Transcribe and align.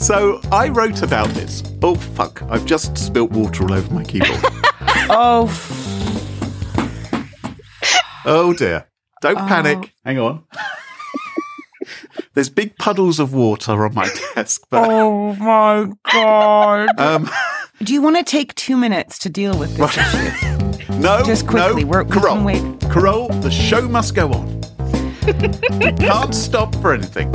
So 0.00 0.40
I 0.50 0.68
wrote 0.68 1.02
about 1.02 1.28
this. 1.30 1.62
Oh, 1.82 1.94
fuck. 1.94 2.42
I've 2.50 2.64
just 2.66 2.96
spilt 2.98 3.30
water 3.32 3.64
all 3.64 3.72
over 3.74 3.92
my 3.94 4.04
keyboard. 4.04 4.40
Oh, 5.12 5.48
oh, 8.24 8.52
dear. 8.54 8.86
Don't 9.20 9.38
Oh. 9.38 9.46
panic. 9.46 9.92
Hang 10.04 10.18
on. 10.20 10.44
There's 12.34 12.48
big 12.48 12.76
puddles 12.76 13.18
of 13.18 13.34
water 13.34 13.84
on 13.84 13.94
my 13.94 14.08
desk, 14.34 14.62
but 14.70 14.88
oh 14.88 15.34
my 15.34 15.90
god! 16.12 16.88
um, 16.98 17.28
Do 17.82 17.92
you 17.92 18.00
want 18.02 18.16
to 18.18 18.22
take 18.22 18.54
two 18.54 18.76
minutes 18.76 19.18
to 19.20 19.28
deal 19.28 19.58
with 19.58 19.76
this 19.76 19.96
issue? 19.98 20.92
no, 21.00 21.22
Just 21.24 21.46
quickly, 21.48 21.82
no, 21.84 21.90
we're- 21.90 22.04
we 22.04 22.10
Carole, 22.12 22.36
can 22.36 22.44
wait. 22.44 22.80
Carole, 22.92 23.28
the 23.40 23.50
show 23.50 23.82
must 23.88 24.14
go 24.14 24.32
on. 24.32 24.60
we 25.80 25.92
can't 25.92 26.34
stop 26.34 26.72
for 26.76 26.94
anything. 26.94 27.30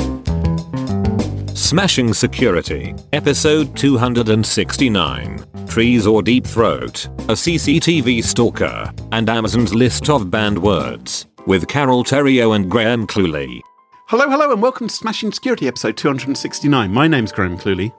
Smashing 1.56 2.14
Security, 2.14 2.94
episode 3.14 3.76
269. 3.78 5.40
Trezor 5.66 6.24
Deep 6.24 6.46
Throat, 6.46 7.06
a 7.06 7.34
CCTV 7.34 8.22
stalker, 8.24 8.92
and 9.14 9.30
Amazon's 9.30 9.74
list 9.74 10.10
of 10.10 10.30
banned 10.30 10.62
words, 10.62 11.26
with 11.48 11.68
Carole 11.70 12.04
Theriault 12.04 12.56
and 12.58 12.70
Graham 12.70 13.08
Cluley. 13.08 13.62
Hello, 14.08 14.30
hello, 14.30 14.52
and 14.52 14.62
welcome 14.62 14.90
to 14.90 14.94
Smashing 14.94 15.32
Security, 15.32 15.66
episode 15.68 15.96
269. 15.96 16.92
My 16.92 17.08
name's 17.08 17.32
Graham 17.32 17.58
Cluley. 17.58 17.94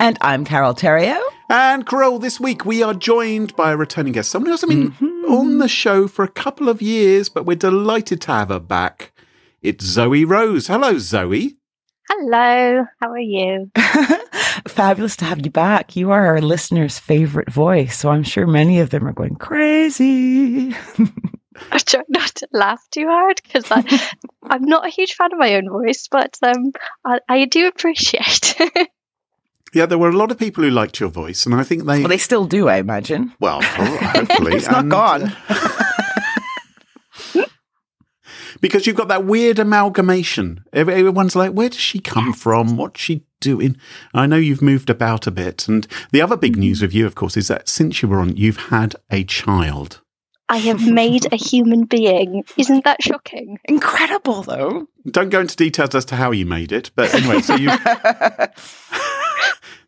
And 0.00 0.18
I'm 0.20 0.44
Carole 0.44 0.74
Theriault. 0.74 1.22
And 1.48 1.86
Carol, 1.86 2.18
this 2.18 2.40
week 2.40 2.64
we 2.66 2.82
are 2.82 2.92
joined 2.92 3.54
by 3.54 3.70
a 3.70 3.76
returning 3.76 4.14
guest, 4.14 4.30
someone 4.30 4.48
who 4.48 4.52
hasn't 4.52 4.70
been 4.70 4.90
Mm-hmm. 4.90 5.32
on 5.32 5.58
the 5.58 5.68
show 5.68 6.08
for 6.08 6.24
a 6.24 6.28
couple 6.28 6.68
of 6.68 6.82
years, 6.82 7.28
but 7.28 7.46
we're 7.46 7.54
delighted 7.56 8.20
to 8.22 8.32
have 8.32 8.48
her 8.48 8.58
back. 8.58 9.12
It's 9.62 9.84
Zoe 9.84 10.24
Rose. 10.24 10.66
Hello, 10.66 10.98
Zoe. 10.98 11.56
Hello, 12.08 12.84
how 13.00 13.10
are 13.10 13.18
you? 13.18 13.70
Fabulous 14.68 15.16
to 15.16 15.24
have 15.24 15.44
you 15.44 15.50
back. 15.50 15.96
You 15.96 16.12
are 16.12 16.26
our 16.26 16.40
listeners' 16.40 16.98
favorite 16.98 17.50
voice, 17.50 17.98
so 17.98 18.10
I'm 18.10 18.22
sure 18.22 18.46
many 18.46 18.78
of 18.80 18.90
them 18.90 19.06
are 19.08 19.12
going 19.12 19.34
crazy. 19.36 20.74
I 21.72 21.78
try 21.78 22.02
not 22.08 22.28
to 22.36 22.48
laugh 22.52 22.80
too 22.90 23.06
hard 23.06 23.40
because 23.42 23.64
I'm 24.42 24.62
not 24.62 24.86
a 24.86 24.90
huge 24.90 25.14
fan 25.14 25.32
of 25.32 25.38
my 25.38 25.54
own 25.56 25.68
voice, 25.68 26.06
but 26.10 26.36
um, 26.42 26.72
I, 27.04 27.18
I 27.28 27.44
do 27.46 27.66
appreciate. 27.66 28.54
Yeah, 29.74 29.86
there 29.86 29.98
were 29.98 30.08
a 30.10 30.16
lot 30.16 30.30
of 30.30 30.38
people 30.38 30.62
who 30.64 30.70
liked 30.70 31.00
your 31.00 31.08
voice, 31.10 31.44
and 31.44 31.54
I 31.54 31.62
think 31.64 31.84
they, 31.84 31.98
Well, 32.00 32.08
they 32.08 32.18
still 32.18 32.46
do, 32.46 32.68
I 32.68 32.76
imagine. 32.76 33.32
well, 33.40 33.60
hopefully. 33.62 34.54
It's 34.56 34.70
not 34.70 34.82
and- 34.82 34.90
gone. 34.90 35.36
Because 38.60 38.86
you've 38.86 38.96
got 38.96 39.08
that 39.08 39.24
weird 39.24 39.58
amalgamation. 39.58 40.64
Everyone's 40.72 41.36
like, 41.36 41.52
where 41.52 41.68
does 41.68 41.78
she 41.78 41.98
come 41.98 42.32
from? 42.32 42.76
What's 42.76 43.00
she 43.00 43.24
doing? 43.40 43.76
I 44.14 44.26
know 44.26 44.36
you've 44.36 44.62
moved 44.62 44.90
about 44.90 45.26
a 45.26 45.30
bit. 45.30 45.68
And 45.68 45.86
the 46.12 46.22
other 46.22 46.36
big 46.36 46.56
news 46.56 46.82
with 46.82 46.94
you, 46.94 47.06
of 47.06 47.14
course, 47.14 47.36
is 47.36 47.48
that 47.48 47.68
since 47.68 48.02
you 48.02 48.08
were 48.08 48.20
on, 48.20 48.36
you've 48.36 48.56
had 48.68 48.96
a 49.10 49.24
child. 49.24 50.00
I 50.48 50.58
have 50.58 50.86
made 50.88 51.32
a 51.32 51.36
human 51.36 51.84
being. 51.84 52.44
Isn't 52.56 52.84
that 52.84 53.02
shocking? 53.02 53.58
Incredible, 53.64 54.42
though. 54.42 54.86
Don't 55.10 55.30
go 55.30 55.40
into 55.40 55.56
details 55.56 55.94
as 55.94 56.04
to 56.06 56.16
how 56.16 56.30
you 56.30 56.46
made 56.46 56.70
it, 56.70 56.92
but 56.94 57.12
anyway, 57.12 57.40
so 57.40 57.56
you 57.56 57.68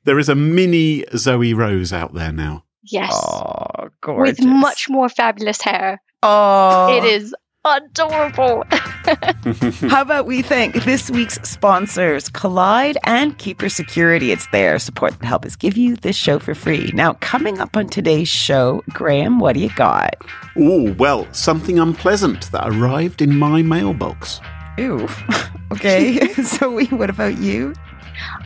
there 0.05 0.19
is 0.19 0.29
a 0.29 0.35
mini 0.35 1.05
Zoe 1.17 1.55
Rose 1.55 1.93
out 1.93 2.13
there 2.15 2.33
now. 2.33 2.65
Yes. 2.83 3.13
oh, 3.15 3.91
gorgeous. 4.01 4.39
With 4.39 4.47
much 4.47 4.89
more 4.89 5.09
fabulous 5.09 5.63
hair. 5.63 6.03
Oh, 6.23 6.97
It 6.97 7.05
is 7.05 7.35
adorable. 7.77 8.65
How 9.89 10.03
about 10.03 10.27
we 10.27 10.43
thank 10.43 10.85
this 10.85 11.11
week's 11.11 11.39
sponsors, 11.49 12.29
Kolide 12.29 12.97
and 13.05 13.37
Keeper 13.39 13.69
Security? 13.69 14.33
It's 14.33 14.47
their 14.49 14.79
support 14.79 15.19
that 15.19 15.27
help 15.27 15.45
us 15.45 15.57
give 15.57 15.77
you 15.77 15.97
this 15.97 16.17
show 16.17 16.39
for 16.39 16.55
free. 16.55 16.91
Now, 16.95 17.15
coming 17.15 17.61
up 17.61 17.77
on 17.77 17.89
today's 17.89 18.29
show, 18.29 18.83
Graham, 18.91 19.39
what 19.39 19.55
do 19.55 19.61
you 19.61 19.71
got? 19.71 20.17
Oh, 20.57 20.93
well, 20.95 21.27
something 21.33 21.79
unpleasant 21.79 22.51
that 22.53 22.69
arrived 22.69 23.23
in 23.23 23.39
my 23.39 23.63
mailbox. 23.63 24.41
Ooh, 24.79 25.09
okay. 25.73 26.29
so, 26.43 26.81
what 26.87 27.11
about 27.11 27.39
you? 27.39 27.75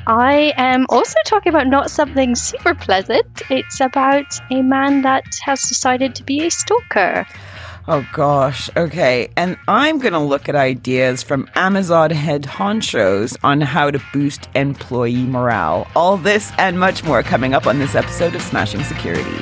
I 0.06 0.52
am 0.56 0.86
also 0.88 1.14
talking 1.24 1.50
about 1.50 1.66
not 1.66 1.91
something 1.91 2.34
super 2.34 2.74
pleasant. 2.74 3.42
It's 3.50 3.80
about 3.80 4.38
a 4.50 4.62
man 4.62 5.02
that 5.02 5.24
has 5.44 5.62
decided 5.62 6.14
to 6.16 6.24
be 6.24 6.47
a 6.47 6.50
stalker. 6.50 7.26
Oh 7.88 8.06
gosh, 8.12 8.70
okay. 8.76 9.28
And 9.37 9.56
I'm 9.66 9.98
going 9.98 10.12
to 10.12 10.20
look 10.20 10.48
at 10.48 10.54
ideas 10.54 11.25
from 11.25 11.50
Amazon 11.56 12.10
head 12.10 12.44
honchos 12.44 13.37
on 13.43 13.60
how 13.60 13.91
to 13.91 14.00
boost 14.12 14.48
employee 14.54 15.25
morale. 15.25 15.88
All 15.97 16.16
this 16.16 16.53
and 16.59 16.78
much 16.78 17.03
more 17.03 17.25
coming 17.25 17.54
up 17.54 17.66
on 17.66 17.81
this 17.81 17.97
episode 17.97 18.37
of 18.37 18.42
Smashing 18.42 18.84
Security. 18.84 19.37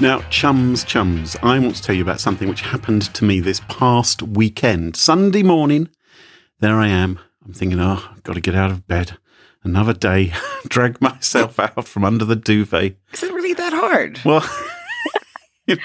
Now, 0.00 0.20
chums, 0.30 0.84
chums, 0.84 1.36
I 1.42 1.58
want 1.58 1.74
to 1.76 1.82
tell 1.82 1.94
you 1.94 2.02
about 2.02 2.20
something 2.20 2.48
which 2.48 2.62
happened 2.62 3.02
to 3.14 3.24
me 3.24 3.40
this 3.40 3.60
past 3.68 4.22
weekend. 4.22 4.96
Sunday 4.96 5.42
morning, 5.42 5.88
there 6.60 6.76
I 6.76 6.86
am. 6.86 7.18
I'm 7.44 7.52
thinking, 7.52 7.80
oh, 7.80 8.02
I've 8.12 8.22
got 8.22 8.34
to 8.34 8.40
get 8.40 8.54
out 8.54 8.70
of 8.70 8.86
bed. 8.86 9.18
Another 9.64 9.94
day, 9.94 10.32
drag 10.68 11.00
myself 11.00 11.58
out 11.58 11.86
from 11.88 12.04
under 12.04 12.24
the 12.24 12.36
duvet. 12.36 12.96
Is 13.12 13.22
it 13.22 13.32
really 13.32 13.54
that 13.54 13.72
hard? 13.72 14.20
Well, 14.24 14.46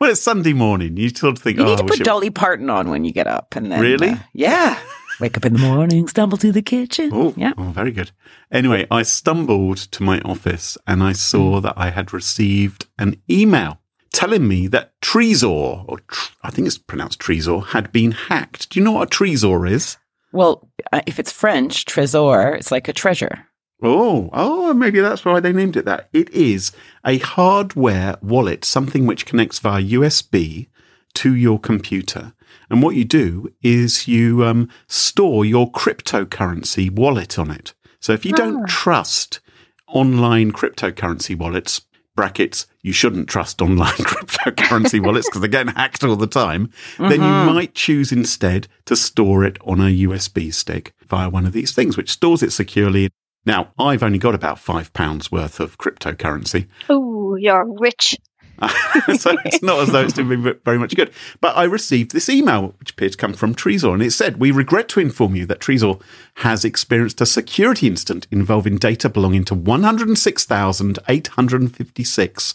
well, 0.00 0.10
it's 0.10 0.20
Sunday 0.22 0.52
morning. 0.52 0.96
You 0.96 1.08
sort 1.10 1.36
of 1.36 1.42
think, 1.42 1.58
You 1.58 1.64
oh, 1.64 1.70
need 1.70 1.78
to 1.78 1.84
put 1.84 2.00
it- 2.00 2.04
Dolly 2.04 2.30
Parton 2.30 2.70
on 2.70 2.90
when 2.90 3.04
you 3.04 3.12
get 3.12 3.26
up, 3.26 3.56
and 3.56 3.70
then 3.72 3.80
Really? 3.80 4.10
uh, 4.10 4.16
yeah. 4.32 4.78
Wake 5.20 5.36
up 5.36 5.44
in 5.44 5.52
the 5.52 5.58
morning, 5.60 6.08
stumble 6.08 6.36
to 6.38 6.50
the 6.50 6.62
kitchen. 6.62 7.10
Oh, 7.12 7.32
yeah. 7.36 7.52
oh, 7.56 7.70
very 7.70 7.92
good. 7.92 8.10
Anyway, 8.50 8.84
I 8.90 9.02
stumbled 9.02 9.76
to 9.78 10.02
my 10.02 10.20
office 10.22 10.76
and 10.88 11.04
I 11.04 11.12
saw 11.12 11.60
that 11.60 11.74
I 11.76 11.90
had 11.90 12.12
received 12.12 12.86
an 12.98 13.22
email 13.30 13.78
telling 14.12 14.48
me 14.48 14.66
that 14.68 15.00
Trezor, 15.00 15.84
or 15.88 15.98
tr- 16.08 16.32
I 16.42 16.50
think 16.50 16.66
it's 16.66 16.78
pronounced 16.78 17.20
Trezor, 17.20 17.66
had 17.66 17.92
been 17.92 18.10
hacked. 18.10 18.70
Do 18.70 18.80
you 18.80 18.84
know 18.84 18.90
what 18.92 19.14
a 19.14 19.16
Trezor 19.16 19.70
is? 19.70 19.98
Well, 20.34 20.68
uh, 20.92 21.00
if 21.06 21.20
it's 21.20 21.30
French, 21.30 21.84
trésor, 21.84 22.56
it's 22.56 22.72
like 22.72 22.88
a 22.88 22.92
treasure. 22.92 23.46
Oh, 23.80 24.30
oh, 24.32 24.74
maybe 24.74 24.98
that's 24.98 25.24
why 25.24 25.38
they 25.38 25.52
named 25.52 25.76
it 25.76 25.84
that. 25.84 26.08
It 26.12 26.28
is 26.30 26.72
a 27.06 27.18
hardware 27.18 28.16
wallet, 28.20 28.64
something 28.64 29.06
which 29.06 29.26
connects 29.26 29.60
via 29.60 29.80
USB 29.80 30.66
to 31.14 31.34
your 31.36 31.60
computer. 31.60 32.32
And 32.68 32.82
what 32.82 32.96
you 32.96 33.04
do 33.04 33.52
is 33.62 34.08
you 34.08 34.44
um, 34.44 34.68
store 34.88 35.44
your 35.44 35.70
cryptocurrency 35.70 36.90
wallet 36.90 37.38
on 37.38 37.52
it. 37.52 37.72
So 38.00 38.12
if 38.12 38.24
you 38.24 38.32
don't 38.32 38.66
trust 38.68 39.38
online 39.86 40.50
cryptocurrency 40.50 41.38
wallets, 41.38 41.82
brackets, 42.14 42.66
you 42.82 42.92
shouldn't 42.92 43.28
trust 43.28 43.60
online 43.60 43.92
cryptocurrency 43.92 45.04
wallets 45.04 45.28
because 45.28 45.40
they're 45.40 45.48
getting 45.48 45.74
hacked 45.74 46.04
all 46.04 46.16
the 46.16 46.26
time, 46.26 46.70
then 46.98 47.12
you 47.12 47.18
mm-hmm. 47.18 47.54
might 47.54 47.74
choose 47.74 48.12
instead 48.12 48.68
to 48.86 48.96
store 48.96 49.44
it 49.44 49.58
on 49.64 49.80
a 49.80 50.04
USB 50.04 50.52
stick 50.52 50.94
via 51.06 51.28
one 51.28 51.46
of 51.46 51.52
these 51.52 51.72
things, 51.72 51.96
which 51.96 52.12
stores 52.12 52.42
it 52.42 52.52
securely. 52.52 53.10
Now, 53.46 53.72
I've 53.78 54.02
only 54.02 54.18
got 54.18 54.34
about 54.34 54.58
five 54.58 54.92
pounds 54.92 55.30
worth 55.30 55.60
of 55.60 55.78
cryptocurrency, 55.78 56.66
Oh, 56.88 57.36
you're 57.36 57.66
rich. 57.78 58.16
so 59.18 59.36
it's 59.44 59.62
not 59.62 59.80
as 59.80 59.90
though 59.90 60.02
it's 60.02 60.12
doing 60.12 60.42
me 60.42 60.52
very 60.64 60.78
much 60.78 60.94
good. 60.94 61.10
But 61.40 61.56
I 61.56 61.64
received 61.64 62.12
this 62.12 62.28
email, 62.28 62.74
which 62.78 62.90
appeared 62.90 63.12
to 63.12 63.18
come 63.18 63.32
from 63.34 63.54
Trezor, 63.54 63.94
and 63.94 64.02
it 64.02 64.10
said, 64.12 64.38
We 64.38 64.50
regret 64.50 64.88
to 64.90 65.00
inform 65.00 65.34
you 65.36 65.46
that 65.46 65.60
Trezor 65.60 65.98
has 66.36 66.64
experienced 66.64 67.20
a 67.20 67.26
security 67.26 67.86
incident 67.86 68.26
involving 68.30 68.76
data 68.76 69.08
belonging 69.08 69.44
to 69.46 69.54
106,856 69.54 72.54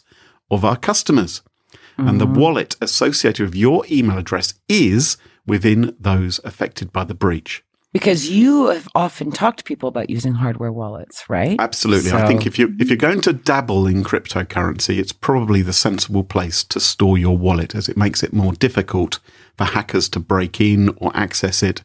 of 0.51 0.65
our 0.65 0.77
customers. 0.77 1.41
And 1.97 2.21
the 2.21 2.25
mm-hmm. 2.25 2.39
wallet 2.39 2.75
associated 2.79 3.45
with 3.45 3.55
your 3.55 3.83
email 3.91 4.17
address 4.17 4.53
is 4.69 5.17
within 5.45 5.97
those 5.99 6.39
affected 6.45 6.93
by 6.93 7.03
the 7.03 7.13
breach. 7.13 7.61
Because 7.91 8.29
you 8.29 8.67
have 8.67 8.87
often 8.93 9.31
talked 9.31 9.59
to 9.59 9.63
people 9.63 9.89
about 9.89 10.11
using 10.11 10.33
hardware 10.33 10.71
wallets, 10.71 11.27
right? 11.27 11.59
Absolutely. 11.59 12.11
I 12.11 12.27
think 12.27 12.45
if 12.45 12.59
you 12.59 12.75
if 12.79 12.87
you're 12.87 12.97
going 12.97 13.21
to 13.21 13.33
dabble 13.33 13.87
in 13.87 14.03
cryptocurrency, 14.03 14.99
it's 14.99 15.11
probably 15.11 15.63
the 15.63 15.73
sensible 15.73 16.23
place 16.23 16.63
to 16.65 16.79
store 16.79 17.17
your 17.17 17.35
wallet 17.35 17.73
as 17.73 17.89
it 17.89 17.97
makes 17.97 18.21
it 18.21 18.31
more 18.31 18.53
difficult 18.53 19.19
for 19.57 19.63
hackers 19.63 20.07
to 20.09 20.19
break 20.19 20.61
in 20.61 20.89
or 20.97 21.11
access 21.15 21.63
it. 21.63 21.83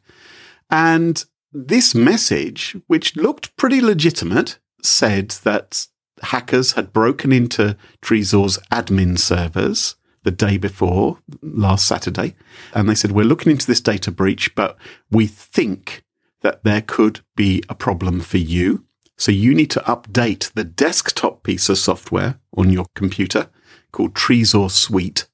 And 0.71 1.25
this 1.53 1.95
message, 1.95 2.77
which 2.87 3.17
looked 3.17 3.57
pretty 3.57 3.81
legitimate, 3.81 4.59
said 4.83 5.31
that 5.45 5.87
hackers 6.23 6.73
had 6.73 6.93
broken 6.93 7.33
into 7.33 7.77
Trezor's 8.03 8.59
admin 8.71 9.19
servers 9.19 9.97
the 10.25 10.31
day 10.31 10.57
before, 10.59 11.19
last 11.43 11.87
Saturday. 11.87 12.35
And 12.75 12.89
they 12.89 12.95
said, 12.95 13.13
We're 13.13 13.25
looking 13.25 13.53
into 13.53 13.67
this 13.67 13.81
data 13.81 14.11
breach, 14.11 14.55
but 14.55 14.77
we 15.11 15.27
think 15.27 16.03
that 16.43 16.65
there 16.65 16.83
could 16.83 17.21
be 17.37 17.63
a 17.69 17.75
problem 17.75 18.21
for 18.21 18.39
you. 18.39 18.85
So 19.17 19.31
you 19.31 19.55
need 19.55 19.71
to 19.71 19.81
update 19.81 20.53
the 20.55 20.65
desktop 20.65 21.43
piece 21.45 21.69
of 21.69 21.79
software 21.79 22.41
on 22.57 22.71
your 22.71 22.87
computer 22.95 23.49
called 23.93 24.15
Trezor 24.15 24.71
Suite, 24.71 25.27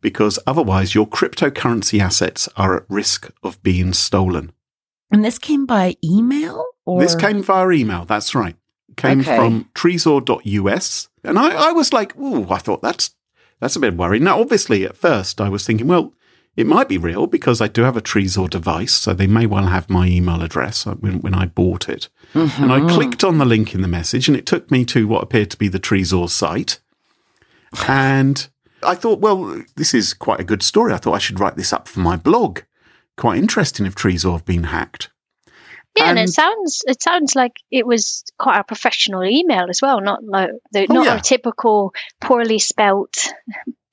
because 0.00 0.38
otherwise 0.46 0.94
your 0.94 1.06
cryptocurrency 1.06 2.00
assets 2.00 2.48
are 2.56 2.76
at 2.78 2.84
risk 2.88 3.30
of 3.42 3.62
being 3.62 3.92
stolen. 3.92 4.52
And 5.10 5.24
this 5.24 5.38
came 5.38 5.66
by 5.66 5.96
email 6.02 6.64
or 6.86 7.00
This 7.00 7.14
came 7.14 7.42
via 7.42 7.68
email. 7.70 8.04
That's 8.04 8.34
right. 8.34 8.56
Came 8.96 9.20
Okay. 9.20 9.36
from 9.36 9.68
Trezor.us. 9.74 11.08
And 11.24 11.38
I, 11.38 11.68
I 11.68 11.72
was 11.72 11.92
like, 11.92 12.14
oh, 12.18 12.46
I 12.50 12.58
thought 12.58 12.82
that's 12.82 13.10
that's 13.60 13.76
a 13.76 13.80
bit 13.80 13.96
worrying. 13.96 14.24
Now, 14.24 14.40
obviously, 14.40 14.84
at 14.84 14.96
first, 14.96 15.40
I 15.40 15.48
was 15.48 15.66
thinking, 15.66 15.88
well, 15.88 16.14
it 16.56 16.66
might 16.66 16.88
be 16.88 16.98
real 16.98 17.26
because 17.28 17.60
I 17.60 17.68
do 17.68 17.82
have 17.82 17.96
a 17.96 18.02
Trezor 18.02 18.50
device, 18.50 18.92
so 18.94 19.14
they 19.14 19.28
may 19.28 19.46
well 19.46 19.66
have 19.66 19.88
my 19.88 20.06
email 20.08 20.42
address 20.42 20.86
uh, 20.86 20.94
when, 20.94 21.20
when 21.20 21.34
I 21.34 21.46
bought 21.46 21.88
it. 21.88 22.08
And 22.34 22.72
I 22.72 22.80
clicked 22.92 23.22
on 23.22 23.38
the 23.38 23.44
link 23.44 23.74
in 23.74 23.82
the 23.82 23.88
message, 23.88 24.26
and 24.26 24.36
it 24.36 24.46
took 24.46 24.70
me 24.70 24.84
to 24.86 25.06
what 25.06 25.22
appeared 25.22 25.50
to 25.52 25.56
be 25.56 25.68
the 25.68 25.78
Trezor 25.78 26.28
site. 26.28 26.80
And 27.86 28.48
I 28.82 28.94
thought, 28.94 29.20
well, 29.20 29.62
this 29.76 29.94
is 29.94 30.14
quite 30.14 30.40
a 30.40 30.44
good 30.44 30.62
story. 30.62 30.92
I 30.92 30.96
thought 30.96 31.14
I 31.14 31.18
should 31.18 31.38
write 31.38 31.56
this 31.56 31.72
up 31.72 31.86
for 31.86 32.00
my 32.00 32.16
blog. 32.16 32.60
Quite 33.16 33.38
interesting 33.38 33.86
if 33.86 33.94
Trezor 33.94 34.32
have 34.32 34.44
been 34.44 34.64
hacked. 34.64 35.10
Yeah, 35.98 36.10
and, 36.10 36.18
And- 36.18 36.28
it 36.28 36.32
sounds 36.32 36.82
it 36.86 37.02
sounds 37.02 37.34
like 37.34 37.52
it 37.70 37.86
was 37.86 38.24
quite 38.38 38.58
a 38.58 38.64
professional 38.64 39.24
email 39.24 39.66
as 39.68 39.80
well, 39.82 40.00
not 40.00 40.24
like 40.24 40.50
the, 40.72 40.86
Oh, 40.88 40.94
not 40.94 41.06
yeah. 41.06 41.16
a 41.16 41.20
typical 41.20 41.92
poorly 42.20 42.58
spelt, 42.58 43.26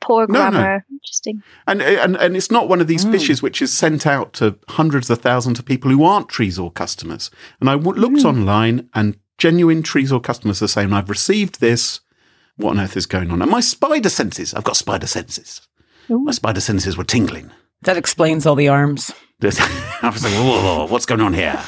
poor 0.01 0.27
No, 0.27 0.45
no. 0.45 0.51
grammar. 0.51 0.85
Interesting. 0.91 1.41
And, 1.67 1.81
and 1.81 2.15
and 2.17 2.35
it's 2.37 2.51
not 2.51 2.69
one 2.69 2.81
of 2.81 2.87
these 2.87 3.05
mm. 3.05 3.13
phishes 3.13 3.41
which 3.41 3.61
is 3.61 3.73
sent 3.73 4.05
out 4.05 4.33
to 4.33 4.57
hundreds 4.69 5.09
of 5.09 5.19
thousands 5.19 5.59
of 5.59 5.65
people 5.65 5.91
who 5.91 6.03
aren't 6.03 6.29
Trezor 6.29 6.73
customers. 6.73 7.31
And 7.59 7.69
I 7.69 7.73
w- 7.73 7.99
looked 7.99 8.23
mm. 8.23 8.25
online, 8.25 8.89
and 8.93 9.17
genuine 9.37 9.83
Trezor 9.83 10.21
customers 10.23 10.61
are 10.61 10.67
saying, 10.67 10.93
"I've 10.93 11.09
received 11.09 11.59
this. 11.59 12.01
What 12.57 12.71
on 12.71 12.79
earth 12.79 12.95
is 12.97 13.05
going 13.05 13.31
on?" 13.31 13.41
And 13.41 13.51
my 13.51 13.59
spider 13.61 14.09
senses, 14.09 14.53
I've 14.53 14.63
got 14.63 14.77
spider 14.77 15.07
senses. 15.07 15.61
My 16.07 16.31
spider 16.31 16.61
senses 16.61 16.95
were 16.97 17.03
tingling. 17.03 17.49
that 17.81 17.97
explains 17.97 18.45
all 18.45 18.55
the 18.55 18.67
arms. 18.69 19.11
I 19.41 20.09
was 20.13 20.23
like, 20.23 20.33
whoa, 20.33 20.43
whoa, 20.61 20.77
whoa, 20.77 20.85
what's 20.87 21.05
going 21.05 21.19
on 21.21 21.33
here? 21.33 21.59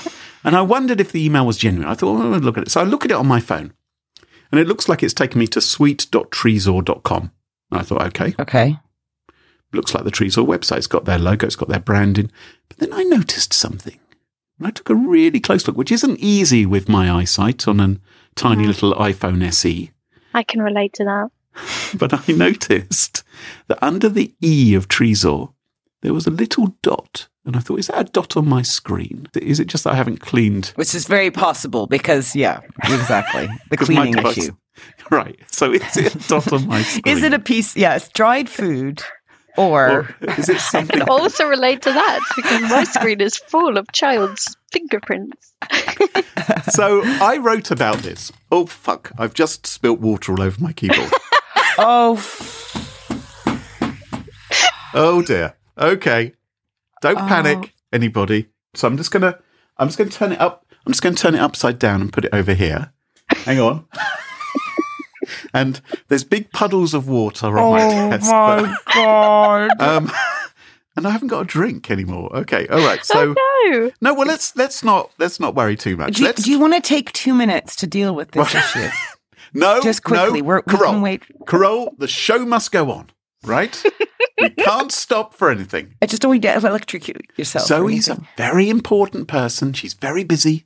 And 0.48 0.56
I 0.56 0.62
wondered 0.62 1.02
if 1.02 1.12
the 1.12 1.24
email 1.26 1.46
was 1.46 1.58
genuine. 1.58 1.90
I 1.90 1.94
thought, 1.94 2.08
oh, 2.16 2.20
well, 2.20 2.34
I'll 2.36 2.40
look 2.40 2.58
at 2.58 2.64
it. 2.64 2.72
So 2.72 2.80
I 2.80 2.86
look 2.86 3.04
at 3.04 3.12
it 3.12 3.18
on 3.18 3.28
my 3.28 3.42
phone, 3.42 3.74
and 4.50 4.62
it 4.62 4.68
looks 4.68 4.88
like 4.88 5.04
it's 5.04 5.14
taken 5.14 5.40
me 5.40 5.48
to 5.48 5.60
suite.trezor.com. 5.60 7.32
And 7.72 7.80
I 7.82 7.84
thought, 7.84 8.02
okay, 8.08 8.34
Okay. 8.40 8.80
looks 9.74 9.94
like 9.94 10.06
the 10.06 10.10
Trezor 10.12 10.48
website. 10.48 10.78
It's 10.78 10.88
got 10.88 11.04
their 11.04 11.20
logo, 11.20 11.46
it's 11.46 11.58
got 11.58 11.68
their 11.68 11.82
branding. 11.82 12.32
But 12.70 12.78
then 12.78 12.94
I 12.94 13.04
noticed 13.04 13.52
something. 13.52 14.00
And 14.58 14.68
I 14.68 14.72
took 14.72 14.90
a 14.90 14.96
really 14.96 15.42
close 15.42 15.68
look, 15.68 15.76
which 15.76 15.92
isn't 15.92 16.20
easy 16.22 16.66
with 16.66 16.88
my 16.88 17.12
eyesight 17.12 17.68
on 17.68 17.82
a 17.82 17.98
tiny 18.36 18.66
little 18.66 18.94
iPhone 18.94 19.44
SE. 19.44 19.92
I 20.34 20.44
can 20.44 20.62
relate 20.62 20.94
to 20.94 21.04
that. 21.04 21.30
But 21.98 22.14
I 22.30 22.32
noticed 22.34 23.24
that 23.68 23.84
under 23.84 24.08
the 24.10 24.34
E 24.42 24.76
of 24.76 24.88
Trezor, 24.88 25.52
there 26.02 26.14
was 26.14 26.28
a 26.28 26.32
little 26.32 26.76
dot. 26.82 27.28
And 27.46 27.56
I 27.56 27.60
thought, 27.60 27.80
is 27.80 27.88
that 27.88 28.00
a 28.10 28.12
dot 28.12 28.36
on 28.36 28.48
my 28.48 28.62
screen? 28.62 29.28
Is 29.34 29.60
it 29.62 29.68
just 29.68 29.86
that 29.86 29.94
I 29.94 29.96
haven't 29.96 30.20
cleaned 30.20 30.74
Which 30.76 30.94
is 30.94 31.08
very 31.08 31.32
possible 31.32 31.88
because, 31.88 32.36
yeah, 32.36 32.60
exactly. 32.84 33.48
The 33.70 33.78
'Cause 33.78 33.90
my 33.90 33.96
cleaning 33.96 34.14
device- 34.16 34.38
issue. 34.38 34.56
Right. 35.10 35.40
So 35.50 35.72
is 35.74 35.98
it 35.98 36.14
a 36.16 36.28
dot 36.28 36.52
on 36.54 36.68
my 36.68 36.82
screen? 36.84 37.04
Is 37.18 37.24
it 37.24 37.34
a 37.34 37.40
piece? 37.40 37.76
Yes, 37.78 38.10
dried 38.10 38.48
food 38.50 39.02
or. 39.58 39.90
Or 39.90 40.16
is 40.38 40.50
it 40.50 40.60
something? 40.60 41.02
I 41.02 41.06
can 41.06 41.10
Also 41.10 41.46
relate 41.48 41.82
to 41.84 41.92
that 41.94 42.20
because 42.36 42.62
my 42.70 42.84
screen 42.84 43.20
is 43.22 43.38
full 43.38 43.78
of 43.78 43.92
child's 43.92 44.56
fingerprints. 44.72 45.54
so 46.70 47.02
I 47.04 47.38
wrote 47.42 47.72
about 47.72 48.00
this. 48.00 48.32
Oh, 48.52 48.66
fuck. 48.68 49.12
I've 49.18 49.34
just 49.34 49.66
spilt 49.66 50.00
water 50.00 50.34
all 50.34 50.42
over 50.44 50.62
my 50.62 50.74
keyboard. 50.74 51.12
Oh, 51.80 52.22
Oh 54.94 55.22
dear. 55.26 55.56
Okay. 55.78 56.34
Don't 57.02 57.18
Oh. 57.20 57.28
panic, 57.28 57.74
anybody. 57.94 58.48
So 58.74 58.88
I'm 58.88 58.98
just 58.98 59.12
gonna 59.12 59.38
I'm 59.78 59.88
just 59.88 59.98
gonna 59.98 60.10
turn 60.10 60.32
it 60.32 60.40
up. 60.42 60.66
I'm 60.86 60.92
just 60.94 61.02
gonna 61.02 61.16
turn 61.16 61.36
it 61.36 61.40
upside 61.42 61.78
down 61.80 62.02
and 62.02 62.12
put 62.12 62.26
it 62.26 62.34
over 62.34 62.54
here. 62.54 62.92
Hang 63.30 63.60
on. 63.60 63.86
and 65.54 65.82
there's 66.08 66.24
big 66.24 66.52
puddles 66.52 66.94
of 66.94 67.08
water 67.08 67.58
on 67.60 67.72
my 67.72 67.80
desk. 68.18 68.32
oh 68.34 68.62
my 68.66 68.78
god. 68.94 69.72
um 69.82 70.12
and 70.96 71.06
I 71.06 71.12
haven't 71.12 71.28
got 71.28 71.42
a 71.42 71.46
drink 71.46 71.92
anymore. 71.92 72.36
Okay, 72.36 72.68
all 72.68 72.80
right. 72.80 73.04
So 73.06 73.36
oh 73.38 73.70
no! 73.70 73.92
no, 74.02 74.14
well 74.16 74.28
let's 74.28 74.56
let's 74.56 74.84
not 74.84 75.12
let's 75.20 75.40
not 75.40 75.54
worry 75.56 75.76
too 75.76 75.96
much. 75.98 76.16
Do 76.16 76.22
you, 76.24 76.28
let's 76.28 76.44
do 76.44 76.52
you 76.52 76.60
want 76.60 76.74
to 76.74 76.82
take 76.82 77.12
two 77.14 77.34
minutes 77.36 77.76
to 77.78 77.88
deal 77.88 78.16
with 78.16 78.32
this 78.32 78.56
issue? 78.56 78.90
no 79.54 79.82
Just 79.82 80.04
quickly, 80.04 80.42
no, 80.42 80.48
we're, 80.48 80.64
we 80.66 80.74
Carole, 80.74 80.94
can 80.94 81.02
wait. 81.02 81.24
Carole, 81.46 81.94
the 82.00 82.08
show 82.08 82.46
must 82.46 82.72
go 82.72 82.90
on, 82.92 83.12
right? 83.44 83.82
We 84.42 84.50
can't 84.52 84.92
stop 84.92 85.34
for 85.34 85.50
anything. 85.50 85.96
I 86.02 86.06
just 86.06 86.22
don't 86.22 86.30
want 86.30 86.44
you 86.44 86.52
to 86.52 86.68
electrocute 86.68 87.22
yourself. 87.38 87.66
Zoe's 87.68 88.08
a 88.08 88.18
very 88.38 88.70
important 88.70 89.28
person. 89.28 89.74
She's 89.74 89.94
very 89.94 90.24
busy. 90.24 90.66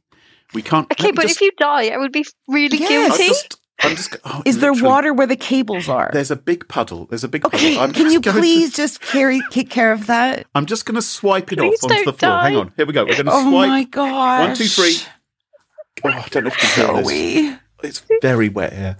We 0.53 0.61
can't. 0.61 0.91
Okay, 0.91 1.05
let 1.05 1.15
but 1.15 1.21
just- 1.23 1.35
if 1.37 1.41
you 1.41 1.51
die, 1.57 1.87
I 1.89 1.97
would 1.97 2.11
be 2.11 2.25
really 2.47 2.77
Yes. 2.77 3.11
I'll 3.11 3.17
guilty. 3.17 3.27
just, 3.29 3.59
I'm 3.81 3.95
just. 3.95 4.15
oh, 4.25 4.41
Is 4.45 4.59
there 4.59 4.73
water 4.73 5.13
where 5.13 5.25
the 5.27 5.37
cables 5.37 5.87
are? 5.87 6.09
There's 6.11 6.29
a 6.31 6.35
big 6.35 6.67
puddle. 6.67 7.05
There's 7.05 7.23
a 7.23 7.29
big 7.29 7.45
Okay, 7.45 7.75
puddle. 7.75 7.79
I'm 7.83 7.93
can 7.93 8.11
you 8.11 8.19
going 8.19 8.35
to- 8.35 8.41
please 8.41 8.73
just 8.73 8.99
carry 9.01 9.41
take 9.51 9.69
care 9.69 9.91
of 9.93 10.07
that? 10.07 10.45
I'm 10.53 10.65
just 10.65 10.85
going 10.85 10.95
to 10.95 11.01
swipe 11.01 11.51
it 11.53 11.59
Please 11.59 11.81
off 11.83 11.89
onto 11.91 11.99
the 12.03 12.11
don't 12.11 12.19
floor. 12.19 12.41
Hang 12.41 12.55
on. 12.57 12.73
Here 12.75 12.85
we 12.85 12.91
go. 12.93 13.05
We're 13.05 13.13
going 13.13 13.25
to 13.27 13.31
Oh 13.31 13.49
swipe. 13.49 13.67
Oh 13.67 13.71
my 13.71 13.83
god! 13.85 14.39
One, 14.49 14.55
two, 14.57 14.65
three. 14.65 14.97
Oh, 16.03 16.09
I 16.09 16.27
don't 16.29 16.43
know 16.43 16.49
if 16.49 16.55
you 16.61 16.67
can 16.69 16.85
feel 16.85 16.95
this. 16.97 17.07
Zoe, 17.07 17.57
It's 17.83 18.03
very 18.21 18.49
wet 18.49 18.73
here. 18.73 18.97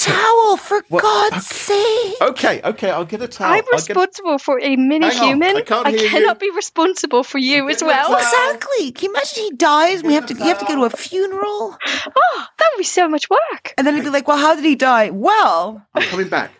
Just 0.00 0.06
get 0.08 0.16
a 0.16 0.20
towel 0.20 0.56
for 0.56 0.82
What? 0.88 1.02
God's 1.02 1.36
Okay. 1.36 2.14
sake. 2.14 2.22
Okay, 2.22 2.60
okay. 2.64 2.90
I'll 2.90 3.04
get 3.04 3.22
a 3.22 3.28
towel. 3.28 3.52
I'm 3.52 3.56
I'll 3.56 3.62
get- 3.62 3.72
responsible 3.96 4.38
for 4.38 4.58
a 4.60 4.76
mini 4.76 5.06
Hang 5.06 5.18
on, 5.18 5.26
human. 5.28 5.56
I 5.56 5.60
can't 5.62 5.86
hear 5.88 5.98
you. 6.00 6.08
cannot 6.08 6.38
be 6.40 6.50
responsible 6.50 7.22
for 7.24 7.38
you 7.38 7.68
as 7.68 7.82
well. 7.82 8.14
Exactly. 8.16 8.92
Can 8.92 9.10
you 9.10 9.14
imagine 9.14 9.44
he 9.44 9.50
dies? 9.52 9.98
and 10.00 10.08
We 10.08 10.14
have 10.14 10.26
to. 10.26 10.34
You 10.34 10.44
have 10.44 10.58
to 10.60 10.64
go 10.64 10.76
to 10.76 10.84
a 10.84 10.90
funeral, 10.90 11.76
Oh, 11.86 12.46
that 12.58 12.68
would 12.72 12.78
be 12.78 12.84
so 12.84 13.08
much 13.08 13.28
work. 13.30 13.74
and 13.76 13.86
then 13.86 13.94
he'd 13.94 14.04
be 14.04 14.10
like, 14.10 14.26
"Well, 14.28 14.38
how 14.38 14.54
did 14.54 14.64
he 14.64 14.74
die?" 14.76 15.10
Well, 15.10 15.84
I'm 15.94 16.02
coming 16.02 16.28
back. 16.28 16.50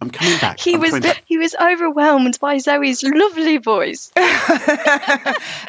I'm 0.00 0.10
coming 0.10 0.38
back. 0.38 0.60
He 0.60 0.74
I'm 0.74 0.80
was 0.80 1.00
back. 1.00 1.22
he 1.26 1.38
was 1.38 1.54
overwhelmed 1.58 2.38
by 2.40 2.58
Zoe's 2.58 3.02
lovely 3.02 3.56
voice. 3.56 4.12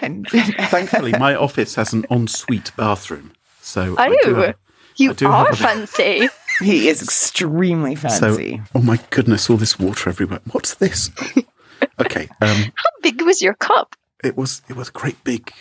and 0.01 0.27
Thankfully, 0.29 1.13
my 1.13 1.33
office 1.35 1.75
has 1.75 1.93
an 1.93 2.05
ensuite 2.09 2.71
bathroom, 2.75 3.31
so 3.61 3.95
I 3.97 4.09
do 4.09 4.17
Oh, 4.25 4.35
have- 4.35 4.55
you 4.97 5.11
I 5.11 5.13
do 5.13 5.27
are 5.27 5.45
have 5.45 5.53
a- 5.53 5.57
fancy. 5.57 6.29
he 6.61 6.87
is 6.89 7.01
extremely 7.03 7.95
So, 7.95 8.09
fancy. 8.09 8.61
oh 8.75 8.81
my 8.81 8.99
goodness, 9.09 9.49
all 9.49 9.57
this 9.57 9.77
water 9.79 10.09
everywhere. 10.09 10.39
What's 10.51 10.75
this? 10.75 11.11
okay, 11.99 12.27
um, 12.41 12.57
How 12.75 12.89
big 13.01 13.21
was 13.21 13.41
your 13.41 13.53
cup? 13.55 13.95
it 14.23 14.35
was 14.35 14.61
it 14.69 14.75
was 14.75 14.89
a 14.89 14.91
great 14.91 15.23
big. 15.23 15.51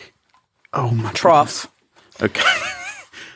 Oh 0.73 0.91
my 0.91 1.13
Trough. 1.13 1.71
goodness. 2.19 2.43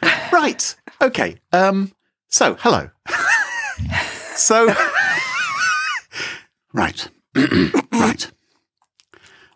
Okay, 0.03 0.11
right. 0.33 0.77
Okay. 1.03 1.37
Um. 1.53 1.93
So, 2.29 2.57
hello. 2.61 2.91
so, 4.37 4.73
right, 6.73 7.09
right. 7.93 8.31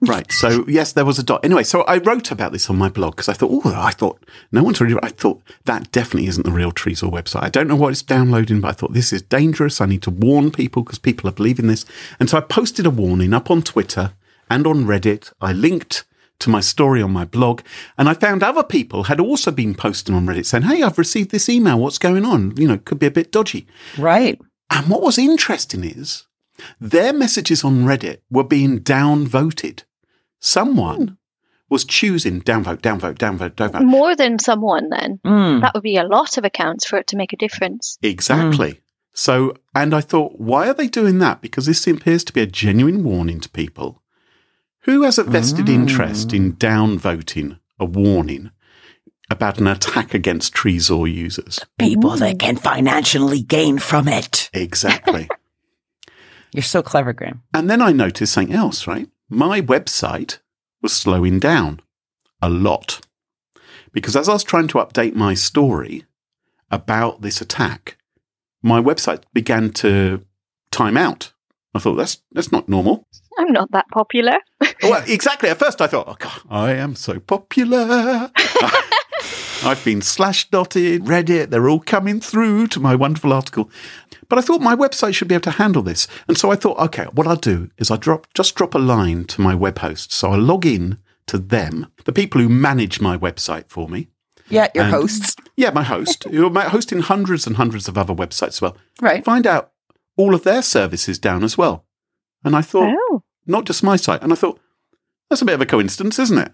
Right. 0.04 0.30
So 0.32 0.64
yes, 0.68 0.92
there 0.92 1.04
was 1.04 1.18
a 1.18 1.22
dot. 1.22 1.44
Anyway, 1.44 1.64
so 1.64 1.82
I 1.82 1.98
wrote 1.98 2.30
about 2.30 2.52
this 2.52 2.68
on 2.70 2.76
my 2.76 2.88
blog 2.88 3.16
because 3.16 3.28
I 3.28 3.32
thought, 3.32 3.50
oh, 3.64 3.74
I 3.74 3.90
thought 3.90 4.22
no 4.52 4.62
one's 4.62 4.80
really. 4.80 4.98
I 5.02 5.08
thought 5.08 5.42
that 5.64 5.90
definitely 5.92 6.28
isn't 6.28 6.44
the 6.44 6.52
real 6.52 6.72
Trezor 6.72 7.10
website. 7.10 7.42
I 7.42 7.48
don't 7.48 7.68
know 7.68 7.76
what 7.76 7.92
it's 7.92 8.02
downloading, 8.02 8.60
but 8.60 8.68
I 8.68 8.72
thought 8.72 8.92
this 8.92 9.12
is 9.12 9.22
dangerous. 9.22 9.80
I 9.80 9.86
need 9.86 10.02
to 10.02 10.10
warn 10.10 10.50
people 10.50 10.82
because 10.82 10.98
people 10.98 11.28
are 11.28 11.32
believing 11.32 11.66
this. 11.66 11.84
And 12.18 12.28
so 12.28 12.38
I 12.38 12.40
posted 12.40 12.86
a 12.86 12.90
warning 12.90 13.34
up 13.34 13.50
on 13.50 13.62
Twitter 13.62 14.12
and 14.50 14.66
on 14.66 14.84
Reddit. 14.84 15.32
I 15.40 15.52
linked 15.52 16.04
to 16.40 16.50
my 16.50 16.60
story 16.60 17.00
on 17.00 17.12
my 17.12 17.24
blog, 17.24 17.62
and 17.96 18.08
I 18.08 18.14
found 18.14 18.42
other 18.42 18.64
people 18.64 19.04
had 19.04 19.20
also 19.20 19.50
been 19.50 19.74
posting 19.74 20.14
on 20.14 20.26
Reddit 20.26 20.46
saying, 20.46 20.64
"Hey, 20.64 20.82
I've 20.82 20.98
received 20.98 21.30
this 21.30 21.48
email. 21.48 21.78
What's 21.78 21.98
going 21.98 22.24
on? 22.24 22.54
You 22.56 22.68
know, 22.68 22.74
it 22.74 22.84
could 22.84 22.98
be 22.98 23.06
a 23.06 23.10
bit 23.10 23.32
dodgy." 23.32 23.66
Right. 23.96 24.40
And 24.70 24.88
what 24.88 25.02
was 25.02 25.18
interesting 25.18 25.84
is 25.84 26.26
their 26.80 27.12
messages 27.12 27.64
on 27.64 27.84
Reddit 27.84 28.18
were 28.30 28.44
being 28.44 28.80
downvoted. 28.80 29.84
Someone 30.44 31.16
was 31.70 31.86
choosing 31.86 32.42
downvote, 32.42 32.82
downvote, 32.82 33.16
downvote, 33.16 33.52
downvote. 33.52 33.82
More 33.82 34.14
than 34.14 34.38
someone 34.38 34.90
then. 34.90 35.18
Mm. 35.24 35.62
That 35.62 35.72
would 35.72 35.82
be 35.82 35.96
a 35.96 36.04
lot 36.04 36.36
of 36.36 36.44
accounts 36.44 36.86
for 36.86 36.98
it 36.98 37.06
to 37.08 37.16
make 37.16 37.32
a 37.32 37.38
difference. 37.38 37.96
Exactly. 38.02 38.82
So, 39.14 39.56
and 39.74 39.94
I 39.94 40.02
thought, 40.02 40.38
why 40.38 40.68
are 40.68 40.74
they 40.74 40.86
doing 40.86 41.18
that? 41.20 41.40
Because 41.40 41.64
this 41.64 41.86
appears 41.86 42.24
to 42.24 42.32
be 42.34 42.42
a 42.42 42.46
genuine 42.46 43.02
warning 43.02 43.40
to 43.40 43.48
people. 43.48 44.02
Who 44.80 45.02
has 45.04 45.16
a 45.16 45.24
vested 45.24 45.70
interest 45.70 46.34
in 46.34 46.56
downvoting 46.56 47.58
a 47.80 47.86
warning 47.86 48.50
about 49.30 49.58
an 49.58 49.66
attack 49.66 50.12
against 50.12 50.52
Trezor 50.52 51.10
users? 51.10 51.64
People 51.78 52.16
that 52.16 52.38
can 52.38 52.56
financially 52.56 53.40
gain 53.40 53.78
from 53.78 54.08
it. 54.08 54.50
Exactly. 54.52 55.26
You're 56.52 56.62
so 56.62 56.82
clever, 56.82 57.14
Graham. 57.14 57.42
And 57.54 57.70
then 57.70 57.80
I 57.80 57.92
noticed 57.92 58.34
something 58.34 58.54
else, 58.54 58.86
right? 58.86 59.08
My 59.34 59.60
website 59.60 60.38
was 60.80 60.92
slowing 60.92 61.40
down 61.40 61.80
a 62.40 62.48
lot. 62.48 63.00
Because 63.92 64.16
as 64.16 64.28
I 64.28 64.32
was 64.32 64.44
trying 64.44 64.68
to 64.68 64.78
update 64.78 65.14
my 65.14 65.34
story 65.34 66.04
about 66.70 67.22
this 67.22 67.40
attack, 67.40 67.96
my 68.62 68.80
website 68.80 69.22
began 69.32 69.70
to 69.70 70.24
time 70.70 70.96
out. 70.96 71.32
I 71.74 71.80
thought 71.80 71.96
that's 71.96 72.22
that's 72.32 72.52
not 72.52 72.68
normal. 72.68 73.08
I'm 73.36 73.52
not 73.52 73.72
that 73.72 73.86
popular. 73.92 74.36
well, 74.82 75.02
exactly. 75.08 75.48
At 75.48 75.58
first, 75.58 75.80
I 75.80 75.88
thought, 75.88 76.06
oh, 76.06 76.16
God, 76.18 76.40
I 76.48 76.74
am 76.74 76.94
so 76.94 77.18
popular. 77.18 78.30
I've 79.64 79.84
been 79.84 80.02
slash 80.02 80.48
dotted, 80.50 81.04
Reddit, 81.04 81.50
they're 81.50 81.68
all 81.68 81.80
coming 81.80 82.20
through 82.20 82.66
to 82.68 82.80
my 82.80 82.94
wonderful 82.94 83.32
article. 83.32 83.70
But 84.28 84.38
I 84.38 84.42
thought 84.42 84.60
my 84.60 84.74
website 84.74 85.14
should 85.14 85.28
be 85.28 85.34
able 85.34 85.42
to 85.42 85.50
handle 85.52 85.82
this. 85.82 86.06
And 86.28 86.36
so 86.36 86.50
I 86.50 86.56
thought, 86.56 86.78
okay, 86.78 87.04
what 87.12 87.26
I'll 87.26 87.36
do 87.36 87.70
is 87.78 87.90
I 87.90 87.96
drop 87.96 88.26
just 88.34 88.54
drop 88.54 88.74
a 88.74 88.78
line 88.78 89.24
to 89.26 89.40
my 89.40 89.54
web 89.54 89.78
host. 89.78 90.12
So 90.12 90.30
I'll 90.32 90.38
log 90.40 90.66
in 90.66 90.98
to 91.26 91.38
them, 91.38 91.86
the 92.04 92.12
people 92.12 92.40
who 92.40 92.48
manage 92.48 93.00
my 93.00 93.16
website 93.16 93.64
for 93.68 93.88
me. 93.88 94.08
Yeah, 94.50 94.68
your 94.74 94.84
And- 94.84 94.92
hosts. 94.94 95.36
Yeah, 95.56 95.70
my 95.70 95.82
host, 95.84 96.24
who 96.30 96.46
are 96.54 96.68
hosting 96.68 97.00
hundreds 97.00 97.46
and 97.46 97.56
hundreds 97.56 97.88
of 97.88 97.96
other 97.96 98.14
websites 98.14 98.48
as 98.48 98.60
well. 98.62 98.76
Right. 99.00 99.24
Find 99.24 99.46
out 99.46 99.72
all 100.16 100.34
of 100.34 100.42
their 100.44 100.62
services 100.62 101.18
down 101.18 101.42
as 101.44 101.56
well. 101.56 101.84
And 102.44 102.54
I 102.54 102.60
thought, 102.62 102.94
Oh, 103.10 103.22
not 103.46 103.64
just 103.64 103.82
my 103.82 103.96
site. 103.96 104.22
And 104.22 104.32
I 104.32 104.36
thought, 104.36 104.60
that's 105.30 105.40
a 105.42 105.46
bit 105.46 105.54
of 105.54 105.60
a 105.62 105.66
coincidence, 105.66 106.18
isn't 106.18 106.38
it? 106.38 106.52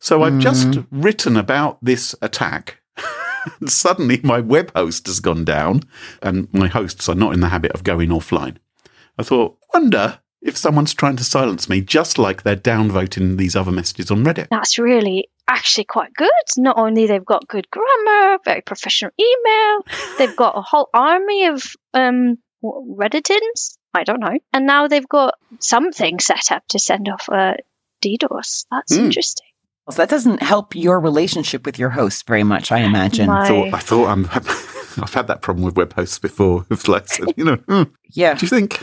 So 0.00 0.22
I've 0.22 0.38
just 0.38 0.78
written 0.90 1.36
about 1.36 1.78
this 1.82 2.14
attack. 2.22 2.80
and 3.60 3.70
suddenly 3.70 4.20
my 4.22 4.40
web 4.40 4.72
host 4.74 5.06
has 5.06 5.20
gone 5.20 5.44
down, 5.44 5.82
and 6.22 6.52
my 6.52 6.68
hosts 6.68 7.08
are 7.08 7.14
not 7.14 7.32
in 7.34 7.40
the 7.40 7.48
habit 7.48 7.72
of 7.72 7.84
going 7.84 8.10
offline. 8.10 8.56
I 9.18 9.22
thought, 9.22 9.58
wonder 9.74 10.20
if 10.40 10.56
someone's 10.56 10.94
trying 10.94 11.16
to 11.16 11.24
silence 11.24 11.68
me, 11.68 11.80
just 11.80 12.18
like 12.18 12.42
they're 12.42 12.54
downvoting 12.56 13.36
these 13.38 13.56
other 13.56 13.72
messages 13.72 14.10
on 14.10 14.24
Reddit. 14.24 14.46
that's 14.50 14.78
really 14.78 15.28
actually 15.48 15.84
quite 15.84 16.14
good. 16.14 16.30
Not 16.56 16.78
only 16.78 17.06
they've 17.06 17.24
got 17.24 17.48
good 17.48 17.68
grammar, 17.70 18.38
very 18.44 18.60
professional 18.60 19.10
email, 19.20 19.84
they've 20.18 20.36
got 20.36 20.56
a 20.56 20.62
whole 20.62 20.88
army 20.94 21.46
of 21.46 21.64
um 21.94 22.38
what, 22.60 22.84
Redditins. 23.10 23.78
I 23.94 24.04
don't 24.04 24.20
know, 24.20 24.38
and 24.52 24.66
now 24.66 24.86
they've 24.86 25.08
got 25.08 25.34
something 25.60 26.20
set 26.20 26.52
up 26.52 26.62
to 26.68 26.78
send 26.78 27.08
off 27.08 27.28
uh, 27.32 27.54
DDoS. 28.04 28.66
That's 28.70 28.94
Hmm. 28.96 29.06
interesting. 29.06 29.47
So 29.90 29.96
that 30.02 30.08
doesn't 30.10 30.42
help 30.42 30.74
your 30.74 31.00
relationship 31.00 31.64
with 31.64 31.78
your 31.78 31.90
host 31.90 32.26
very 32.26 32.44
much, 32.44 32.70
I 32.72 32.80
imagine. 32.80 33.26
My- 33.28 33.44
I 33.44 33.48
thought, 33.48 33.74
I 33.74 33.78
thought 33.78 34.06
I'm, 34.08 34.24
I've 35.02 35.14
had 35.14 35.26
that 35.28 35.40
problem 35.42 35.64
with 35.64 35.76
web 35.76 35.94
hosts 35.94 36.18
before. 36.18 36.66
It's 36.70 36.88
like, 36.88 37.08
said, 37.08 37.28
you 37.36 37.44
know, 37.44 37.56
"Hmm, 37.68 37.82
yeah. 38.10 38.34
Do 38.34 38.44
you 38.44 38.48
think? 38.50 38.82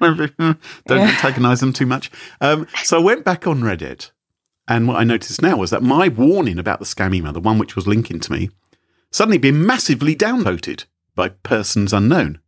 Don't 0.00 0.60
Yeah. 0.88 1.08
antagonize 1.08 1.60
them 1.60 1.72
too 1.72 1.86
much. 1.86 2.10
Um, 2.40 2.66
so 2.82 2.98
I 2.98 3.02
went 3.02 3.24
back 3.24 3.46
on 3.46 3.60
Reddit, 3.62 4.10
and 4.68 4.86
what 4.86 4.96
I 4.98 5.04
noticed 5.04 5.40
now 5.42 5.56
was 5.56 5.70
that 5.70 5.82
my 5.82 6.08
warning 6.08 6.58
about 6.58 6.78
the 6.78 6.84
scam 6.84 7.14
email, 7.14 7.32
the 7.32 7.40
one 7.40 7.58
which 7.58 7.74
was 7.76 7.86
linking 7.86 8.20
to 8.20 8.32
me, 8.32 8.50
suddenly 9.10 9.38
been 9.38 9.64
massively 9.64 10.14
downvoted 10.14 10.84
by 11.14 11.28
persons 11.30 11.92
unknown. 11.92 12.38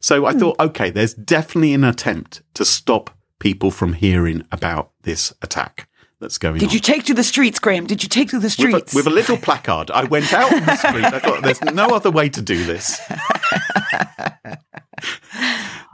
So 0.00 0.26
I 0.26 0.32
thought, 0.32 0.58
okay, 0.58 0.90
there's 0.90 1.14
definitely 1.14 1.74
an 1.74 1.84
attempt 1.84 2.42
to 2.54 2.64
stop 2.64 3.10
people 3.38 3.70
from 3.70 3.92
hearing 3.94 4.44
about 4.50 4.90
this 5.02 5.32
attack 5.42 5.88
that's 6.22 6.38
going 6.38 6.54
on. 6.54 6.58
Did 6.60 6.72
you 6.72 6.80
take 6.80 7.04
to 7.04 7.14
the 7.14 7.24
streets, 7.24 7.58
Graham? 7.58 7.86
Did 7.86 8.02
you 8.02 8.08
take 8.08 8.30
to 8.30 8.38
the 8.38 8.44
with 8.44 8.52
streets? 8.52 8.94
a, 8.94 8.96
with 8.96 9.06
a 9.06 9.10
little 9.10 9.36
placard. 9.36 9.90
I 9.90 10.04
went 10.04 10.32
out 10.32 10.50
on 10.52 10.64
the 10.64 10.76
street. 10.76 11.04
I 11.04 11.18
thought 11.18 11.42
there's 11.42 11.60
no 11.62 11.88
other 11.88 12.10
way 12.10 12.30
to 12.30 12.40
do 12.40 12.64
this. 12.64 12.98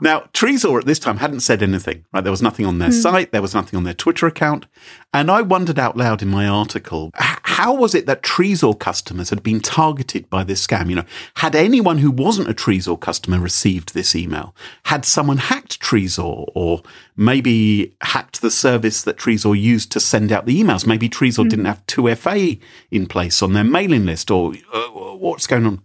now, 0.01 0.21
Trezor 0.33 0.79
at 0.79 0.85
this 0.85 0.99
time 0.99 1.17
hadn't 1.17 1.41
said 1.41 1.61
anything, 1.61 2.05
right? 2.13 2.23
There 2.23 2.31
was 2.31 2.41
nothing 2.41 2.65
on 2.65 2.79
their 2.79 2.91
site, 2.91 3.31
there 3.31 3.41
was 3.41 3.53
nothing 3.53 3.75
on 3.75 3.83
their 3.83 3.93
Twitter 3.93 4.27
account. 4.27 4.65
And 5.13 5.29
I 5.29 5.41
wondered 5.41 5.77
out 5.77 5.97
loud 5.97 6.21
in 6.21 6.29
my 6.29 6.47
article, 6.47 7.11
how 7.15 7.73
was 7.73 7.93
it 7.93 8.05
that 8.05 8.23
Trezor 8.23 8.79
customers 8.79 9.29
had 9.29 9.43
been 9.43 9.59
targeted 9.59 10.29
by 10.29 10.45
this 10.45 10.65
scam? 10.65 10.89
You 10.89 10.97
know, 10.97 11.05
had 11.35 11.55
anyone 11.55 11.97
who 11.97 12.11
wasn't 12.11 12.49
a 12.49 12.53
Trezor 12.53 12.99
customer 12.99 13.39
received 13.39 13.93
this 13.93 14.15
email? 14.15 14.55
Had 14.85 15.03
someone 15.03 15.37
hacked 15.37 15.81
Trezor 15.81 16.45
or 16.55 16.81
maybe 17.17 17.95
hacked 18.01 18.41
the 18.41 18.51
service 18.51 19.01
that 19.03 19.17
Trezor 19.17 19.59
used 19.59 19.91
to 19.91 19.99
send 19.99 20.31
out 20.31 20.45
the 20.45 20.61
emails? 20.61 20.87
Maybe 20.87 21.09
Trezor 21.09 21.49
didn't 21.49 21.65
have 21.65 21.85
2FA 21.87 22.59
in 22.91 23.07
place 23.07 23.41
on 23.41 23.53
their 23.53 23.65
mailing 23.65 24.05
list 24.05 24.31
or 24.31 24.53
uh, 24.73 24.87
what's 25.17 25.47
going 25.47 25.65
on? 25.65 25.83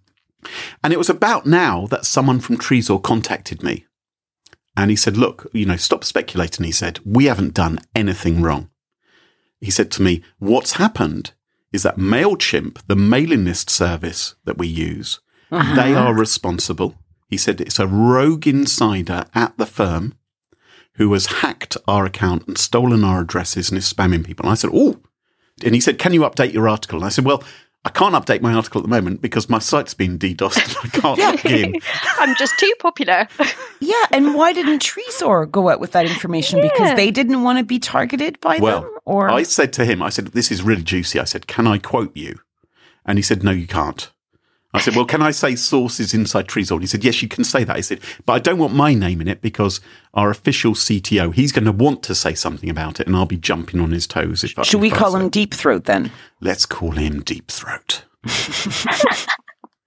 And 0.85 0.93
it 0.93 0.99
was 0.99 1.11
about 1.11 1.47
now 1.47 1.87
that 1.87 2.05
someone 2.05 2.39
from 2.39 2.59
Trezor 2.59 3.03
contacted 3.03 3.63
me. 3.63 3.87
And 4.77 4.91
he 4.91 4.97
said, 4.97 5.17
Look, 5.17 5.51
you 5.53 5.67
know, 5.67 5.77
stop 5.77 6.05
speculating. 6.05 6.65
He 6.65 6.73
said, 6.73 7.01
We 7.05 7.27
haven't 7.27 7.55
done 7.55 7.81
anything 7.95 8.43
wrong. 8.43 8.71
He 9.61 9.71
said 9.71 9.91
to 9.93 10.03
me, 10.03 10.23
What's 10.39 10.73
happened 10.73 11.33
is 11.73 11.83
that 11.83 11.97
MailChimp, 11.97 12.87
the 12.87 12.97
mailing 12.97 13.45
list 13.45 13.71
service 13.71 14.35
that 14.45 14.59
we 14.59 14.69
use, 14.69 15.21
uh-huh. 15.51 15.75
they 15.75 15.95
are 15.95 16.15
responsible. 16.15 16.97
He 17.29 17.37
said 17.37 17.61
it's 17.61 17.79
a 17.79 17.87
rogue 17.87 18.47
insider 18.47 19.25
at 19.35 19.57
the 19.59 19.67
firm 19.67 20.15
who 20.95 21.13
has 21.13 21.27
hacked 21.27 21.77
our 21.89 22.05
account 22.05 22.47
and 22.47 22.57
stolen 22.57 23.03
our 23.03 23.23
addresses 23.23 23.71
and 23.71 23.79
is 23.79 23.93
spamming 23.93 24.25
people. 24.25 24.45
And 24.47 24.53
I 24.53 24.55
said, 24.55 24.71
Oh, 24.73 25.01
and 25.65 25.75
he 25.75 25.81
said, 25.81 25.99
Can 25.99 26.13
you 26.13 26.23
update 26.23 26.53
your 26.53 26.69
article? 26.69 26.99
And 26.99 27.07
I 27.07 27.11
said, 27.11 27.25
Well, 27.25 27.43
I 27.87 27.91
can't 27.91 28.15
update 28.15 28.41
my 28.41 28.55
article 28.55 28.81
at 28.81 28.83
the 28.85 28.89
moment 28.89 29.21
because 29.21 29.51
my 29.51 29.59
site's 29.59 29.93
been 29.93 30.19
DDoSed. 30.19 30.67
and 30.69 30.77
I 30.93 31.01
can't 31.01 31.19
log 31.19 31.45
in. 31.47 31.75
I'm 32.19 32.35
just 32.37 32.59
too 32.59 32.73
popular. 32.79 33.29
yeah, 33.81 34.07
and 34.11 34.35
why 34.35 34.55
didn't 34.55 34.81
Trezor 34.83 35.51
go 35.51 35.69
out 35.69 35.81
with 35.81 35.93
that 35.93 36.07
information? 36.07 36.63
Because 36.63 36.97
they 36.97 37.11
didn't 37.11 37.43
want 37.43 37.59
to 37.59 37.65
be 37.65 37.79
targeted 37.79 38.41
by 38.41 38.59
Well, 38.59 38.83
them? 38.83 38.91
Or 39.05 39.29
I 39.29 39.43
said 39.43 39.73
to 39.75 39.85
him, 39.85 40.03
I 40.03 40.09
said, 40.09 40.29
This 40.29 40.51
is 40.51 40.63
really 40.63 40.83
juicy. 40.83 41.21
I 41.21 41.25
said, 41.25 41.47
Can 41.47 41.67
I 41.67 41.77
quote 41.79 42.17
you? 42.17 42.39
And 43.05 43.19
he 43.19 43.23
said, 43.23 43.43
No, 43.43 43.51
you 43.51 43.67
can't. 43.67 44.11
I 44.75 44.81
said, 44.81 44.97
Well, 44.97 45.05
can 45.05 45.23
I 45.23 45.31
say 45.31 45.55
sources 45.55 46.13
inside 46.13 46.49
Trezor? 46.49 46.73
And 46.73 46.83
he 46.83 46.89
said, 46.89 47.05
Yes, 47.05 47.23
you 47.23 47.29
can 47.29 47.45
say 47.45 47.63
that. 47.63 47.77
He 47.77 47.83
said, 47.83 48.01
But 48.27 48.33
I 48.35 48.39
don't 48.41 48.59
want 48.59 48.75
my 48.75 48.93
name 48.93 49.21
in 49.21 49.29
it 49.29 49.41
because 49.41 49.81
our 50.13 50.31
official 50.31 50.73
CTO, 50.73 51.33
he's 51.33 51.53
going 51.53 51.65
to 51.65 51.73
want 51.73 52.03
to 52.03 52.15
say 52.15 52.35
something 52.35 52.69
about 52.69 52.99
it 52.99 53.07
and 53.07 53.15
I'll 53.15 53.25
be 53.25 53.37
jumping 53.37 53.81
on 53.81 53.93
his 53.93 54.09
toes. 54.09 54.43
If 54.43 54.59
I, 54.59 54.63
should 54.63 54.81
we 54.81 54.93
I 54.93 54.97
call 54.97 55.15
him 55.15 55.27
it." 55.27 55.33
Deep 55.33 55.55
Throat 55.55 55.85
then? 55.85 56.11
Let's 56.41 56.67
call 56.67 56.91
him 56.91 57.23
Deep 57.23 57.51
Throat. 57.51 58.05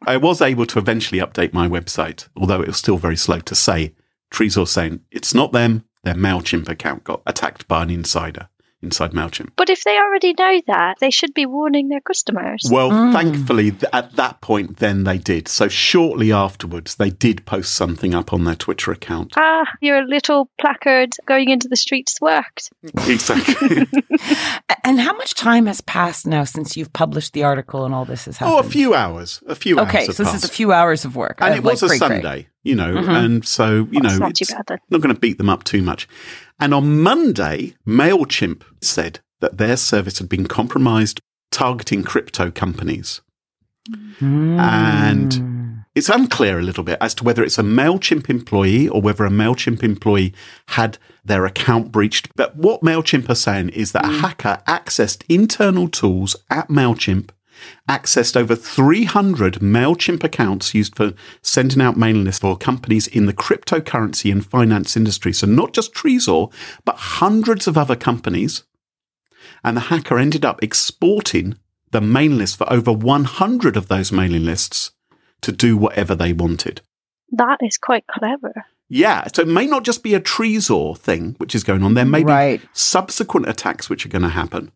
I 0.07 0.15
was 0.15 0.41
able 0.41 0.65
to 0.67 0.79
eventually 0.79 1.19
update 1.19 1.51
my 1.51 1.67
website, 1.67 2.29
although 2.37 2.61
it 2.61 2.67
was 2.67 2.77
still 2.77 2.97
very 2.97 3.17
slow 3.17 3.39
to 3.41 3.55
say. 3.55 3.93
Trezor 4.31 4.67
saying 4.67 5.01
it's 5.11 5.33
not 5.33 5.51
them, 5.51 5.83
their 6.03 6.13
MailChimp 6.13 6.69
account 6.69 7.03
got 7.03 7.21
attacked 7.25 7.67
by 7.67 7.83
an 7.83 7.89
insider 7.89 8.49
inside 8.83 9.11
MailChimp. 9.11 9.49
But 9.55 9.69
if 9.69 9.83
they 9.83 9.97
already 9.97 10.33
know 10.37 10.61
that, 10.67 10.97
they 10.99 11.09
should 11.09 11.33
be 11.33 11.45
warning 11.45 11.87
their 11.89 12.01
customers. 12.01 12.67
Well, 12.71 13.11
thankfully, 13.11 13.71
th- 13.71 13.85
at 13.91 14.15
that 14.17 14.39
point, 14.41 14.77
then 14.77 15.03
they 15.03 15.17
did. 15.17 15.47
So 15.47 15.67
shortly 15.67 16.31
afterwards, 16.31 16.95
they 16.95 17.09
did 17.09 17.45
post 17.45 17.73
something 17.73 18.13
up 18.13 18.33
on 18.33 18.43
their 18.43 18.55
Twitter 18.55 18.91
account. 18.91 19.33
Ah, 19.35 19.65
your 19.81 20.05
little 20.07 20.49
placard 20.61 21.15
going 21.25 21.49
into 21.49 21.67
the 21.67 21.75
streets 21.75 22.19
worked. 22.21 22.69
exactly. 23.07 23.87
And 24.83 25.01
how 25.01 25.13
much 25.17 25.33
time 25.35 25.65
has 25.65 25.81
passed 25.81 26.25
now 26.25 26.45
since 26.45 26.77
you've 26.77 26.93
published 26.93 27.33
the 27.33 27.43
article 27.43 27.83
and 27.83 27.93
all 27.93 28.05
this 28.05 28.23
has 28.25 28.37
happened? 28.37 28.55
oh, 28.55 28.59
a 28.59 28.63
few 28.63 28.93
hours. 28.93 29.41
A 29.47 29.55
few 29.55 29.77
hours. 29.79 29.89
Okay, 29.89 30.05
so 30.05 30.13
this 30.13 30.31
passed. 30.31 30.43
is 30.45 30.49
a 30.49 30.53
few 30.53 30.71
hours 30.71 31.03
of 31.03 31.15
work. 31.17 31.39
and 31.41 31.53
Uh, 31.53 31.57
it 31.57 31.63
was 31.63 31.81
like, 31.81 31.87
a 31.95 31.99
great, 31.99 32.07
great. 32.07 32.21
Sunday, 32.23 32.47
you 32.63 32.75
know, 32.75 32.93
Mhm. 32.95 33.25
and 33.25 33.45
so 33.45 33.87
you 33.91 33.99
That's 34.01 34.13
know, 34.13 34.17
not 34.27 34.35
too 34.35 34.43
it's 34.43 34.53
bad 34.53 34.79
not 34.89 35.01
going 35.01 35.13
to 35.13 35.19
beat 35.19 35.37
them 35.37 35.49
up 35.49 35.65
too 35.65 35.81
much. 35.81 36.07
And 36.59 36.73
on 36.73 37.01
Monday, 37.01 37.75
Mailchimp 37.85 38.63
said 38.81 39.19
that 39.39 39.57
their 39.57 39.77
service 39.77 40.17
had 40.19 40.29
been 40.29 40.47
compromised 40.47 41.19
targeting 41.51 42.03
crypto 42.03 42.51
companies. 42.51 43.21
And 44.19 45.31
Mm. 45.31 45.57
It's 45.97 46.09
unclear 46.09 46.59
a 46.59 46.61
little 46.61 46.83
bit 46.83 46.99
as 47.01 47.15
to 47.15 47.23
whether 47.23 47.43
it's 47.43 47.57
a 47.57 47.63
MailChimp 47.63 48.29
employee 48.29 48.87
or 48.87 49.01
whether 49.01 49.25
a 49.25 49.31
MailChimp 49.31 49.81
employee 49.81 50.31
had 50.67 50.99
their 51.25 51.43
account 51.47 51.91
breached. 51.91 52.29
But 52.35 52.55
what 52.55 52.81
MailChimp 52.81 53.27
are 53.29 53.33
saying 53.33 53.69
is 53.69 53.93
that 53.93 54.05
a 54.05 54.19
hacker 54.19 54.61
accessed 54.67 55.23
internal 55.27 55.87
tools 55.87 56.35
at 56.51 56.67
MailChimp, 56.67 57.31
accessed 57.89 58.35
over 58.35 58.55
300 58.55 59.55
MailChimp 59.55 60.23
accounts 60.23 60.73
used 60.73 60.95
for 60.95 61.13
sending 61.41 61.81
out 61.81 61.97
mailing 61.97 62.23
lists 62.25 62.41
for 62.41 62.57
companies 62.57 63.07
in 63.07 63.25
the 63.25 63.33
cryptocurrency 63.33 64.31
and 64.31 64.45
finance 64.45 64.95
industry. 64.97 65.33
So 65.33 65.47
not 65.47 65.73
just 65.73 65.93
Trezor, 65.93 66.51
but 66.85 66.95
hundreds 66.95 67.67
of 67.67 67.77
other 67.77 67.95
companies. 67.95 68.63
And 69.63 69.75
the 69.77 69.81
hacker 69.81 70.17
ended 70.19 70.45
up 70.45 70.61
exporting 70.61 71.57
the 71.91 72.01
mailing 72.01 72.37
list 72.37 72.57
for 72.57 72.71
over 72.71 72.91
100 72.91 73.77
of 73.77 73.87
those 73.87 74.11
mailing 74.11 74.45
lists 74.45 74.91
to 75.41 75.51
do 75.51 75.77
whatever 75.77 76.15
they 76.15 76.33
wanted. 76.33 76.81
That 77.31 77.59
is 77.61 77.77
quite 77.77 78.05
clever. 78.07 78.53
Yeah, 78.89 79.27
so 79.33 79.41
it 79.41 79.47
may 79.47 79.67
not 79.67 79.83
just 79.83 80.03
be 80.03 80.13
a 80.13 80.19
Trezor 80.21 80.97
thing 80.97 81.35
which 81.39 81.53
is 81.53 81.63
going 81.63 81.83
on. 81.83 81.93
There 81.93 82.05
may 82.05 82.23
be 82.23 82.31
Right. 82.31 82.61
subsequent 82.73 83.49
attacks 83.49 83.89
which 83.89 84.05
are 84.05 84.09
going 84.09 84.21
to 84.21 84.29
happen, 84.29 84.71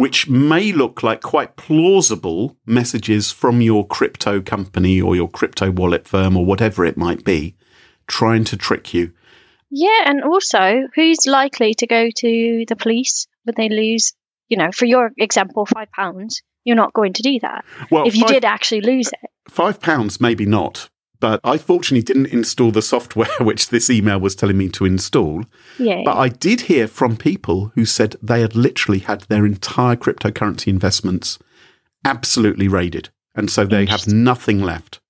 which 0.00 0.28
may 0.28 0.72
look 0.72 1.02
like 1.02 1.20
quite 1.20 1.56
plausible 1.56 2.56
messages 2.64 3.30
from 3.30 3.60
your 3.60 3.86
crypto 3.86 4.40
company 4.40 5.00
or 5.00 5.14
your 5.14 5.28
crypto 5.28 5.70
wallet 5.70 6.08
firm 6.08 6.36
or 6.36 6.44
whatever 6.44 6.84
it 6.84 6.96
might 6.96 7.22
be, 7.24 7.54
trying 8.06 8.42
to 8.42 8.56
trick 8.56 8.94
you. 8.94 9.12
Yeah, 9.70 10.04
and 10.06 10.24
also, 10.24 10.88
who's 10.94 11.26
likely 11.26 11.74
to 11.74 11.86
go 11.86 12.08
to 12.16 12.64
the 12.66 12.76
police 12.76 13.28
when 13.44 13.54
they 13.56 13.68
lose, 13.68 14.12
you 14.48 14.56
know, 14.56 14.70
for 14.72 14.84
your 14.84 15.12
example, 15.16 15.64
five 15.66 15.90
pounds? 15.92 16.42
You're 16.64 16.76
not 16.76 16.92
going 16.92 17.14
to 17.14 17.22
do 17.22 17.38
that. 17.40 17.64
Well, 17.90 18.06
if 18.06 18.14
you 18.16 18.22
five- 18.22 18.30
did 18.30 18.44
actually 18.44 18.80
lose 18.82 19.08
it. 19.08 19.30
five 19.48 19.80
pounds, 19.80 20.20
maybe 20.20 20.44
not, 20.44 20.89
but 21.20 21.40
I 21.44 21.58
fortunately 21.58 22.02
didn't 22.02 22.32
install 22.32 22.70
the 22.70 22.82
software 22.82 23.28
which 23.40 23.68
this 23.68 23.90
email 23.90 24.18
was 24.18 24.34
telling 24.34 24.58
me 24.58 24.68
to 24.70 24.84
install. 24.84 25.44
Yeah. 25.78 26.02
But 26.04 26.16
I 26.16 26.28
did 26.28 26.62
hear 26.62 26.88
from 26.88 27.16
people 27.16 27.72
who 27.74 27.84
said 27.84 28.16
they 28.22 28.40
had 28.40 28.56
literally 28.56 29.00
had 29.00 29.22
their 29.22 29.46
entire 29.46 29.96
cryptocurrency 29.96 30.68
investments 30.68 31.38
absolutely 32.04 32.68
raided. 32.68 33.10
And 33.34 33.50
so 33.50 33.64
they 33.64 33.86
have 33.86 34.08
nothing 34.08 34.60
left. 34.60 35.00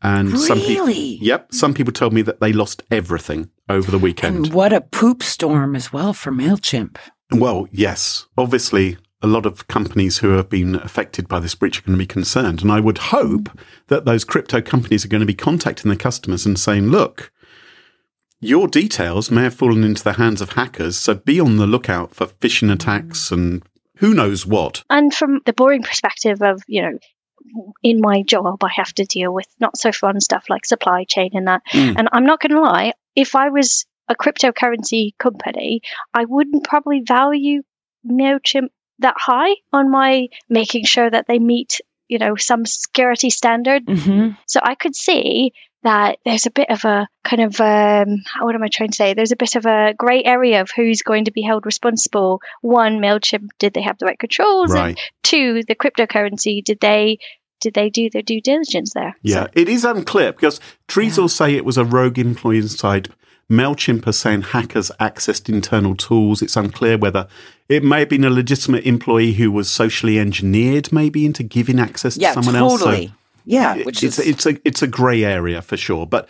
And 0.00 0.38
some 0.38 0.60
people, 0.60 0.90
yep, 0.90 1.52
some 1.52 1.74
people 1.74 1.92
told 1.92 2.12
me 2.12 2.22
that 2.22 2.38
they 2.40 2.52
lost 2.52 2.84
everything 2.88 3.50
over 3.68 3.90
the 3.90 3.98
weekend. 3.98 4.36
And 4.36 4.54
what 4.54 4.72
a 4.72 4.80
poop 4.80 5.24
storm 5.24 5.74
as 5.74 5.92
well 5.92 6.12
for 6.12 6.30
MailChimp. 6.30 6.98
Well, 7.32 7.66
yes. 7.72 8.26
Obviously, 8.36 8.96
a 9.22 9.26
lot 9.26 9.46
of 9.46 9.66
companies 9.68 10.18
who 10.18 10.30
have 10.30 10.48
been 10.48 10.76
affected 10.76 11.26
by 11.28 11.40
this 11.40 11.54
breach 11.54 11.78
are 11.78 11.82
going 11.82 11.98
to 11.98 12.02
be 12.02 12.06
concerned. 12.06 12.62
And 12.62 12.70
I 12.70 12.78
would 12.80 12.98
hope 12.98 13.48
that 13.88 14.04
those 14.04 14.24
crypto 14.24 14.60
companies 14.60 15.04
are 15.04 15.08
going 15.08 15.20
to 15.20 15.26
be 15.26 15.34
contacting 15.34 15.88
their 15.88 15.98
customers 15.98 16.46
and 16.46 16.58
saying, 16.58 16.88
look, 16.88 17.32
your 18.40 18.68
details 18.68 19.30
may 19.30 19.42
have 19.42 19.54
fallen 19.54 19.82
into 19.82 20.04
the 20.04 20.12
hands 20.14 20.40
of 20.40 20.50
hackers. 20.52 20.96
So 20.96 21.14
be 21.14 21.40
on 21.40 21.56
the 21.56 21.66
lookout 21.66 22.14
for 22.14 22.26
phishing 22.26 22.72
attacks 22.72 23.32
and 23.32 23.62
who 23.96 24.14
knows 24.14 24.46
what. 24.46 24.84
and 24.88 25.12
from 25.12 25.40
the 25.44 25.52
boring 25.52 25.82
perspective 25.82 26.40
of 26.40 26.62
you 26.68 26.82
know 26.82 26.98
in 27.82 28.00
my 28.00 28.22
job 28.22 28.62
i 28.62 28.68
have 28.76 28.92
to 28.94 29.04
deal 29.04 29.32
with 29.34 29.46
not 29.58 29.76
so 29.76 29.90
fun 29.90 30.20
stuff 30.20 30.44
like 30.48 30.64
supply 30.64 31.02
chain 31.02 31.30
and 31.32 31.48
that 31.48 31.62
Mm. 31.72 31.94
and 31.98 32.08
i'm 32.12 32.24
not 32.26 32.38
going 32.40 32.52
to 32.52 32.60
lie 32.60 32.92
if 33.16 33.34
i 33.34 33.48
was 33.48 33.86
a 34.08 34.14
cryptocurrency 34.14 35.10
company 35.18 35.80
i 36.14 36.24
wouldn't 36.26 36.62
probably 36.62 37.00
value 37.00 37.62
mailchimp 38.08 38.68
that 39.00 39.14
high 39.16 39.54
on 39.72 39.90
my 39.90 40.28
making 40.48 40.84
sure 40.84 41.10
that 41.10 41.26
they 41.26 41.38
meet 41.38 41.80
you 42.08 42.18
know 42.18 42.36
some 42.36 42.64
security 42.66 43.30
standard 43.30 43.82
hmm 43.86 44.30
so 44.46 44.60
I 44.62 44.74
could 44.74 44.96
see 44.96 45.52
that 45.82 46.18
there's 46.24 46.46
a 46.46 46.50
bit 46.50 46.70
of 46.70 46.84
a 46.84 47.08
kind 47.24 47.42
of 47.42 47.60
um, 47.60 48.22
what 48.40 48.54
am 48.54 48.62
I 48.62 48.68
trying 48.68 48.90
to 48.90 48.96
say? 48.96 49.14
There's 49.14 49.32
a 49.32 49.36
bit 49.36 49.54
of 49.54 49.64
a 49.66 49.94
grey 49.96 50.22
area 50.24 50.60
of 50.60 50.70
who's 50.74 51.02
going 51.02 51.26
to 51.26 51.30
be 51.30 51.42
held 51.42 51.66
responsible. 51.66 52.40
One, 52.62 52.98
Mailchimp, 52.98 53.48
did 53.58 53.74
they 53.74 53.82
have 53.82 53.98
the 53.98 54.06
right 54.06 54.18
controls? 54.18 54.70
And 54.70 54.80
Right. 54.80 55.00
two, 55.22 55.62
the 55.66 55.74
cryptocurrency, 55.74 56.62
did 56.64 56.80
they 56.80 57.18
did 57.60 57.74
they 57.74 57.90
do 57.90 58.08
their 58.08 58.22
due 58.22 58.40
diligence 58.40 58.94
there? 58.94 59.16
Yeah, 59.22 59.48
it 59.52 59.68
is 59.68 59.84
unclear 59.84 60.32
because 60.32 60.60
Trezor 60.86 61.18
will 61.18 61.28
say 61.28 61.54
it 61.54 61.64
was 61.64 61.76
a 61.76 61.84
rogue 61.84 62.18
employee 62.18 62.58
inside. 62.58 63.08
MailChimp 63.50 64.06
are 64.06 64.12
saying 64.12 64.42
hackers 64.42 64.90
accessed 65.00 65.48
internal 65.48 65.94
tools. 65.96 66.42
It's 66.42 66.56
unclear 66.56 66.98
whether 66.98 67.26
it 67.68 67.82
may 67.82 68.00
have 68.00 68.08
been 68.10 68.24
a 68.24 68.30
legitimate 68.30 68.84
employee 68.84 69.32
who 69.34 69.50
was 69.50 69.70
socially 69.70 70.18
engineered, 70.18 70.92
maybe 70.92 71.24
into 71.24 71.42
giving 71.42 71.78
access 71.80 72.14
to 72.14 72.20
Yeah, 72.20 72.32
someone 72.32 72.56
else. 72.56 72.80
So 72.80 72.86
totally. 72.86 73.14
yeah, 73.46 73.76
which 73.84 74.02
it's, 74.02 74.18
is 74.18 74.26
it's 74.26 74.46
a 74.46 74.68
it's 74.68 74.82
a 74.82 74.86
grey 74.86 75.24
area 75.24 75.62
for 75.62 75.76
sure, 75.78 76.06
but 76.06 76.28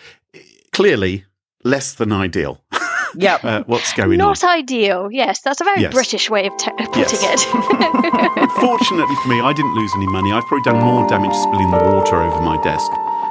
clearly 0.73 1.25
less 1.65 1.93
than 1.95 2.13
ideal. 2.13 2.63
yeah. 3.17 3.39
Uh, 3.43 3.63
what's 3.67 3.93
going 3.95 4.19
Not 4.19 4.45
on? 4.45 4.51
ideal. 4.51 5.09
Yes, 5.11 5.41
that's 5.41 5.61
a 5.61 5.65
very 5.65 5.81
Yes. 5.81 5.93
British 5.93 6.31
way 6.31 6.47
of 6.47 6.57
t- 6.57 6.71
putting 6.71 7.01
Yes. 7.03 7.45
it. 7.45 8.51
Fortunately 8.61 9.17
for 9.23 9.29
me, 9.29 9.41
I 9.41 9.53
didn't 9.53 9.75
lose 9.75 9.91
any 9.97 10.07
money. 10.07 10.31
I've 10.31 10.45
probably 10.47 10.71
done 10.71 10.85
more 10.85 11.09
damage 11.09 11.35
spilling 11.35 11.71
the 11.73 11.79
water 11.79 12.15
over 12.23 12.41
my 12.43 12.61
desk. 12.63 12.91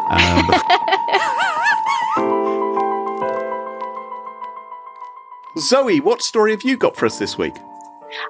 Um, 0.10 0.50
Zoe, 5.60 6.00
what 6.00 6.22
story 6.22 6.52
have 6.52 6.64
you 6.64 6.78
got 6.78 6.96
for 6.96 7.06
us 7.06 7.20
this 7.20 7.38
week? 7.38 7.56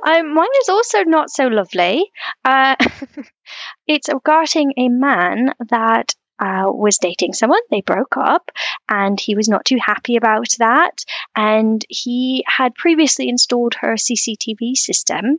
Um, 0.05 0.33
mine 0.33 0.47
is 0.61 0.69
also 0.69 1.03
not 1.03 1.29
so 1.29 1.47
lovely. 1.47 2.11
Uh, 2.43 2.75
it's 3.87 4.09
regarding 4.09 4.73
a 4.77 4.89
man 4.89 5.53
that 5.69 6.15
uh, 6.39 6.65
was 6.67 6.97
dating 6.97 7.33
someone. 7.33 7.61
They 7.71 7.81
broke 7.81 8.17
up, 8.17 8.51
and 8.89 9.19
he 9.19 9.35
was 9.35 9.47
not 9.47 9.65
too 9.65 9.77
happy 9.83 10.15
about 10.15 10.49
that. 10.59 11.03
And 11.35 11.83
he 11.89 12.43
had 12.47 12.75
previously 12.75 13.29
installed 13.29 13.75
her 13.75 13.95
CCTV 13.95 14.75
system 14.75 15.37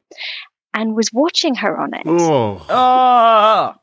and 0.75 0.95
was 0.95 1.13
watching 1.13 1.57
her 1.57 1.79
on 1.79 1.95
it. 1.95 2.03
Oh, 2.07 2.65
Oh, 2.69 3.75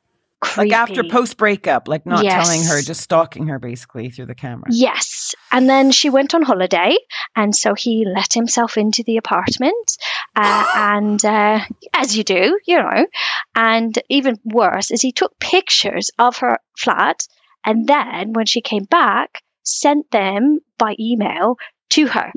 like 0.57 0.71
after 0.71 1.03
post 1.03 1.37
breakup, 1.37 1.87
like 1.87 2.05
not 2.05 2.23
Yes. 2.23 2.33
telling 2.33 2.63
her, 2.63 2.81
just 2.81 3.01
stalking 3.01 3.47
her 3.47 3.59
basically 3.59 4.09
through 4.09 4.27
the 4.27 4.35
camera. 4.35 4.67
Yes. 4.69 5.33
And 5.51 5.69
then 5.69 5.91
she 5.91 6.09
went 6.09 6.33
on 6.33 6.41
holiday. 6.41 6.97
And 7.35 7.55
so 7.55 7.73
he 7.73 8.05
let 8.05 8.33
himself 8.33 8.77
into 8.77 9.03
the 9.03 9.17
apartment. 9.17 9.97
Uh, 10.35 10.65
and 10.75 11.23
uh, 11.25 11.59
as 11.93 12.17
you 12.17 12.23
do, 12.23 12.59
you 12.65 12.77
know. 12.77 13.07
And 13.55 13.97
even 14.09 14.37
worse 14.43 14.91
is 14.91 15.01
he 15.01 15.11
took 15.11 15.39
pictures 15.39 16.11
of 16.19 16.37
her 16.37 16.59
flat. 16.77 17.27
And 17.65 17.87
then 17.87 18.33
when 18.33 18.45
she 18.45 18.61
came 18.61 18.83
back, 18.83 19.41
sent 19.63 20.11
them 20.11 20.59
by 20.77 20.95
email 20.99 21.57
to 21.91 22.07
her 22.07 22.31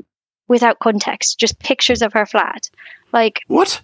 without 0.47 0.79
context, 0.79 1.39
just 1.39 1.59
pictures 1.59 2.01
of 2.01 2.13
her 2.13 2.25
flat. 2.25 2.69
Like, 3.13 3.41
what? 3.47 3.81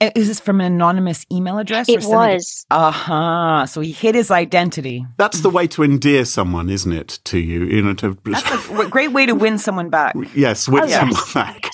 Uh, 0.00 0.10
Is 0.14 0.28
this 0.28 0.40
from 0.40 0.60
an 0.60 0.66
anonymous 0.72 1.24
email 1.32 1.58
address? 1.58 1.88
it 1.88 2.04
was. 2.04 2.66
Uh 2.70 2.90
huh. 2.90 3.66
So 3.66 3.80
he 3.80 3.92
hid 3.92 4.14
his 4.14 4.30
identity. 4.30 5.06
That's 5.16 5.40
the 5.40 5.50
way 5.50 5.66
to 5.68 5.82
endear 5.82 6.24
someone, 6.24 6.68
isn't 6.68 6.92
it, 6.92 7.18
to 7.24 7.38
you? 7.38 7.64
You 7.64 7.82
know, 7.82 7.94
to 7.94 8.16
That's 8.24 8.44
a 8.66 8.68
w- 8.68 8.90
great 8.90 9.12
way 9.12 9.26
to 9.26 9.34
win 9.34 9.58
someone 9.58 9.88
back. 9.90 10.14
yes, 10.34 10.68
win 10.68 10.84
Oh, 10.84 10.86
yes. 10.86 10.98
someone 10.98 11.22
back. 11.34 11.70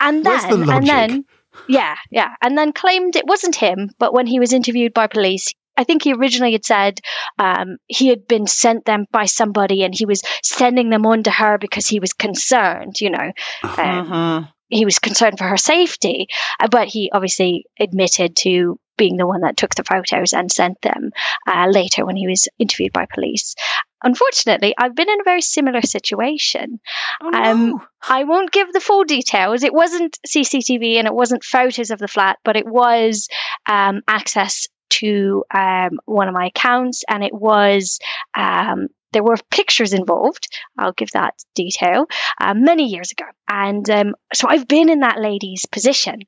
And 0.00 0.24
Where's 0.24 0.44
the 0.46 0.56
then, 0.56 0.70
and 0.70 0.86
then, 0.86 1.24
yeah, 1.68 1.96
yeah, 2.10 2.34
and 2.40 2.56
then 2.56 2.72
claimed 2.72 3.16
it 3.16 3.26
wasn't 3.26 3.56
him. 3.56 3.90
But 3.98 4.14
when 4.14 4.26
he 4.26 4.38
was 4.38 4.52
interviewed 4.52 4.94
by 4.94 5.06
police, 5.08 5.48
I 5.76 5.84
think 5.84 6.04
he 6.04 6.12
originally 6.14 6.52
had 6.52 6.64
said 6.64 7.00
um, 7.38 7.76
he 7.88 8.08
had 8.08 8.26
been 8.26 8.46
sent 8.46 8.84
them 8.84 9.06
by 9.12 9.26
somebody, 9.26 9.82
and 9.82 9.94
he 9.94 10.06
was 10.06 10.22
sending 10.42 10.88
them 10.90 11.04
on 11.04 11.24
to 11.24 11.30
her 11.30 11.58
because 11.58 11.86
he 11.86 12.00
was 12.00 12.12
concerned. 12.12 13.00
You 13.00 13.10
know, 13.10 13.32
Uh-huh. 13.64 13.82
um. 13.82 14.48
He 14.68 14.84
was 14.84 14.98
concerned 14.98 15.38
for 15.38 15.44
her 15.44 15.56
safety. 15.56 16.28
Uh, 16.60 16.68
but 16.68 16.88
he 16.88 17.10
obviously 17.12 17.66
admitted 17.78 18.36
to 18.36 18.78
being 18.96 19.16
the 19.16 19.26
one 19.26 19.42
that 19.42 19.56
took 19.56 19.74
the 19.74 19.84
photos 19.84 20.32
and 20.32 20.50
sent 20.50 20.80
them 20.82 21.10
uh, 21.46 21.66
later 21.70 22.04
when 22.04 22.16
he 22.16 22.26
was 22.26 22.48
interviewed 22.58 22.92
by 22.92 23.06
police. 23.12 23.54
Unfortunately, 24.02 24.74
I've 24.76 24.94
been 24.94 25.08
in 25.08 25.20
a 25.20 25.24
very 25.24 25.40
similar 25.40 25.82
situation. 25.82 26.80
Oh, 27.22 27.30
Um. 27.32 27.80
I 28.06 28.24
won't 28.24 28.52
give 28.52 28.72
the 28.72 28.80
full 28.80 29.04
details. 29.04 29.62
It 29.62 29.72
wasn't 29.72 30.18
CCTV 30.26 30.96
and 30.96 31.06
it 31.06 31.14
wasn't 31.14 31.44
photos 31.44 31.90
of 31.90 31.98
the 31.98 32.08
flat, 32.08 32.38
but 32.44 32.56
it 32.56 32.66
was 32.66 33.28
um, 33.68 34.02
access 34.06 34.66
to 34.90 35.44
um, 35.54 35.98
one 36.06 36.28
of 36.28 36.34
my 36.34 36.46
accounts, 36.46 37.04
and 37.08 37.22
it 37.22 37.34
was 37.34 37.98
um, 38.34 38.88
there 39.12 39.22
were 39.22 39.36
pictures 39.50 39.92
involved. 39.92 40.48
I'll 40.76 40.92
give 40.92 41.10
that 41.12 41.34
detail 41.54 42.06
uh, 42.40 42.54
many 42.54 42.86
years 42.88 43.12
ago, 43.12 43.24
and 43.48 43.88
um, 43.90 44.14
so 44.34 44.48
I've 44.48 44.68
been 44.68 44.88
in 44.88 45.00
that 45.00 45.20
lady's 45.20 45.66
position, 45.66 46.20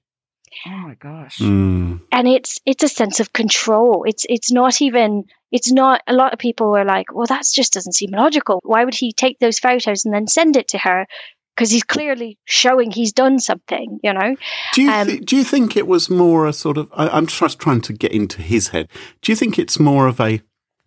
oh 0.66 0.70
my 0.70 0.94
gosh. 0.94 1.38
Mm. 1.38 2.00
and 2.12 2.28
it's 2.28 2.58
it's 2.66 2.82
a 2.82 2.88
sense 2.88 3.20
of 3.20 3.32
control. 3.32 4.04
It's 4.06 4.24
it's 4.28 4.50
not 4.52 4.80
even 4.82 5.24
it's 5.52 5.72
not 5.72 6.02
a 6.06 6.12
lot 6.12 6.32
of 6.32 6.38
people 6.38 6.76
are 6.76 6.84
like, 6.84 7.12
well, 7.14 7.26
that 7.26 7.44
just 7.52 7.72
doesn't 7.72 7.94
seem 7.94 8.10
logical. 8.10 8.60
Why 8.62 8.84
would 8.84 8.94
he 8.94 9.12
take 9.12 9.38
those 9.38 9.58
photos 9.58 10.04
and 10.04 10.14
then 10.14 10.26
send 10.26 10.56
it 10.56 10.68
to 10.68 10.78
her? 10.78 11.06
Because 11.56 11.72
he's 11.72 11.82
clearly 11.82 12.38
showing 12.44 12.90
he's 12.90 13.12
done 13.12 13.38
something, 13.38 13.98
you 14.02 14.14
know. 14.14 14.36
Do 14.72 14.82
you 14.82 14.90
Um, 14.90 15.06
thi- 15.08 15.18
do 15.18 15.36
you 15.36 15.44
think 15.44 15.76
it 15.76 15.86
was 15.86 16.08
more 16.08 16.46
a 16.46 16.52
sort 16.52 16.78
of? 16.78 16.88
I, 16.94 17.08
I'm 17.08 17.26
just 17.26 17.58
trying 17.58 17.82
to 17.82 17.92
get 17.92 18.12
into 18.12 18.40
his 18.40 18.68
head. 18.68 18.88
Do 19.20 19.32
you 19.32 19.36
think 19.36 19.58
it's 19.58 19.78
more 19.78 20.06
of 20.06 20.20
a 20.20 20.40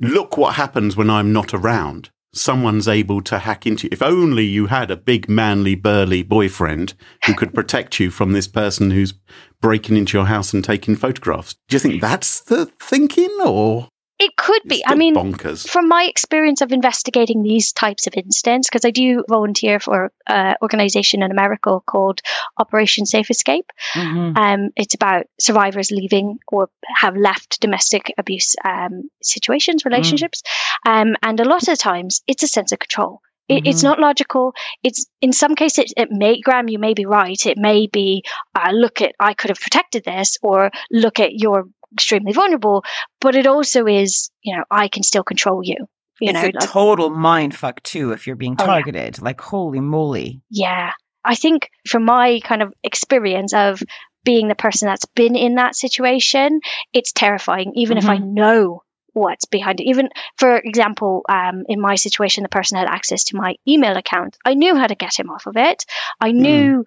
look 0.03 0.37
what 0.37 0.55
happens 0.55 0.95
when 0.95 1.09
I'm 1.09 1.33
not 1.33 1.53
around? 1.53 2.09
Someone's 2.35 2.87
able 2.87 3.21
to 3.21 3.39
hack 3.39 3.67
into 3.67 3.85
you. 3.85 3.89
If 3.91 4.01
only 4.01 4.43
you 4.45 4.65
had 4.67 4.89
a 4.89 4.97
big, 4.97 5.29
manly, 5.29 5.75
burly 5.75 6.23
boyfriend 6.23 6.95
who 7.25 7.35
could 7.35 7.53
protect 7.53 7.99
you 7.99 8.09
from 8.09 8.31
this 8.31 8.47
person 8.47 8.89
who's 8.91 9.13
breaking 9.61 9.97
into 9.97 10.17
your 10.17 10.25
house 10.25 10.51
and 10.51 10.63
taking 10.63 10.95
photographs. 10.95 11.55
Do 11.69 11.75
you 11.75 11.79
think 11.79 12.01
that's 12.01 12.41
the 12.41 12.65
thinking, 12.81 13.29
or 13.45 13.87
It 14.25 14.35
could 14.37 14.61
it's 14.65 14.75
be. 14.75 14.81
a 14.83 14.89
I 14.89 14.93
bit 14.93 14.97
mean, 15.03 15.15
bonkers? 15.15 15.67
from 15.67 15.87
my 15.87 16.03
experience 16.13 16.61
of 16.61 16.71
investigating 16.71 17.43
these 17.43 17.71
types 17.73 18.07
of 18.07 18.13
incidents, 18.15 18.69
because 18.69 18.85
I 18.85 18.91
do 18.91 19.23
volunteer 19.29 19.79
for 19.79 20.11
an 20.27 20.55
organization 20.61 21.23
in 21.23 21.31
America 21.31 21.79
called 21.91 22.21
Operation 22.57 23.05
Safe 23.05 23.29
Escape. 23.29 23.69
Mhm. 23.95 24.37
Um, 24.37 24.69
it's 24.75 24.95
about 24.95 25.23
survivors 25.39 25.91
leaving 25.91 26.39
or 26.47 26.69
have 27.03 27.15
left 27.17 27.59
domestic 27.59 28.13
abuse 28.17 28.55
um, 28.63 29.09
situations, 29.21 29.85
relationships, 29.85 30.41
um, 30.87 31.15
and 31.21 31.39
a 31.39 31.45
lot 31.53 31.67
of 31.67 31.77
times 31.77 32.21
it's 32.27 32.43
a 32.43 32.47
sense 32.47 32.71
of 32.71 32.79
control. 32.79 33.19
It, 33.49 33.63
It's 33.67 33.81
Mhm. 33.81 33.89
not 33.89 33.99
logical. 33.99 34.53
It's 34.83 35.05
in 35.19 35.33
some 35.33 35.55
cases 35.55 35.93
it 35.97 36.09
may 36.11 36.39
Graham, 36.39 36.69
you 36.69 36.79
may 36.79 36.93
be 36.93 37.05
right. 37.05 37.41
It 37.45 37.57
may 37.57 37.87
be 37.87 38.23
uh, 38.55 38.71
look 38.71 39.01
at 39.01 39.11
I 39.19 39.33
could 39.33 39.49
have 39.49 39.59
protected 39.59 40.03
this, 40.05 40.37
or 40.41 40.71
look 40.89 41.19
at 41.19 41.31
you're 41.33 41.65
extremely 41.93 42.33
vulnerable. 42.33 42.83
But 43.21 43.35
it 43.35 43.47
also 43.47 43.85
is 43.87 44.31
you 44.41 44.55
know 44.57 44.63
I 44.69 44.87
can 44.87 45.03
still 45.03 45.23
control 45.23 45.61
you. 45.63 45.77
You 46.19 46.29
it's 46.29 46.33
know, 46.33 46.41
a 46.41 46.51
like- 46.59 46.69
total 46.69 47.09
mind 47.09 47.55
fuck 47.55 47.81
too 47.83 48.11
if 48.11 48.27
you're 48.27 48.35
being 48.35 48.55
Oh, 48.59 48.63
yeah. 48.63 48.67
targeted. 48.67 49.21
Like 49.21 49.41
holy 49.41 49.79
moly. 49.79 50.41
Yeah. 50.49 50.91
I 51.25 51.35
think 51.35 51.69
from 51.87 52.03
my 52.05 52.39
kind 52.43 52.61
of 52.61 52.73
experience 52.83 53.53
of 53.53 53.81
being 54.25 54.47
the 54.47 54.55
person 54.55 54.87
that's 54.87 55.05
been 55.15 55.35
in 55.35 55.55
that 55.55 55.75
situation, 55.75 56.59
it's 56.93 57.11
terrifying, 57.13 57.73
even 57.75 57.97
if 57.97 58.05
I 58.07 58.17
Mm-hmm. 58.17 58.33
know 58.33 58.83
what's 59.13 59.45
behind 59.45 59.79
it. 59.79 59.85
Even 59.85 60.09
for 60.37 60.57
example, 60.57 61.23
um, 61.29 61.63
in 61.67 61.79
my 61.79 61.95
situation, 61.95 62.43
the 62.43 62.49
person 62.49 62.77
had 62.77 62.87
access 62.87 63.25
to 63.25 63.35
my 63.37 63.55
email 63.67 63.95
account. 63.97 64.37
I 64.45 64.53
knew 64.53 64.75
how 64.75 64.87
to 64.87 64.95
get 64.95 65.17
him 65.19 65.29
off 65.29 65.45
of 65.47 65.55
it. 65.57 65.85
I 66.19 66.31
knew. 66.31 66.85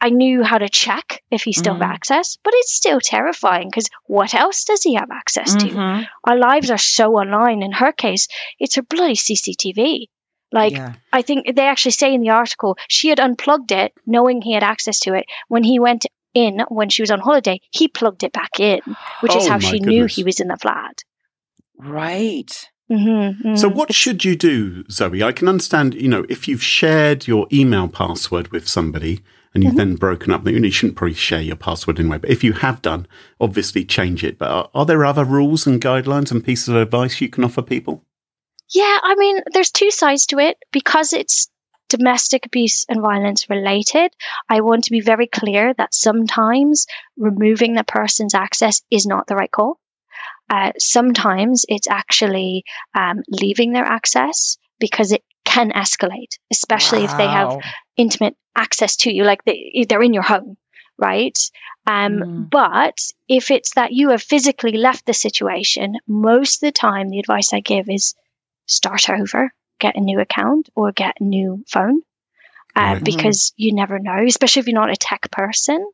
I 0.00 0.10
knew 0.10 0.42
how 0.42 0.58
to 0.58 0.68
check 0.68 1.22
if 1.30 1.42
he 1.42 1.52
still 1.52 1.74
Mhm. 1.74 1.80
have 1.82 1.90
access, 1.90 2.36
but 2.44 2.52
it's 2.54 2.72
still 2.74 3.00
terrifying 3.00 3.68
because 3.68 3.88
what 4.04 4.34
else 4.34 4.64
does 4.64 4.82
he 4.82 4.94
have 4.94 5.10
access 5.10 5.54
to? 5.54 5.66
Mhm. 5.66 6.06
Our 6.24 6.36
lives 6.36 6.70
are 6.70 6.78
so 6.78 7.14
online. 7.14 7.62
In 7.62 7.72
her 7.72 7.92
case, 7.92 8.28
it's 8.58 8.76
her 8.76 8.82
bloody 8.82 9.14
CCTV. 9.14 10.08
Like, 10.52 10.74
yeah. 10.74 10.92
I 11.12 11.22
think 11.22 11.56
they 11.56 11.66
actually 11.66 11.92
say 11.92 12.14
in 12.14 12.20
the 12.20 12.30
article 12.30 12.76
she 12.88 13.08
had 13.08 13.18
unplugged 13.20 13.72
it, 13.72 13.92
knowing 14.06 14.42
he 14.42 14.52
had 14.52 14.62
access 14.62 15.00
to 15.00 15.14
it. 15.14 15.24
When 15.48 15.64
he 15.64 15.78
went 15.78 16.06
in, 16.34 16.60
when 16.68 16.88
she 16.90 17.02
was 17.02 17.10
on 17.10 17.20
holiday, 17.20 17.60
he 17.70 17.88
plugged 17.88 18.22
it 18.22 18.32
back 18.32 18.60
in, 18.60 18.80
which 19.20 19.34
is 19.34 19.46
Oh 19.46 19.50
how 19.50 19.58
my 19.58 19.70
she 19.70 19.78
knew 19.80 20.04
he 20.06 20.24
was 20.24 20.40
in 20.40 20.48
the 20.48 20.56
flat. 20.58 21.02
Right. 21.78 22.68
Mm-hmm, 22.90 23.56
So, 23.56 23.68
what 23.68 23.92
should 23.92 24.24
you 24.24 24.36
do, 24.36 24.84
Zoe? 24.90 25.22
I 25.22 25.32
can 25.32 25.48
understand, 25.48 25.94
you 25.94 26.08
know, 26.08 26.24
if 26.28 26.46
you've 26.46 26.62
shared 26.62 27.26
your 27.26 27.48
email 27.52 27.88
password 27.88 28.48
with 28.48 28.68
somebody 28.68 29.22
and 29.52 29.64
you've 29.64 29.76
then 29.76 29.96
broken 29.96 30.32
up, 30.32 30.46
you, 30.46 30.60
know, 30.60 30.66
you 30.66 30.70
shouldn't 30.70 30.96
probably 30.96 31.14
share 31.14 31.40
your 31.40 31.56
password 31.56 31.98
anyway. 31.98 32.18
But 32.18 32.30
if 32.30 32.44
you 32.44 32.52
have 32.52 32.82
done, 32.82 33.08
obviously 33.40 33.84
change 33.84 34.22
it. 34.22 34.38
But 34.38 34.50
are, 34.50 34.70
are 34.74 34.86
there 34.86 35.04
other 35.04 35.24
rules 35.24 35.66
and 35.66 35.80
guidelines 35.80 36.30
and 36.30 36.44
pieces 36.44 36.68
of 36.68 36.76
advice 36.76 37.20
you 37.20 37.28
can 37.28 37.42
offer 37.42 37.62
people? 37.62 38.04
Yeah, 38.72 38.98
I 39.02 39.14
mean, 39.16 39.40
there's 39.52 39.70
two 39.70 39.90
sides 39.90 40.26
to 40.26 40.38
it 40.38 40.58
because 40.72 41.12
it's 41.12 41.48
domestic 41.88 42.46
abuse 42.46 42.84
and 42.88 43.00
violence 43.00 43.48
related. 43.48 44.12
I 44.48 44.60
want 44.60 44.84
to 44.84 44.90
be 44.90 45.00
very 45.00 45.26
clear 45.26 45.74
that 45.74 45.94
sometimes 45.94 46.86
removing 47.16 47.74
the 47.74 47.84
person's 47.84 48.34
access 48.34 48.82
is 48.90 49.06
not 49.06 49.26
the 49.26 49.36
right 49.36 49.50
call. 49.50 49.78
Uh, 50.48 50.72
sometimes 50.78 51.64
it's 51.68 51.88
actually 51.88 52.64
um, 52.94 53.22
leaving 53.28 53.72
their 53.72 53.84
access 53.84 54.58
because 54.78 55.12
it 55.12 55.24
can 55.44 55.70
escalate, 55.72 56.38
especially 56.50 57.04
if 57.04 57.16
they 57.16 57.28
have 57.28 57.56
intimate 57.96 58.36
access 58.54 58.96
to 58.96 59.12
you, 59.12 59.24
like 59.24 59.42
they, 59.44 59.86
they're 59.88 60.02
in 60.02 60.14
your 60.14 60.22
home, 60.22 60.56
right? 60.98 61.38
Um, 61.86 62.12
Mm. 62.22 62.50
But 62.50 62.98
if 63.28 63.50
it's 63.50 63.74
that 63.74 63.92
you 63.92 64.10
have 64.10 64.22
physically 64.22 64.72
left 64.72 65.06
the 65.06 65.14
situation, 65.14 65.94
most 66.06 66.62
of 66.62 66.66
the 66.68 66.72
time 66.72 67.08
the 67.08 67.18
advice 67.20 67.52
I 67.52 67.60
give 67.60 67.88
is 67.88 68.14
start 68.66 69.08
over, 69.08 69.52
get 69.78 69.96
a 69.96 70.00
new 70.00 70.20
account 70.20 70.68
or 70.74 70.92
get 70.92 71.16
a 71.20 71.24
new 71.24 71.64
phone. 71.68 72.02
Uh, 72.74 72.94
Right. 72.94 73.04
Because 73.04 73.52
you 73.56 73.74
never 73.74 73.98
know, 73.98 74.24
especially 74.26 74.60
if 74.60 74.66
you're 74.68 74.74
not 74.80 74.90
a 74.90 74.96
tech 74.96 75.30
person. 75.30 75.84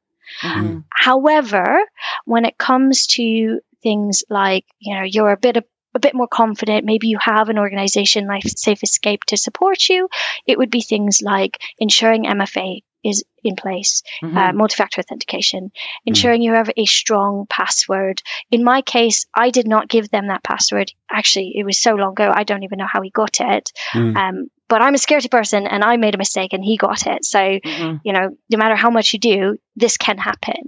Mhm. 0.43 0.85
However, 0.91 1.81
when 2.25 2.45
it 2.45 2.57
comes 2.59 3.07
to 3.19 3.61
things 3.83 4.25
like, 4.29 4.65
you 4.79 4.95
know, 4.95 5.03
you're 5.05 5.33
a 5.33 5.37
bit 5.37 5.57
a, 5.57 5.65
a 5.95 5.99
bit 5.99 6.15
more 6.15 6.29
confident, 6.29 6.85
maybe 6.87 7.09
you 7.09 7.19
have 7.21 7.49
an 7.49 7.59
organization 7.59 8.27
like 8.27 8.43
Safe 8.45 8.83
Escape 8.83 9.25
to 9.27 9.37
support 9.37 9.89
you, 9.89 10.09
it 10.47 10.57
would 10.59 10.71
be 10.71 10.81
things 10.81 11.21
like 11.23 11.61
ensuring 11.79 12.25
MFA 12.25 12.83
is 13.05 13.25
in 13.43 13.57
place, 13.57 14.03
Mhm. 14.23 14.37
uh, 14.37 14.53
multi-factor 14.53 15.01
authentication, 15.01 15.73
ensuring 16.07 16.41
you 16.41 16.53
have 16.53 16.71
a 16.77 16.85
strong 16.87 17.47
password. 17.51 18.23
In 18.51 18.63
my 18.63 18.81
case, 18.83 19.27
I 19.35 19.51
did 19.51 19.67
not 19.67 19.89
give 19.89 20.09
them 20.09 20.29
that 20.29 20.45
password. 20.45 20.93
Actually, 21.11 21.53
it 21.57 21.65
was 21.65 21.79
so 21.83 21.95
long 21.95 22.13
ago, 22.13 22.33
I 22.33 22.45
don't 22.45 22.63
even 22.63 22.79
know 22.79 22.87
how 22.87 23.03
he 23.03 23.11
got 23.11 23.41
it. 23.41 23.73
Mm. 23.93 24.17
Um, 24.17 24.49
but 24.73 24.81
I'm 24.81 24.95
a 24.95 24.99
security 24.99 25.29
person 25.29 25.67
and 25.67 25.85
I 25.85 25.99
made 25.99 26.15
a 26.15 26.19
mistake 26.19 26.55
and 26.55 26.65
he 26.65 26.79
got 26.79 27.07
it. 27.07 27.25
So 27.27 27.39
Mhm. 27.39 28.01
you 28.07 28.13
know, 28.15 28.27
no 28.53 28.57
matter 28.63 28.75
how 28.85 28.91
much 28.91 29.13
you 29.13 29.19
do, 29.19 29.59
this 29.77 29.97
can 29.99 30.17
happen. 30.17 30.63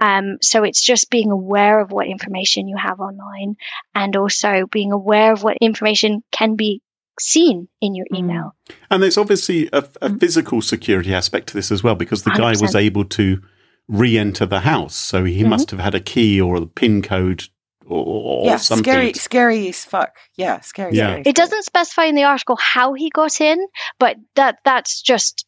Um, 0.00 0.36
so 0.42 0.64
it's 0.64 0.82
just 0.84 1.08
being 1.08 1.30
aware 1.30 1.80
of 1.80 1.90
what 1.90 2.06
information 2.06 2.68
you 2.68 2.76
have 2.76 3.00
online 3.00 3.56
and 3.94 4.14
also 4.16 4.66
being 4.70 4.92
aware 4.92 5.32
of 5.32 5.42
what 5.42 5.56
information 5.62 6.22
can 6.30 6.56
be 6.56 6.82
seen 7.18 7.68
in 7.80 7.94
your 7.94 8.06
Mm. 8.12 8.18
email. 8.18 8.54
And 8.90 9.02
there's 9.02 9.18
obviously 9.18 9.68
a, 9.72 9.82
a 10.02 10.10
physical 10.18 10.60
security 10.60 11.12
aspect 11.14 11.48
to 11.48 11.54
this 11.54 11.72
as 11.72 11.82
well, 11.82 11.94
because 11.94 12.22
the 12.24 12.30
guy 12.42 12.52
was 12.60 12.74
able 12.74 13.06
to 13.20 13.40
re-enter 13.88 14.44
the 14.44 14.60
house, 14.60 14.94
so 14.94 15.24
he 15.24 15.42
Mhm. 15.42 15.48
must 15.48 15.70
have 15.70 15.80
had 15.80 15.94
a 15.94 16.00
key 16.00 16.38
or 16.38 16.56
a 16.56 16.66
pin 16.66 17.00
code 17.00 17.44
or, 17.88 18.04
or 18.42 18.46
yeah, 18.46 18.56
something. 18.56 18.84
scary, 18.84 19.12
scary 19.14 19.68
as 19.68 19.84
fuck. 19.84 20.14
Yeah, 20.36 20.60
scary. 20.60 20.94
Yeah. 20.94 21.08
scary, 21.12 21.22
It 21.26 21.34
doesn't 21.36 21.64
specify 21.64 22.04
in 22.04 22.14
the 22.14 22.24
article 22.24 22.56
how 22.56 22.94
he 22.94 23.10
got 23.10 23.40
in, 23.40 23.58
but 23.98 24.16
that 24.36 24.58
that's 24.64 25.02
just 25.02 25.44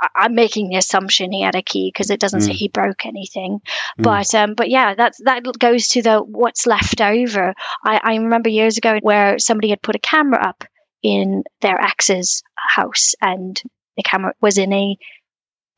I- 0.00 0.24
I'm 0.24 0.34
making 0.34 0.68
the 0.68 0.76
assumption 0.76 1.30
he 1.32 1.42
had 1.42 1.54
a 1.54 1.62
key 1.62 1.90
because 1.92 2.10
it 2.10 2.18
doesn't 2.20 2.40
say 2.40 2.52
Mm. 2.52 2.56
he 2.56 2.68
broke 2.68 3.06
anything. 3.06 3.60
Mm. 3.98 4.02
But 4.02 4.34
um, 4.34 4.54
but 4.54 4.68
yeah, 4.70 4.94
that's 4.94 5.18
that 5.24 5.42
goes 5.58 5.88
to 5.88 6.02
the 6.02 6.18
what's 6.18 6.66
left 6.66 7.00
over. 7.00 7.54
I, 7.84 8.00
I 8.02 8.14
remember 8.16 8.48
years 8.48 8.78
ago 8.78 8.98
where 9.02 9.38
somebody 9.38 9.70
had 9.70 9.82
put 9.82 9.94
a 9.96 10.00
camera 10.00 10.40
up 10.44 10.64
in 11.02 11.42
their 11.60 11.80
ex's 11.80 12.42
house, 12.56 13.14
and 13.20 13.60
the 13.96 14.02
camera 14.02 14.32
was 14.40 14.56
in 14.58 14.72
a 14.72 14.96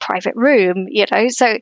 private 0.00 0.36
room. 0.36 0.86
You 0.88 1.06
know, 1.10 1.28
so 1.28 1.58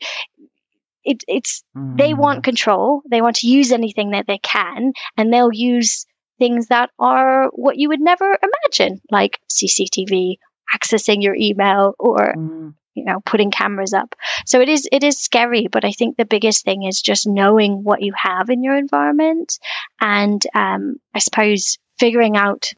it, 1.04 1.24
it's 1.28 1.62
they 1.94 2.12
Mm. 2.14 2.18
want 2.18 2.44
control. 2.44 3.02
They 3.10 3.20
want 3.20 3.36
to 3.36 3.48
use 3.48 3.70
anything 3.72 4.10
that 4.10 4.26
they 4.26 4.38
can, 4.38 4.92
and 5.16 5.32
they'll 5.32 5.52
use 5.52 6.06
things 6.38 6.68
that 6.68 6.90
are 6.98 7.48
what 7.52 7.76
you 7.76 7.88
would 7.88 8.00
never 8.00 8.38
imagine, 8.42 9.00
like 9.10 9.38
CCTV, 9.50 10.38
accessing 10.74 11.22
your 11.22 11.34
email, 11.36 11.94
or 11.98 12.34
Mm. 12.36 12.74
you 12.94 13.04
know, 13.04 13.20
putting 13.24 13.50
cameras 13.50 13.94
up. 13.94 14.14
So 14.46 14.60
it 14.60 14.68
is 14.68 14.88
it 14.90 15.02
is 15.02 15.18
scary, 15.18 15.66
but 15.70 15.84
I 15.84 15.92
think 15.92 16.16
the 16.16 16.24
biggest 16.24 16.64
thing 16.64 16.82
is 16.82 17.00
just 17.00 17.26
knowing 17.26 17.82
what 17.84 18.02
you 18.02 18.12
have 18.16 18.50
in 18.50 18.62
your 18.62 18.76
environment, 18.76 19.58
and 20.00 20.42
um, 20.54 20.96
I 21.14 21.18
suppose 21.20 21.78
figuring 21.98 22.36
out 22.36 22.70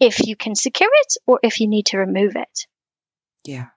if 0.00 0.26
you 0.26 0.36
can 0.36 0.54
secure 0.54 0.90
it 0.92 1.14
or 1.26 1.40
if 1.42 1.60
you 1.60 1.68
need 1.68 1.86
to 1.86 1.98
remove 1.98 2.36
it. 2.36 2.66
Yeah. 3.44 3.68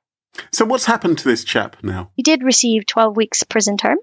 So 0.51 0.65
what's 0.65 0.85
happened 0.85 1.17
to 1.19 1.27
this 1.27 1.43
chap 1.43 1.77
now? 1.83 2.11
He 2.15 2.23
did 2.23 2.43
receive 2.43 2.85
12 2.85 3.15
weeks 3.15 3.43
prison 3.43 3.77
term, 3.77 3.97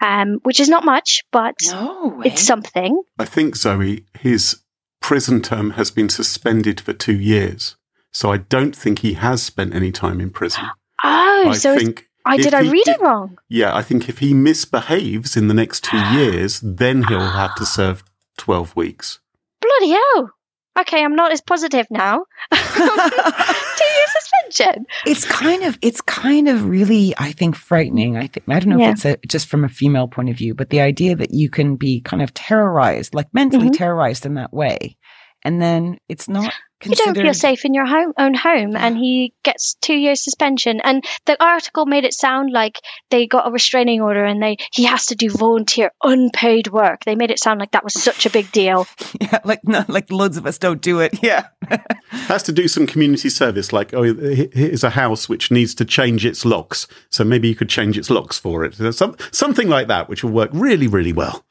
um, 0.00 0.38
which 0.42 0.60
is 0.60 0.68
not 0.68 0.84
much, 0.84 1.24
but 1.32 1.54
No 1.66 2.22
it's 2.24 2.42
something. 2.42 3.02
I 3.18 3.24
think 3.24 3.56
Zoe, 3.56 4.04
his 4.18 4.62
prison 5.00 5.42
term 5.42 5.70
has 5.72 5.90
been 5.90 6.08
suspended 6.08 6.80
for 6.80 6.92
two 6.92 7.16
years, 7.18 7.76
so 8.12 8.32
I 8.32 8.38
don't 8.38 8.74
think 8.74 9.00
he 9.00 9.14
has 9.14 9.42
spent 9.42 9.74
any 9.74 9.92
time 9.92 10.20
in 10.20 10.30
prison. 10.30 10.64
Oh, 11.04 11.44
I 11.48 11.52
so 11.52 11.72
it's, 11.74 11.82
think. 11.82 12.08
I 12.24 12.36
did 12.38 12.54
I 12.54 12.62
read 12.62 12.88
if- 12.88 12.96
it 12.96 13.00
wrong? 13.00 13.38
Yeah, 13.48 13.74
I 13.76 13.82
think 13.82 14.08
if 14.08 14.18
he 14.18 14.34
misbehaves 14.34 15.36
in 15.36 15.48
the 15.48 15.54
next 15.54 15.84
two 15.84 15.98
years, 16.12 16.60
then 16.60 17.04
he'll 17.04 17.20
have 17.32 17.54
to 17.56 17.66
serve 17.66 18.02
twelve 18.38 18.74
weeks. 18.74 19.20
Bloody 19.60 19.90
hell. 19.90 20.30
Okay, 20.78 21.02
I'm 21.02 21.14
not 21.16 21.32
as 21.32 21.40
positive 21.40 21.86
now. 21.90 22.26
Two 22.52 22.58
year 22.84 24.06
suspension. 24.50 24.86
it's 25.06 25.24
kind 25.24 25.62
of 25.64 25.78
it's 25.82 26.00
kind 26.00 26.48
of 26.48 26.68
really 26.68 27.14
i 27.18 27.32
think 27.32 27.54
frightening 27.56 28.16
i 28.16 28.26
think 28.26 28.44
i 28.48 28.58
don't 28.58 28.68
know 28.70 28.78
Yeah. 28.78 28.90
if 28.90 28.96
it's 28.96 29.04
a, 29.04 29.16
just 29.26 29.46
from 29.48 29.64
a 29.64 29.68
female 29.68 30.08
point 30.08 30.28
of 30.30 30.36
view 30.36 30.54
but 30.54 30.70
the 30.70 30.80
idea 30.80 31.14
that 31.16 31.32
you 31.32 31.48
can 31.50 31.76
be 31.76 32.00
kind 32.00 32.22
of 32.22 32.32
terrorized 32.34 33.14
like 33.14 33.26
mentally 33.32 33.68
Mhm. 33.70 33.76
terrorized 33.76 34.26
in 34.26 34.34
that 34.34 34.52
way 34.52 34.96
and 35.46 35.62
then 35.62 35.98
it's 36.08 36.28
not 36.28 36.52
You 36.84 36.96
don't 36.96 37.14
feel 37.14 37.32
safe 37.32 37.64
in 37.64 37.72
your 37.72 37.86
home, 37.86 38.12
own 38.18 38.34
home, 38.34 38.76
and 38.76 38.98
he 38.98 39.32
gets 39.44 39.76
two 39.80 39.94
years 39.94 40.22
suspension. 40.22 40.80
And 40.82 41.04
the 41.24 41.42
article 41.42 41.86
made 41.86 42.04
it 42.04 42.12
sound 42.12 42.50
like 42.52 42.80
they 43.10 43.26
got 43.26 43.46
a 43.46 43.50
restraining 43.52 44.02
order 44.02 44.24
and 44.24 44.42
they 44.42 44.56
he 44.72 44.84
has 44.84 45.06
to 45.06 45.14
do 45.14 45.30
volunteer 45.30 45.92
unpaid 46.02 46.66
work. 46.68 47.04
They 47.04 47.14
made 47.14 47.30
it 47.30 47.38
sound 47.38 47.60
like 47.60 47.70
that 47.70 47.84
was 47.84 47.94
such 47.94 48.26
a 48.26 48.30
big 48.30 48.50
deal. 48.50 48.86
yeah 49.20 49.38
like 49.44 49.60
no, 49.64 49.84
like 49.88 50.10
loads 50.10 50.36
of 50.36 50.46
us 50.46 50.58
don't 50.58 50.82
do 50.82 51.00
it 51.00 51.22
yeah 51.22 51.46
Has 52.10 52.42
to 52.44 52.52
do 52.52 52.68
some 52.68 52.86
community 52.86 53.28
service, 53.28 53.72
like 53.72 53.94
oh, 53.94 54.02
here's 54.02 54.84
a 54.84 54.90
house 54.90 55.28
which 55.28 55.50
needs 55.50 55.74
to 55.76 55.84
change 55.84 56.26
its 56.26 56.44
locks, 56.44 56.86
so 57.08 57.24
maybe 57.24 57.48
you 57.48 57.54
could 57.54 57.68
change 57.68 57.96
its 57.96 58.10
locks 58.10 58.38
for 58.38 58.64
it. 58.64 58.74
Some, 58.94 59.16
something 59.30 59.68
like 59.68 59.88
that, 59.88 60.08
which 60.08 60.24
will 60.24 60.32
work 60.32 60.50
really, 60.52 60.88
really 60.88 61.12
well. 61.12 61.45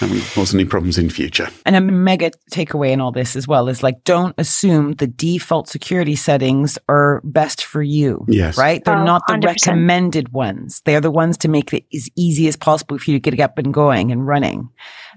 And 0.00 0.10
we 0.10 0.20
cause 0.34 0.54
any 0.54 0.64
problems 0.64 0.96
in 0.98 1.10
future. 1.10 1.48
and 1.66 1.76
a 1.76 1.80
mega 1.80 2.30
takeaway 2.50 2.90
in 2.92 3.00
all 3.00 3.12
this 3.12 3.36
as 3.36 3.46
well 3.46 3.68
is 3.68 3.82
like 3.82 4.02
don't 4.04 4.34
assume 4.38 4.92
the 4.94 5.06
default 5.06 5.68
security 5.68 6.16
settings 6.16 6.78
are 6.88 7.20
best 7.24 7.64
for 7.64 7.82
you 7.82 8.24
Yes. 8.26 8.56
right? 8.56 8.82
They're 8.84 8.96
Oh, 8.96 9.04
not 9.04 9.22
the 9.26 9.34
100%. 9.34 9.44
recommended 9.66 10.32
ones. 10.32 10.80
They're 10.86 11.00
the 11.02 11.10
ones 11.10 11.36
to 11.38 11.48
make 11.48 11.72
it 11.74 11.84
as 11.94 12.08
easy 12.16 12.48
as 12.48 12.56
possible 12.56 12.98
for 12.98 13.10
you 13.10 13.18
to 13.20 13.30
get 13.30 13.38
up 13.40 13.58
and 13.58 13.72
going 13.72 14.10
and 14.10 14.26
running. 14.26 14.70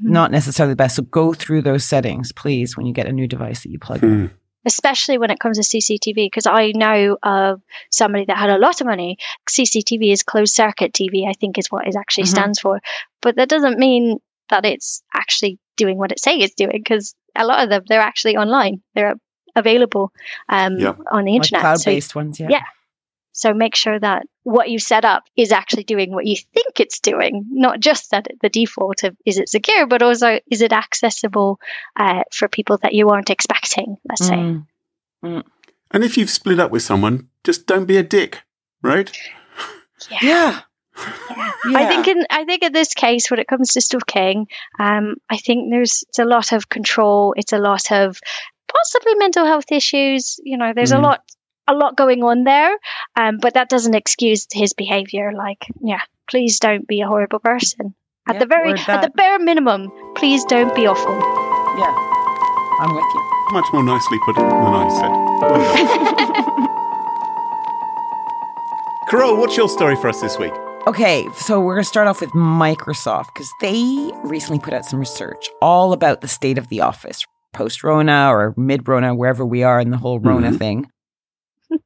Mhm. 0.03 0.09
Not 0.11 0.31
necessarily 0.31 0.73
the 0.73 0.77
best. 0.77 0.97
So 0.97 1.03
go 1.03 1.33
through 1.33 1.61
those 1.61 1.85
settings, 1.85 2.31
please, 2.33 2.75
when 2.75 2.85
you 2.85 2.93
get 2.93 3.07
a 3.07 3.13
new 3.13 3.27
device 3.27 3.63
that 3.63 3.69
you 3.71 3.79
plug 3.79 4.03
in. 4.03 4.09
Hmm. 4.27 4.33
especially 4.67 5.19
when 5.19 5.29
it 5.29 5.39
comes 5.39 5.57
to 5.59 5.63
CCTV, 5.63 6.25
because 6.25 6.47
I 6.47 6.71
know 6.75 7.17
of 7.21 7.61
somebody 7.91 8.25
that 8.25 8.35
had 8.35 8.49
a 8.49 8.57
lot 8.57 8.81
of 8.81 8.87
money. 8.87 9.17
CCTV 9.47 10.11
is 10.11 10.23
closed 10.23 10.55
circuit 10.55 10.91
TV, 10.91 11.27
I 11.29 11.33
think 11.39 11.59
is 11.59 11.67
what 11.67 11.85
it 11.87 11.95
actually 11.95 12.23
Mhm. 12.23 12.27
stands 12.29 12.59
for. 12.59 12.81
But 13.21 13.35
that 13.35 13.47
doesn't 13.47 13.77
mean 13.77 14.17
that 14.49 14.65
it's 14.65 15.01
actually 15.13 15.59
doing 15.77 15.97
what 15.97 16.11
it 16.11 16.19
say 16.19 16.37
it's 16.37 16.55
doing, 16.55 16.71
because 16.83 17.15
a 17.35 17.45
lot 17.45 17.63
of 17.63 17.69
them, 17.69 17.83
they're 17.87 18.01
actually 18.01 18.37
online. 18.37 18.81
They're 18.93 19.15
available 19.55 20.11
um, 20.49 20.77
Yeah. 20.77 20.93
on 21.11 21.25
the 21.25 21.31
Like 21.31 21.43
internet. 21.43 21.61
cloud 21.61 21.79
So 21.79 21.91
based 21.91 22.15
ones, 22.15 22.39
yeah. 22.39 22.47
yeah. 22.49 22.63
So 23.33 23.53
make 23.53 23.75
sure 23.75 23.99
that 23.99 24.23
what 24.43 24.69
you 24.69 24.79
set 24.79 25.03
up 25.03 25.23
is 25.35 25.51
actually 25.51 25.83
doing 25.83 26.13
what 26.13 26.25
you 26.25 26.37
think 26.53 26.79
it's 26.79 27.01
doing, 27.01 27.45
not 27.49 27.81
just 27.81 28.11
that 28.11 28.27
the 28.41 28.47
default 28.47 29.03
of 29.03 29.17
is 29.25 29.37
it 29.37 29.49
secure, 29.49 29.85
but 29.87 30.01
also 30.01 30.39
is 30.49 30.61
it 30.61 30.71
accessible 30.71 31.59
uh, 31.97 32.23
for 32.31 32.47
people 32.47 32.77
that 32.77 32.93
you 32.93 33.09
aren't 33.09 33.29
expecting, 33.29 33.97
let's 34.07 34.25
say. 34.25 34.35
Mm. 34.35 34.67
Mm. 35.23 35.43
And 35.91 36.03
if 36.03 36.17
you've 36.17 36.29
split 36.29 36.59
up 36.61 36.71
with 36.71 36.81
someone, 36.83 37.27
just 37.43 37.67
don't 37.67 37.85
be 37.85 37.97
a 37.97 38.03
dick, 38.03 38.43
right? 38.81 39.11
Yeah. 40.21 40.61
I 40.97 41.85
think 41.87 42.07
in 42.07 42.25
I 42.29 42.45
think 42.45 42.63
in 42.63 42.71
this 42.73 42.93
case, 42.93 43.29
when 43.29 43.39
it 43.39 43.47
comes 43.47 43.73
to 43.73 43.81
Stuff 43.81 44.05
King, 44.05 44.47
um, 44.79 45.15
I 45.29 45.37
think 45.37 45.69
there's 45.71 46.03
it's 46.07 46.19
a 46.19 46.25
lot 46.25 46.51
of 46.51 46.69
control. 46.69 47.33
It's 47.37 47.53
a 47.53 47.57
lot 47.57 47.91
of 47.91 48.17
possibly 48.71 49.15
mental 49.15 49.45
health 49.45 49.71
issues. 49.71 50.39
You 50.43 50.57
know, 50.57 50.73
there's 50.73 50.91
Mhm. 50.91 50.99
a 50.99 51.01
lot 51.01 51.21
a 51.67 51.73
lot 51.73 51.97
going 51.97 52.23
on 52.23 52.43
there, 52.43 52.77
um, 53.15 53.37
but 53.41 53.55
that 53.55 53.69
doesn't 53.69 53.95
excuse 53.95 54.47
his 54.51 54.73
behavior. 54.73 55.31
Like, 55.35 55.65
yeah, 55.81 56.01
please 56.29 56.59
don't 56.59 56.87
be 56.87 57.01
a 57.01 57.07
horrible 57.07 57.39
person. 57.39 57.95
At 58.27 58.35
Yeah, 58.35 58.39
the 58.39 58.45
very 58.45 58.71
at 58.87 59.01
the 59.01 59.09
bare 59.09 59.39
minimum, 59.39 59.91
please 60.15 60.45
don't 60.45 60.73
be 60.75 60.87
awful. 60.87 61.15
Yeah. 61.77 61.93
I'm 62.81 62.93
with 62.93 63.05
you. 63.13 63.21
Much 63.51 63.65
more 63.73 63.83
nicely 63.83 64.17
put 64.25 64.35
than 64.35 64.45
I 64.45 64.89
said. 64.89 65.11
Well 65.41 65.59
done. 66.55 66.67
Carole, 69.09 69.37
what's 69.37 69.55
your 69.55 69.69
story 69.69 69.95
for 69.95 70.09
us 70.09 70.19
this 70.19 70.37
week? 70.39 70.53
Okay, 70.87 71.27
so 71.35 71.59
we're 71.59 71.73
going 71.73 71.83
to 71.83 71.89
start 71.89 72.07
off 72.07 72.21
with 72.21 72.29
Microsoft 72.31 73.27
because 73.33 73.51
they 73.59 74.11
recently 74.23 74.59
put 74.59 74.73
out 74.73 74.85
some 74.85 74.99
research 74.99 75.49
all 75.59 75.93
about 75.93 76.21
the 76.21 76.27
state 76.27 76.59
of 76.59 76.67
the 76.69 76.81
office, 76.81 77.23
post 77.53 77.83
Rona 77.83 78.29
or 78.31 78.53
mid 78.55 78.87
Rona, 78.87 79.15
wherever 79.15 79.43
we 79.43 79.63
are 79.63 79.79
in 79.79 79.89
the 79.89 79.97
whole 79.97 80.19
Rona 80.19 80.51
Mhm. 80.51 80.57
thing. 80.59 80.85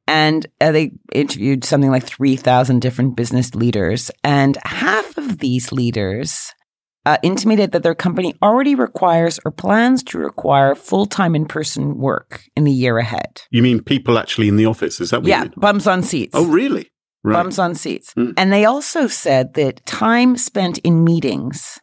And 0.06 0.46
uh, 0.60 0.72
they 0.72 0.92
interviewed 1.14 1.64
something 1.64 1.90
like 1.90 2.04
3,000 2.04 2.80
different 2.80 3.16
business 3.16 3.54
leaders. 3.54 4.10
And 4.22 4.58
half 4.66 5.16
of 5.16 5.38
these 5.38 5.72
leaders 5.72 6.52
uh, 7.06 7.16
intimated 7.22 7.72
that 7.72 7.82
their 7.82 7.94
company 7.94 8.34
already 8.42 8.74
requires 8.74 9.40
or 9.46 9.50
plans 9.50 10.02
to 10.04 10.18
require 10.18 10.74
full 10.74 11.06
time 11.06 11.34
in 11.34 11.46
person 11.46 11.96
work 11.96 12.42
in 12.54 12.64
the 12.64 12.70
year 12.72 12.98
ahead. 12.98 13.40
You 13.50 13.62
mean 13.62 13.82
people 13.82 14.18
actually 14.18 14.48
in 14.48 14.56
the 14.56 14.66
office? 14.66 15.00
Is 15.00 15.08
that 15.10 15.20
what 15.22 15.28
Yeah, 15.28 15.38
you 15.38 15.44
mean? 15.44 15.54
bums 15.56 15.86
on 15.86 16.02
seats. 16.02 16.32
Oh, 16.34 16.44
really? 16.46 16.90
Right. 17.22 17.34
bums 17.34 17.58
on 17.58 17.74
seats. 17.74 18.14
Mm. 18.14 18.32
And 18.36 18.52
they 18.52 18.64
also 18.64 19.06
said 19.06 19.54
that 19.54 19.84
time 19.84 20.36
spent 20.36 20.78
in 20.78 21.04
meetings 21.04 21.78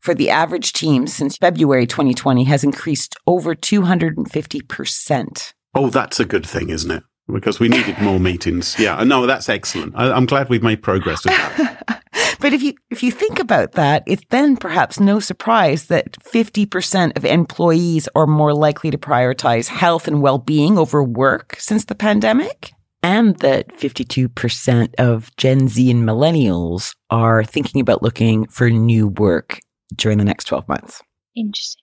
for 0.00 0.14
the 0.14 0.30
average 0.30 0.72
team 0.72 1.06
since 1.06 1.36
February 1.36 1.86
2020 1.86 2.44
has 2.44 2.64
increased 2.64 3.16
over 3.26 3.54
250%. 3.54 5.52
Oh, 5.74 5.90
that's 5.90 6.18
a 6.20 6.24
good 6.24 6.46
thing, 6.46 6.70
isn't 6.70 6.90
it? 6.90 7.02
Because 7.32 7.60
we 7.60 7.68
needed 7.68 8.00
more 8.00 8.18
meetings. 8.30 8.76
Yeah, 8.78 9.02
no, 9.04 9.26
that's 9.26 9.48
excellent. 9.48 9.94
I, 9.96 10.10
I'm 10.10 10.26
glad 10.26 10.48
we've 10.48 10.62
made 10.62 10.82
progress 10.82 11.24
with 11.24 11.34
that. 11.34 12.02
but 12.40 12.52
if 12.52 12.62
you 12.62 12.74
if 12.90 13.02
you 13.02 13.10
think 13.12 13.38
about 13.38 13.72
that, 13.72 14.02
it's 14.06 14.24
then 14.30 14.56
perhaps 14.56 14.98
no 14.98 15.20
surprise 15.20 15.86
that 15.86 16.12
50% 16.12 17.16
of 17.16 17.24
employees 17.24 18.08
are 18.16 18.26
more 18.26 18.54
likely 18.54 18.90
to 18.90 18.98
prioritize 18.98 19.68
health 19.68 20.08
and 20.08 20.22
well-being 20.22 20.78
over 20.78 21.04
work 21.04 21.56
since 21.58 21.84
the 21.84 21.94
pandemic. 21.94 22.72
And 23.02 23.36
that 23.38 23.68
52% 23.68 24.94
of 24.98 25.34
Gen 25.36 25.68
Z 25.68 25.90
and 25.90 26.02
millennials 26.06 26.94
are 27.08 27.42
thinking 27.44 27.80
about 27.80 28.02
looking 28.02 28.46
for 28.48 28.68
new 28.70 29.08
work 29.08 29.60
during 29.96 30.18
the 30.18 30.24
next 30.24 30.44
12 30.44 30.68
months. 30.68 31.02
Interesting. 31.34 31.82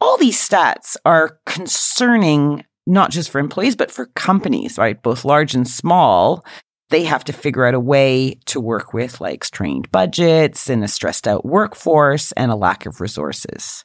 all 0.00 0.16
these 0.18 0.38
stats 0.38 0.96
are 1.04 1.38
concerning 1.46 2.64
not 2.86 3.10
just 3.10 3.30
for 3.30 3.38
employees 3.38 3.76
but 3.76 3.90
for 3.90 4.06
companies 4.14 4.78
right 4.78 5.02
both 5.02 5.24
large 5.24 5.54
and 5.54 5.68
small 5.68 6.44
they 6.90 7.04
have 7.04 7.22
to 7.24 7.32
figure 7.32 7.66
out 7.66 7.74
a 7.74 7.80
way 7.80 8.34
to 8.46 8.60
work 8.60 8.92
with 8.94 9.20
like 9.20 9.44
strained 9.44 9.90
budgets 9.90 10.70
and 10.70 10.82
a 10.82 10.88
stressed 10.88 11.28
out 11.28 11.44
workforce 11.44 12.32
and 12.32 12.50
a 12.50 12.56
lack 12.56 12.86
of 12.86 13.00
resources 13.00 13.84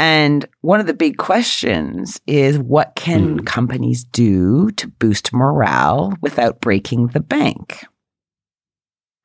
and 0.00 0.46
one 0.62 0.80
of 0.80 0.86
the 0.86 0.94
big 0.94 1.18
questions 1.18 2.20
is 2.26 2.58
what 2.58 2.94
can 2.96 3.40
Mm. 3.40 3.46
companies 3.46 4.02
do 4.04 4.70
to 4.72 4.88
boost 4.88 5.32
morale 5.32 6.14
without 6.22 6.60
breaking 6.60 7.08
the 7.08 7.20
bank 7.20 7.84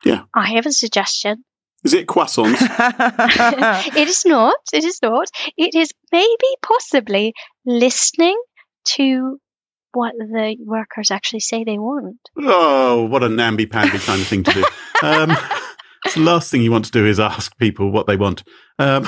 Yeah. 0.03 0.23
I 0.35 0.47
have 0.55 0.65
a 0.67 0.71
suggestion. 0.71 1.43
Is 1.83 1.93
it 1.93 2.07
croissants? 2.07 2.59
it 4.01 4.07
is 4.07 4.23
not. 4.25 4.55
It 4.73 4.83
is 4.83 4.99
not. 5.01 5.27
It 5.57 5.73
is 5.75 5.89
maybe 6.11 6.49
possibly 6.61 7.33
listening 7.65 8.37
to 8.95 9.39
what 9.93 10.13
the 10.17 10.57
workers 10.65 11.09
actually 11.09 11.39
say 11.39 11.63
they 11.63 11.77
want. 11.79 12.17
oh, 12.37 13.05
what 13.05 13.23
a 13.23 13.29
namby-pamby 13.29 13.99
kind 13.99 14.21
of 14.21 14.27
thing 14.27 14.43
to 14.43 14.51
do. 14.53 14.65
Um, 15.03 15.29
the 16.13 16.21
last 16.21 16.49
thing 16.49 16.61
you 16.61 16.71
want 16.71 16.85
to 16.85 16.91
do 16.99 17.05
is 17.05 17.19
ask 17.19 17.55
people 17.57 17.91
what 17.91 18.07
they 18.07 18.15
want. 18.15 18.43
Um, 18.79 19.03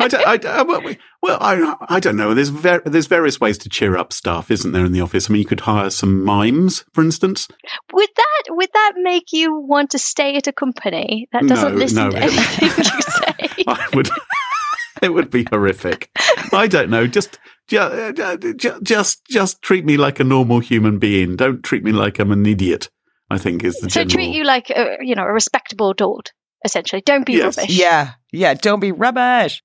I 0.00 0.08
don't, 0.08 0.26
I, 0.26 0.36
don't- 0.36 0.66
well, 0.68 0.94
well, 1.22 1.38
I, 1.40 1.76
I 1.88 2.00
don't 2.00 2.16
know. 2.16 2.32
There's 2.34 2.50
ver- 2.50 2.82
there's 2.84 3.06
various 3.06 3.40
ways 3.40 3.58
to 3.58 3.68
cheer 3.68 3.96
up 3.96 4.12
staff, 4.12 4.50
isn't 4.50 4.72
there, 4.72 4.84
in 4.84 4.92
the 4.92 5.00
office? 5.00 5.28
I 5.28 5.32
mean, 5.32 5.42
you 5.42 5.46
could 5.48 5.60
hire 5.60 5.90
some 5.90 6.24
mimes, 6.24 6.84
for 6.92 7.02
instance. 7.02 7.48
Would 7.92 8.08
that 8.16 8.42
would 8.50 8.70
that 8.72 8.92
make 8.98 9.32
you 9.32 9.58
want 9.58 9.90
to 9.90 9.98
stay 9.98 10.36
at 10.36 10.46
a 10.46 10.52
company 10.52 11.28
that 11.32 11.46
doesn't 11.46 11.72
No, 11.74 11.78
listen 11.78 11.96
no, 12.04 12.10
to 12.10 12.18
anything 12.18 12.68
you 12.68 12.70
say? 13.02 13.64
I 13.66 13.88
would. 13.94 14.08
it 15.02 15.12
would 15.14 15.30
be 15.30 15.44
horrific. 15.50 16.10
I 16.52 16.66
don't 16.68 16.90
know. 16.90 17.06
Just, 17.06 17.38
uh, 17.76 18.12
ju- 18.12 18.54
ju- 18.54 18.80
just, 18.82 19.24
just 19.26 19.62
treat 19.62 19.84
me 19.84 19.96
like 19.96 20.20
a 20.20 20.24
normal 20.24 20.60
human 20.60 20.98
being. 20.98 21.36
Don't 21.36 21.62
treat 21.62 21.82
me 21.84 21.92
like 21.92 22.18
I'm 22.18 22.30
an 22.32 22.46
idiot. 22.46 22.88
I 23.30 23.36
think 23.36 23.62
is 23.62 23.74
the 23.80 23.90
so 23.90 24.04
general. 24.04 24.10
treat 24.26 24.34
you 24.34 24.44
like 24.44 24.70
a 24.70 24.96
you 25.02 25.14
know 25.14 25.24
a 25.24 25.32
respectable 25.32 25.90
adult. 25.90 26.32
Essentially, 26.64 27.02
don't 27.04 27.24
be 27.26 27.34
Yes. 27.34 27.56
rubbish. 27.56 27.78
Yeah, 27.78 28.12
yeah, 28.32 28.54
don't 28.54 28.80
be 28.80 28.92
rubbish. 28.92 29.62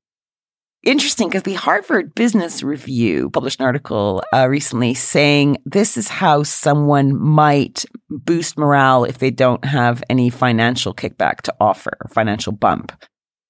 Interesting 0.85 1.29
because 1.29 1.43
the 1.43 1.53
Harvard 1.53 2.13
Business 2.13 2.61
Review 2.61 3.29
published 3.29 3.61
an 3.61 3.65
article 3.65 4.21
uh, 4.33 4.49
recently 4.49 4.93
saying 4.93 5.57
this 5.65 5.95
is 5.95 6.09
how 6.09 6.43
someone 6.43 7.17
might 7.17 7.85
boost 8.09 8.57
morale 8.57 9.05
if 9.05 9.17
they 9.17 9.31
don't 9.31 9.63
have 9.63 10.03
any 10.09 10.29
financial 10.29 10.93
kickback 10.93 11.37
to 11.43 11.55
offer, 11.61 11.93
financial 12.11 12.51
bump. 12.51 12.91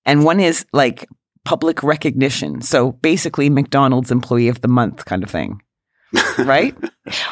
And 0.05 0.23
one 0.23 0.39
is 0.39 0.63
like 0.73 1.07
public 1.43 1.81
recognition. 1.81 2.61
So 2.61 2.91
basically, 2.91 3.49
McDonald's 3.49 4.11
Employee 4.11 4.47
of 4.49 4.61
the 4.61 4.67
Month 4.67 5.05
kind 5.05 5.23
of 5.23 5.31
thing, 5.31 5.59
right? 6.37 6.75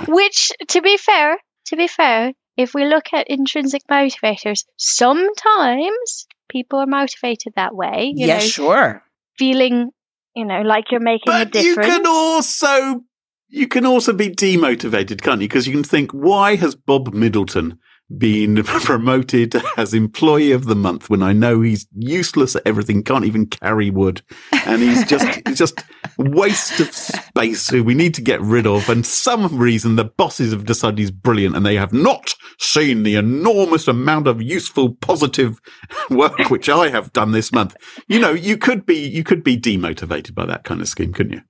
Which, 0.08 0.52
to 0.69 0.82
be 0.82 0.97
fair, 0.97 1.38
to 1.67 1.76
be 1.76 1.88
fair, 1.88 2.34
if 2.62 2.74
we 2.74 2.86
look 2.86 3.13
at 3.13 3.28
intrinsic 3.30 3.84
motivators, 3.89 4.63
sometimes 4.78 6.28
people 6.50 6.80
are 6.80 6.88
motivated 6.88 7.54
that 7.56 7.76
way. 7.76 8.13
You 8.15 8.28
yeah, 8.28 8.39
know, 8.39 8.45
sure. 8.45 9.04
feeling, 9.38 9.91
you 10.36 10.45
know, 10.45 10.62
like 10.62 10.86
you're 10.91 11.02
making 11.02 11.34
a 11.34 11.45
but 11.45 11.56
you 11.56 11.76
can 11.76 12.06
also 12.06 13.02
you 13.50 13.67
can 13.67 13.86
also 13.86 14.13
be 14.13 14.30
demotivated, 14.30 15.21
can't 15.21 15.41
you? 15.41 15.47
Because 15.47 15.67
you 15.67 15.74
can 15.74 15.84
think, 15.84 16.12
why 16.12 16.56
has 16.56 16.74
Bob 16.74 17.13
Middleton 17.13 17.80
been 18.17 18.63
promoted 18.63 19.56
as 19.78 19.93
employee 19.93 20.52
of 20.52 20.65
the 20.65 20.76
month 20.76 21.10
when 21.10 21.24
I 21.24 21.34
know 21.34 21.62
he's 21.62 21.88
useless 21.95 22.56
at 22.56 22.63
everything, 22.65 23.04
can't 23.04 23.26
even 23.26 23.45
carry 23.45 23.89
wood, 23.89 24.21
and 24.65 24.82
he's 24.82 25.06
just 25.06 25.45
just 25.54 25.84
waste 26.17 26.80
of 26.80 26.93
space 26.93 27.69
who 27.69 27.84
we 27.84 27.93
need 27.93 28.13
to 28.15 28.21
get 28.21 28.41
rid 28.41 28.67
of. 28.67 28.89
And 28.89 29.06
some 29.06 29.58
reason 29.58 29.95
the 29.95 30.06
bosses 30.06 30.52
have 30.52 30.65
decided 30.65 31.00
he's 31.00 31.12
brilliant, 31.12 31.56
and 31.56 31.65
they 31.65 31.76
have 31.76 31.93
not 31.93 32.36
seen 32.60 33.04
the 33.04 33.15
enormous 33.15 33.88
amount 33.88 34.28
of 34.28 34.41
useful, 34.41 34.95
positive 34.95 35.60
work 36.10 36.50
which 36.50 36.69
I 36.69 36.89
have 36.89 37.13
done 37.13 37.32
this 37.32 37.52
month. 37.52 37.76
You 38.08 38.19
know, 38.19 38.32
you 38.32 38.58
could 38.58 38.86
be 38.86 38.97
you 38.97 39.24
could 39.24 39.43
be 39.43 39.58
demotivated 39.58 40.36
by 40.36 40.45
that 40.45 40.63
kind 40.63 40.82
of 40.82 40.88
scheme, 40.88 41.13
couldn't 41.13 41.34
you? 41.34 41.41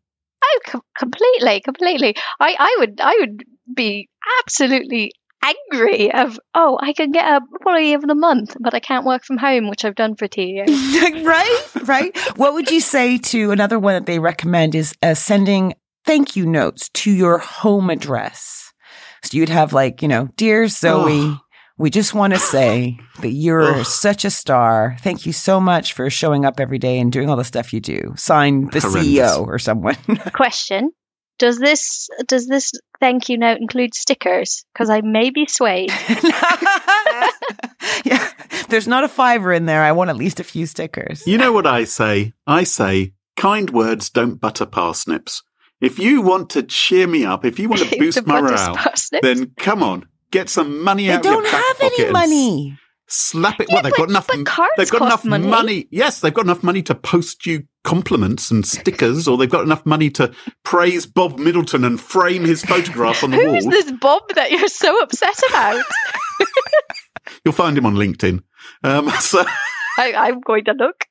Oh, 0.44 0.60
com- 0.66 0.82
completely, 0.98 1.62
completely. 1.62 2.16
I, 2.40 2.56
I 2.58 2.76
would, 2.80 3.00
I 3.00 3.16
would 3.20 3.44
be 3.76 4.10
absolutely 4.40 5.14
angry 5.44 6.12
of, 6.14 6.40
oh, 6.56 6.78
I 6.82 6.94
can 6.94 7.12
get 7.12 7.26
a 7.26 7.42
employee 7.54 7.94
of 7.94 8.02
the 8.02 8.16
month, 8.16 8.56
but 8.60 8.74
I 8.74 8.80
can't 8.80 9.06
work 9.06 9.24
from 9.24 9.38
home, 9.38 9.70
which 9.70 9.84
I've 9.86 9.96
done 9.96 10.16
for 10.16 10.28
two 10.28 10.44
years. 10.44 10.70
right, 11.24 11.62
right. 11.84 12.18
What 12.38 12.54
would 12.54 12.70
you 12.72 12.80
say 12.82 13.18
to 13.18 13.52
another 13.52 13.80
one 13.80 13.94
that 13.96 14.06
they 14.06 14.20
recommend 14.20 14.76
is 14.76 14.94
uh, 15.02 15.14
sending 15.14 15.74
thank 16.06 16.36
you 16.36 16.46
notes 16.46 16.90
to 16.90 17.12
your 17.12 17.38
home 17.40 17.90
address? 17.90 18.72
So 19.24 19.38
you'd 19.38 19.50
have 19.50 19.74
like, 19.74 20.02
you 20.02 20.08
know, 20.08 20.30
dear 20.36 20.68
Zoe, 20.68 21.22
Oh. 21.22 21.40
we 21.78 21.90
just 21.92 22.14
want 22.14 22.34
to 22.34 22.40
say 22.40 22.98
that 23.22 23.30
you're 23.32 23.76
Ugh. 23.76 23.86
such 23.86 24.26
a 24.26 24.30
star. 24.32 24.98
Thank 25.02 25.26
you 25.26 25.34
so 25.34 25.60
much 25.60 25.94
for 25.94 26.10
showing 26.10 26.44
up 26.46 26.60
every 26.60 26.80
day 26.80 27.00
and 27.00 27.12
doing 27.12 27.30
all 27.30 27.36
the 27.38 27.44
stuff 27.44 27.72
you 27.74 27.80
do. 27.80 28.14
Sign 28.18 28.68
the 28.72 28.80
Horrendous. 28.80 29.06
CEO 29.08 29.46
or 29.46 29.60
someone. 29.60 29.96
Question: 30.34 30.92
Does 31.42 31.58
this 31.58 32.08
does 32.28 32.46
this 32.46 32.72
thank 33.00 33.28
you 33.28 33.36
note 33.36 33.60
include 33.60 33.96
stickers? 33.96 34.64
Because 34.72 34.92
I 34.92 35.02
may 35.02 35.32
be 35.32 35.48
swayed. 35.48 35.90
yeah, 38.06 38.30
there's 38.70 38.88
not 38.88 39.04
a 39.04 39.08
fiver 39.08 39.52
in 39.52 39.66
there. 39.66 39.82
I 39.82 39.92
want 39.92 40.12
at 40.12 40.16
least 40.18 40.40
a 40.40 40.44
few 40.44 40.68
stickers. 40.68 41.26
You 41.26 41.40
know 41.40 41.52
what 41.52 41.66
I 41.66 41.86
say? 41.86 42.34
I 42.46 42.64
say, 42.64 43.14
kind 43.38 43.72
words 43.72 44.12
don't 44.12 44.40
butter 44.40 44.68
parsnips. 44.68 45.42
If 45.80 45.98
you 45.98 46.22
want 46.22 46.52
to 46.52 46.62
cheer 46.62 47.08
me 47.08 47.26
up, 47.26 47.44
if 47.44 47.58
you 47.58 47.70
want 47.70 47.82
to 47.82 47.90
boost 48.00 48.24
The 48.24 48.28
morale, 48.32 48.76
parsnips. 48.76 49.26
then 49.26 49.52
come 49.58 49.82
on, 49.82 50.06
get 50.30 50.48
some 50.48 50.84
money 50.84 51.08
They 51.08 51.14
out. 51.14 51.26
of 51.26 51.26
your 51.26 51.42
pocket. 51.42 51.48
You 51.48 51.52
don't 51.52 51.60
back 51.60 51.66
have 51.68 51.78
pocket 51.80 51.94
any 51.98 52.04
and 52.04 52.14
money. 52.14 52.78
Slap 53.14 53.60
it. 53.60 53.68
Yeah, 53.70 53.76
well, 53.76 53.84
they've 53.84 53.92
but- 53.92 53.98
got 53.98 54.10
enough. 54.10 54.28
but 54.28 54.70
they've 54.78 54.90
got 54.90 55.02
enough 55.02 55.26
money. 55.26 55.88
Yes, 55.92 56.22
they've 56.22 56.34
got 56.34 56.46
enough 56.46 56.64
money 56.64 56.82
to 56.84 56.96
post 56.96 57.46
you 57.46 57.64
compliments 57.84 58.52
and 58.52 58.66
stickers, 58.66 59.28
or 59.28 59.38
they've 59.38 59.50
got 59.50 59.64
enough 59.64 59.86
money 59.86 60.10
to 60.12 60.32
praise 60.64 61.06
Bob 61.06 61.38
Middleton 61.40 61.84
and 61.84 62.00
frame 62.00 62.46
his 62.46 62.64
photograph 62.64 63.24
on 63.24 63.32
the 63.32 63.38
Who's 63.38 63.64
wall. 63.66 63.72
this 63.72 63.92
Bob 63.92 64.24
that 64.36 64.52
you're 64.52 64.68
so 64.68 64.98
upset 65.02 65.40
about? 65.50 65.84
You'll 67.46 67.54
find 67.54 67.78
him 67.78 67.86
on 67.86 67.96
LinkedIn. 67.96 68.42
Um, 68.84 69.10
so 69.20 69.44
I, 69.98 70.14
I'm 70.14 70.40
going 70.42 70.66
to 70.66 70.74
look. 70.74 71.06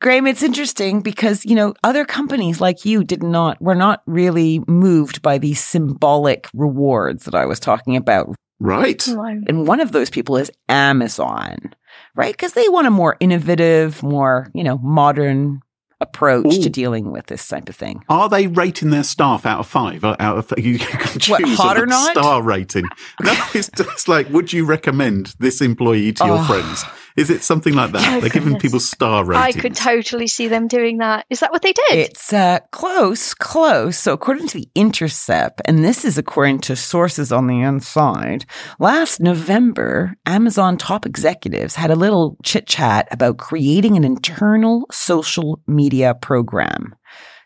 Graham, 0.00 0.26
it's 0.26 0.42
interesting 0.42 1.00
because, 1.00 1.44
you 1.46 1.54
know, 1.54 1.72
other 1.82 2.04
companies 2.04 2.60
like 2.60 2.84
you 2.84 3.02
did 3.02 3.22
not, 3.22 3.60
were 3.60 3.74
not 3.74 4.02
really 4.06 4.60
moved 4.68 5.22
by 5.22 5.38
these 5.38 5.64
symbolic 5.64 6.46
rewards 6.52 7.24
that 7.24 7.34
I 7.34 7.46
was 7.46 7.58
talking 7.58 7.96
about. 7.96 8.34
Right. 8.60 9.06
And 9.06 9.66
one 9.66 9.80
of 9.80 9.92
those 9.92 10.10
people 10.10 10.36
is 10.36 10.50
Amazon, 10.68 11.74
right? 12.14 12.32
Because 12.32 12.52
they 12.54 12.68
want 12.68 12.86
a 12.86 12.90
more 12.90 13.16
innovative, 13.20 14.02
more, 14.02 14.48
you 14.54 14.64
know, 14.64 14.78
modern 14.78 15.60
approach 16.00 16.58
to 16.60 16.68
dealing 16.68 17.10
with 17.10 17.26
this 17.26 17.46
type 17.48 17.68
of 17.70 17.74
thing. 17.76 18.04
Are 18.10 18.28
they 18.28 18.48
rating 18.48 18.90
their 18.90 19.02
staff 19.02 19.46
out 19.46 19.60
of 19.60 19.66
five? 19.66 20.04
Uh, 20.04 20.14
out 20.20 20.36
of 20.36 20.58
you 20.58 20.78
can 20.80 21.18
choose 21.20 21.30
What, 21.30 21.42
hot 21.44 21.78
a 21.78 21.82
or 21.82 21.86
not? 21.86 22.10
star 22.12 22.42
rating. 22.42 22.84
No, 23.22 23.32
it's 23.54 23.70
just 23.70 24.06
like, 24.06 24.28
would 24.28 24.52
you 24.52 24.66
recommend 24.66 25.34
this 25.38 25.60
employee 25.62 26.12
to 26.14 26.26
your 26.26 26.38
Oh. 26.38 26.44
friends? 26.44 26.84
Is 27.16 27.30
it 27.30 27.42
something 27.42 27.74
like 27.74 27.92
that? 27.92 28.16
Oh, 28.16 28.20
They're 28.20 28.30
giving 28.30 28.58
people 28.58 28.80
star 28.80 29.24
ratings. 29.24 29.56
I 29.56 29.60
could 29.60 29.74
totally 29.74 30.26
see 30.26 30.48
them 30.48 30.68
doing 30.68 30.98
that. 30.98 31.24
Is 31.30 31.40
that 31.40 31.50
what 31.50 31.62
they 31.62 31.72
did? 31.72 31.98
It's 31.98 32.32
uh, 32.32 32.60
close, 32.72 33.32
close. 33.34 33.98
So, 33.98 34.12
according 34.12 34.48
to 34.48 34.58
the 34.58 34.68
Intercept, 34.74 35.62
and 35.64 35.84
this 35.84 36.04
is 36.04 36.18
according 36.18 36.60
to 36.60 36.76
sources 36.76 37.32
on 37.32 37.46
the 37.46 37.60
inside, 37.62 38.44
last 38.78 39.20
November, 39.20 40.14
Amazon 40.26 40.76
top 40.76 41.06
executives 41.06 41.74
had 41.76 41.90
a 41.90 41.96
little 41.96 42.36
chit 42.44 42.66
chat 42.66 43.08
about 43.10 43.38
creating 43.38 43.96
an 43.96 44.04
internal 44.04 44.86
social 44.92 45.60
media 45.66 46.14
program. 46.14 46.94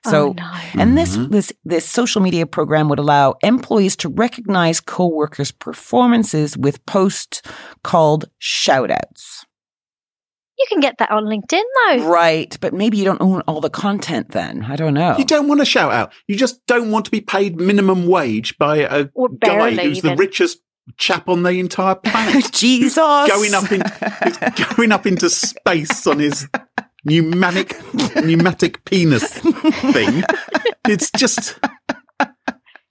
So, 0.06 0.28
oh, 0.28 0.32
no. 0.32 0.50
and 0.80 0.96
this, 0.96 1.16
Mhm. 1.16 1.30
this, 1.30 1.52
this 1.64 1.86
social 1.86 2.22
media 2.22 2.46
program 2.46 2.88
would 2.88 2.98
allow 2.98 3.34
employees 3.42 3.96
to 3.96 4.08
recognize 4.08 4.80
coworkers' 4.80 5.52
performances 5.52 6.56
with 6.56 6.84
posts 6.86 7.42
called 7.84 8.24
shoutouts. 8.40 9.44
You 10.60 10.66
can 10.68 10.80
get 10.80 10.98
that 10.98 11.10
on 11.10 11.24
LinkedIn 11.24 11.62
though. 11.88 12.06
Right. 12.06 12.54
But 12.60 12.74
maybe 12.74 12.98
you 12.98 13.04
don't 13.04 13.22
own 13.22 13.40
all 13.48 13.62
the 13.62 13.70
content 13.70 14.32
then. 14.32 14.62
I 14.62 14.76
don't 14.76 14.92
know. 14.92 15.16
You 15.16 15.24
don't 15.24 15.48
want 15.48 15.60
to 15.60 15.64
shout 15.64 15.90
out. 15.90 16.12
You 16.28 16.36
just 16.36 16.64
don't 16.66 16.90
want 16.90 17.06
to 17.06 17.10
be 17.10 17.22
paid 17.22 17.58
minimum 17.58 18.06
wage 18.06 18.58
by 18.58 18.78
a 18.78 19.04
guy 19.04 19.10
barely 19.40 19.84
who's 19.84 20.02
the 20.02 20.14
richest 20.16 20.58
chap 20.98 21.30
on 21.30 21.44
the 21.44 21.52
entire 21.52 21.94
planet. 21.94 22.52
Jesus. 22.52 22.96
going 22.96 23.54
up 23.54 23.72
in 23.72 23.82
going 24.76 24.92
up 24.92 25.06
into 25.06 25.30
space 25.30 26.06
on 26.06 26.18
his 26.18 26.46
pneumatic 27.06 27.74
pneumatic 28.16 28.84
penis 28.84 29.38
thing. 29.38 30.22
It's 30.86 31.10
just 31.12 31.58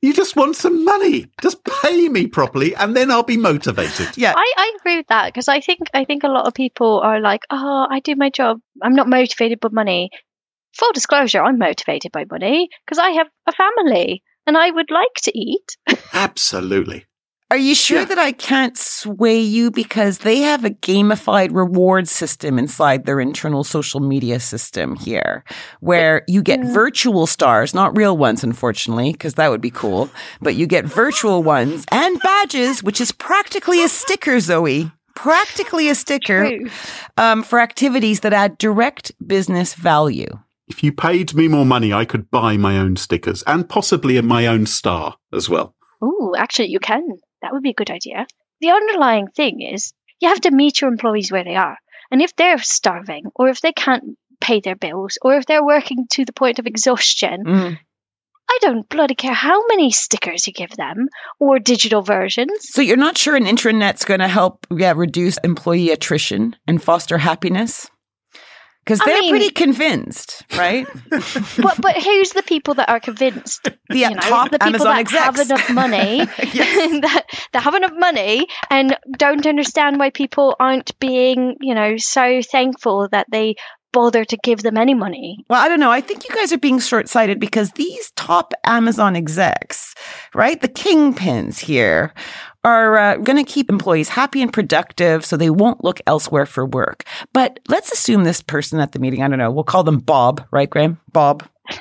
you 0.02 0.14
just 0.14 0.36
want 0.36 0.56
some 0.56 0.86
money. 0.86 1.28
Just 1.42 1.64
pay 1.66 2.08
me 2.10 2.28
properly, 2.28 2.76
and 2.76 2.96
then 2.96 3.12
I'll 3.12 3.24
be 3.24 3.38
motivated. 3.38 4.18
Yeah. 4.18 4.34
I, 4.36 4.54
I 4.58 4.78
agree 4.80 4.98
with 4.98 5.08
that 5.08 5.28
because 5.28 5.48
I 5.48 5.60
think 5.60 5.90
I 5.94 6.06
think 6.06 6.24
a 6.24 6.30
lot 6.30 6.48
of 6.48 6.54
people 6.54 7.00
are 7.00 7.20
like, 7.20 7.42
oh, 7.50 7.88
I 7.90 8.00
do 8.00 8.16
my 8.16 8.30
job. 8.30 8.60
I'm 8.82 8.96
not 8.96 9.10
motivated 9.10 9.60
by 9.60 9.70
money. 9.72 10.10
Full 10.78 10.92
disclosure, 10.94 11.42
I'm 11.42 11.58
motivated 11.58 12.12
by 12.12 12.26
money 12.30 12.70
because 12.86 13.00
I 13.00 13.10
have 13.12 13.28
a 13.48 13.52
family 13.52 14.24
and 14.46 14.58
I 14.58 14.70
would 14.72 14.92
like 14.92 15.14
to 15.24 15.38
eat. 15.38 15.78
Absolutely. 16.14 17.06
Are 17.52 17.58
you 17.58 17.74
sure 17.74 18.00
Yeah. 18.02 18.06
that 18.06 18.20
I 18.20 18.32
can't 18.32 18.78
sway 18.78 19.40
you 19.40 19.72
because 19.72 20.20
they 20.20 20.38
have 20.42 20.64
a 20.66 20.70
gamified 20.70 21.50
reward 21.52 22.08
system 22.08 22.60
inside 22.60 23.06
their 23.08 23.20
internal 23.20 23.64
social 23.64 24.00
media 24.02 24.40
system 24.40 24.96
here 24.96 25.44
where 25.80 26.22
you 26.28 26.44
get 26.44 26.60
Yeah. 26.60 26.72
virtual 26.72 27.26
stars, 27.26 27.74
not 27.74 27.98
real 27.98 28.16
ones, 28.16 28.44
unfortunately, 28.44 29.14
because 29.14 29.34
that 29.34 29.50
would 29.50 29.62
be 29.62 29.72
cool, 29.72 30.12
but 30.42 30.54
you 30.56 30.68
get 30.68 30.86
virtual 30.86 31.42
ones 31.42 31.86
and 31.92 32.20
badges, 32.22 32.84
which 32.84 33.02
is 33.02 33.12
practically 33.12 33.84
a 33.84 33.90
sticker, 33.90 34.40
Zoe. 34.40 34.92
Practically 35.16 35.90
a 35.90 35.96
sticker 35.96 36.52
um, 37.18 37.42
for 37.44 37.60
activities 37.60 38.20
that 38.20 38.32
add 38.32 38.58
direct 38.60 39.12
business 39.26 39.74
value. 39.74 40.28
If 40.68 40.84
you 40.84 40.92
paid 40.94 41.34
me 41.34 41.48
more 41.48 41.66
money, 41.66 41.92
I 41.92 42.06
could 42.06 42.30
buy 42.30 42.58
my 42.58 42.78
own 42.78 42.96
stickers 42.96 43.42
and 43.48 43.68
possibly 43.68 44.22
my 44.22 44.46
own 44.46 44.68
star 44.68 45.16
as 45.34 45.50
well. 45.50 45.74
Ooh, 46.04 46.34
actually, 46.38 46.70
you 46.70 46.80
can. 46.80 47.18
That 47.42 47.54
would 47.54 47.64
be 47.64 47.72
a 47.72 47.74
good 47.74 47.92
idea. 47.92 48.28
The 48.62 48.72
underlying 48.72 49.28
thing 49.28 49.62
is 49.62 49.94
you 50.20 50.30
have 50.30 50.42
to 50.42 50.52
meet 50.52 50.82
your 50.82 50.92
employees 50.92 51.32
where 51.32 51.44
they 51.44 51.56
are. 51.56 51.78
And 52.12 52.22
if 52.22 52.36
they're 52.36 52.58
starving, 52.60 53.26
or 53.36 53.50
if 53.50 53.62
they 53.62 53.72
can't 53.72 54.18
pay 54.42 54.60
their 54.60 54.76
bills, 54.76 55.18
or 55.22 55.36
if 55.36 55.46
they're 55.46 55.66
working 55.66 56.08
to 56.12 56.26
the 56.26 56.34
point 56.34 56.60
of 56.60 56.66
exhaustion, 56.66 57.44
Mm. 57.46 57.80
I 58.52 58.58
don't 58.62 58.90
bloody 58.90 59.14
care 59.14 59.34
how 59.34 59.68
many 59.68 59.92
stickers 59.92 60.48
you 60.48 60.54
give 60.54 60.72
them 60.72 61.08
or 61.40 61.60
digital 61.60 62.02
versions. 62.02 62.52
So 62.62 62.82
you're 62.82 62.98
not 62.98 63.16
sure 63.16 63.36
an 63.36 63.46
intranet's 63.46 64.06
going 64.06 64.22
to 64.22 64.28
help 64.28 64.66
yeah, 64.76 64.94
reduce 64.96 65.38
employee 65.44 65.92
attrition 65.92 66.56
and 66.68 66.82
foster 66.82 67.20
happiness? 67.20 67.92
Because 68.90 69.06
they're 69.06 69.20
mean- 69.20 69.30
pretty 69.30 69.52
convinced, 69.52 70.44
right? 70.58 70.88
but 71.12 71.80
but 71.80 71.96
who's 71.96 72.32
the 72.32 72.42
people 72.44 72.74
that 72.74 72.90
are 72.90 73.00
convinced? 73.00 73.70
The 73.88 74.06
uh, 74.06 74.10
you 74.10 74.16
know, 74.16 74.22
top 74.22 74.50
the 74.50 74.58
people 74.58 74.68
Amazon 74.68 74.96
that 74.96 75.00
execs. 75.02 75.24
have 75.24 75.40
enough 75.40 75.70
money, 75.70 76.18
that, 77.02 77.26
that 77.54 77.64
have 77.64 77.76
enough 77.76 77.94
money 77.96 78.48
and 78.72 78.98
don't 79.16 79.46
understand 79.46 80.00
why 80.00 80.10
people 80.10 80.56
aren't 80.60 80.98
being, 80.98 81.58
you 81.62 81.76
know, 81.76 81.98
so 81.98 82.42
thankful 82.42 83.08
that 83.12 83.28
they 83.32 83.54
bother 83.92 84.26
to 84.26 84.38
give 84.44 84.64
them 84.64 84.78
any 84.78 84.94
money. 84.94 85.46
Well, 85.50 85.64
I 85.64 85.68
don't 85.68 85.80
know. 85.80 85.92
I 85.92 86.02
think 86.02 86.28
you 86.28 86.36
guys 86.36 86.52
are 86.54 86.58
being 86.58 86.80
short 86.80 87.10
sighted 87.10 87.40
because 87.40 87.72
these 87.72 88.12
top 88.12 88.54
Amazon 88.64 89.16
execs, 89.16 89.96
right? 90.34 90.60
The 90.62 90.68
kingpins 90.68 91.60
here 91.60 92.14
are 92.64 92.98
uh, 92.98 93.18
going 93.18 93.44
to 93.44 93.50
keep 93.50 93.70
employees 93.70 94.10
happy 94.10 94.42
and 94.42 94.52
productive 94.52 95.26
so 95.26 95.38
they 95.38 95.50
won't 95.50 95.84
look 95.84 96.02
elsewhere 96.08 96.46
for 96.46 96.66
work. 96.66 97.04
But 97.34 97.60
let's 97.68 97.92
assume 97.92 98.24
this 98.24 98.42
person 98.42 98.80
at 98.80 98.92
the 98.92 99.00
meeting, 99.00 99.24
I 99.24 99.28
don't 99.28 99.40
know, 99.40 99.52
we'll 99.52 99.64
call 99.64 99.84
them 99.84 100.00
Bob, 100.00 100.46
right, 100.52 100.70
Graham? 100.70 101.00
Bob. 101.12 101.48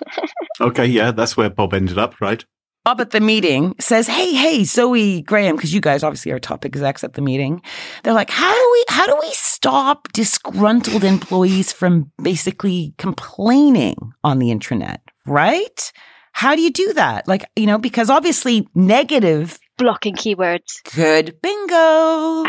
Okay, 0.61 0.87
yeah, 0.87 1.13
that's 1.13 1.37
where 1.37 1.49
Bob 1.49 1.73
ended 1.73 1.99
up, 1.99 2.21
right? 2.21 2.45
Bob 2.89 3.03
at 3.03 3.11
the 3.11 3.21
meeting 3.21 3.75
says, 3.79 4.07
"Hey, 4.07 4.33
hey, 4.33 4.65
Zoe 4.65 5.21
Graham, 5.21 5.57
because 5.57 5.75
you 5.75 5.81
guys 5.83 6.03
obviously 6.03 6.33
are 6.33 6.39
top 6.39 6.65
execs 6.65 7.05
at 7.05 7.13
the 7.13 7.21
meeting. 7.21 7.61
They're 8.03 8.15
like, 8.15 8.31
how 8.31 8.51
do 8.51 8.71
we 8.73 8.85
how 8.89 9.07
do 9.07 9.15
we 9.21 9.29
stop 9.33 10.11
disgruntled 10.15 11.05
employees 11.05 11.71
from 11.71 12.11
basically 12.23 12.95
complaining 12.97 13.97
on 14.25 14.39
the 14.39 14.47
intranet, 14.47 15.01
right? 15.27 15.93
How 16.33 16.57
do 16.57 16.63
you 16.63 16.71
do 16.71 16.95
that? 16.95 17.29
Like, 17.29 17.45
you 17.57 17.67
know, 17.67 17.77
because 17.77 18.09
obviously 18.09 18.67
negative, 18.75 19.59
Blocking 19.77 20.15
keywords. 20.15 20.83
good, 20.97 21.37
bingo. 21.43 22.45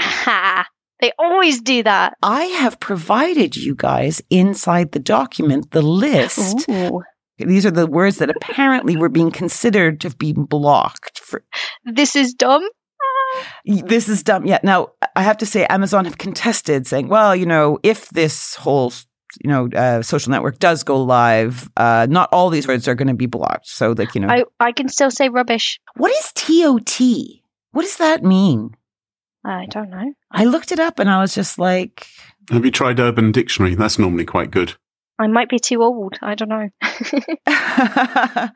They 1.02 1.14
always 1.18 1.62
do 1.62 1.84
that. 1.84 2.18
I 2.22 2.44
have 2.44 2.80
provided 2.80 3.56
you 3.56 3.74
guys 3.74 4.22
inside 4.30 4.92
the 4.92 5.00
document 5.00 5.72
the 5.72 5.82
list. 5.82 6.68
Ooh. 6.70 7.04
These 7.48 7.66
are 7.66 7.72
the 7.72 7.88
words 7.88 8.18
that 8.18 8.30
apparently 8.30 8.98
were 8.98 9.10
being 9.10 9.32
considered 9.32 10.02
to 10.02 10.10
be 10.16 10.34
blocked 10.34 11.20
for 11.20 11.44
This 11.86 12.16
is 12.16 12.34
dumb. 12.34 12.68
This 13.66 14.10
is 14.10 14.24
dumb. 14.24 14.46
Yeah. 14.46 14.60
Now, 14.64 14.90
I 15.16 15.22
have 15.24 15.38
to 15.38 15.46
say, 15.46 15.66
Amazon 15.68 16.06
have 16.06 16.18
contested, 16.18 16.88
saying, 16.88 17.08
well, 17.08 17.36
you 17.36 17.46
know, 17.46 17.80
if 17.84 18.10
this 18.10 18.56
whole, 18.56 18.92
you 19.44 19.50
know, 19.50 19.70
uh, 19.70 20.02
social 20.02 20.32
network 20.32 20.60
does 20.60 20.84
go 20.84 21.02
live, 21.04 21.70
uh, 21.78 22.08
not 22.10 22.30
all 22.32 22.50
these 22.50 22.68
words 22.68 22.88
are 22.88 22.96
going 22.96 23.08
to 23.08 23.14
be 23.14 23.28
blocked. 23.28 23.68
So, 23.68 23.94
like, 23.98 24.16
you 24.16 24.22
know, 24.22 24.30
I, 24.30 24.44
I 24.60 24.72
can 24.72 24.90
still 24.90 25.12
say 25.12 25.30
rubbish. 25.30 25.80
what 25.96 26.12
is 26.12 26.32
TOT? 26.34 27.00
What 27.72 27.84
does 27.84 27.98
that 27.98 28.24
mean? 28.24 28.76
I 29.46 29.68
don't 29.68 29.90
know. 29.90 30.14
I 30.32 30.46
looked 30.46 30.72
it 30.72 30.80
up 30.80 31.00
and 31.00 31.10
I 31.10 31.22
was 31.22 31.34
just 31.34 31.60
like, 31.60 32.08
Have 32.50 32.66
you 32.66 32.72
tried 32.72 33.00
Urban 33.00 33.32
Dictionary? 33.32 33.76
That's 33.76 34.00
normally 34.00 34.26
quite 34.26 34.52
good. 34.52 34.76
I 35.20 35.28
might 35.28 35.50
be 35.50 35.60
too 35.60 35.84
old. 35.84 36.18
I 36.22 36.36
don't 36.36 36.50
know. 36.50 36.70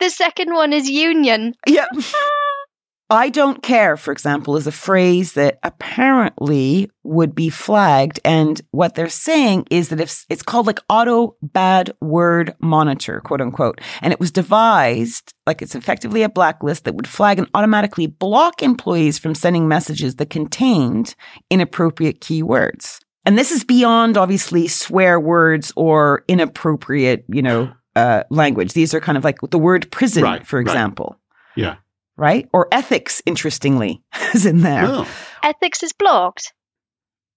the 0.00 0.08
second 0.08 0.54
one 0.54 0.72
is 0.72 0.88
union. 0.88 1.54
Yep. 1.66 1.88
I 3.12 3.28
don't 3.28 3.60
care, 3.60 3.96
for 3.96 4.12
example, 4.12 4.56
is 4.56 4.68
a 4.68 4.72
phrase 4.72 5.32
that 5.32 5.58
apparently 5.64 6.88
would 7.02 7.34
be 7.34 7.50
flagged. 7.50 8.20
And 8.24 8.60
what 8.70 8.94
they're 8.94 9.08
saying 9.08 9.66
is 9.68 9.88
that 9.88 10.00
if 10.00 10.24
it's 10.30 10.44
called 10.44 10.68
like 10.68 10.78
auto 10.88 11.36
bad 11.42 11.90
word 12.00 12.54
monitor, 12.60 13.20
quote 13.20 13.40
unquote, 13.40 13.80
and 14.00 14.12
it 14.12 14.20
was 14.20 14.30
devised 14.30 15.34
like 15.44 15.60
it's 15.60 15.74
effectively 15.74 16.22
a 16.22 16.28
blacklist 16.28 16.84
that 16.84 16.94
would 16.94 17.08
flag 17.08 17.40
and 17.40 17.48
automatically 17.52 18.06
block 18.06 18.62
employees 18.62 19.18
from 19.18 19.34
sending 19.34 19.66
messages 19.66 20.14
that 20.16 20.30
contained 20.30 21.16
inappropriate 21.50 22.20
keywords. 22.20 23.00
And 23.26 23.36
this 23.38 23.50
is 23.52 23.64
beyond 23.64 24.16
obviously 24.16 24.66
swear 24.68 25.20
words 25.20 25.72
or 25.76 26.24
inappropriate, 26.28 27.24
you 27.28 27.42
know, 27.42 27.72
uh, 27.96 28.22
language. 28.30 28.72
These 28.72 28.94
are 28.94 29.00
kind 29.00 29.18
of 29.18 29.24
like 29.24 29.38
the 29.50 29.58
word 29.58 29.90
prison, 29.90 30.22
Right, 30.22 30.46
for 30.46 30.58
right. 30.58 30.66
example 30.66 31.16
Yeah. 31.56 31.76
right? 32.16 32.48
Or 32.52 32.68
ethics, 32.72 33.20
interestingly, 33.26 34.02
is 34.34 34.46
in 34.46 34.60
there. 34.60 34.84
Oh, 34.86 35.06
Ethics 35.42 35.82
is 35.82 35.92
blocked. 35.92 36.52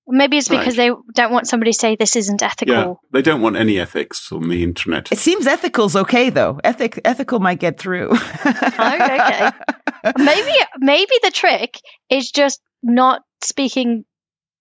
Maybe 0.07 0.37
it's 0.37 0.49
because 0.49 0.75
they 0.75 0.91
don't 1.15 1.31
want 1.31 1.47
somebody 1.47 1.71
to 1.71 1.77
say 1.79 1.95
this 1.95 2.17
isn't 2.17 2.43
ethical. 2.43 2.75
yeah. 2.75 2.93
They 3.13 3.21
don't 3.21 3.41
want 3.41 3.55
any 3.55 3.79
ethics 3.79 4.31
on 4.33 4.49
the 4.49 4.61
internet. 4.61 5.09
It 5.13 5.17
seems 5.17 5.47
ethical's 5.47 5.95
okay 5.95 6.29
though. 6.29 6.59
Ethic 6.65 6.99
ethical 7.05 7.39
might 7.39 7.59
get 7.59 7.79
through. 7.79 8.09
okay. 8.45 9.49
maybe 10.17 10.51
maybe 10.79 11.13
the 11.23 11.31
trick 11.31 11.79
is 12.09 12.29
just 12.31 12.59
not 12.81 13.21
speaking 13.41 14.03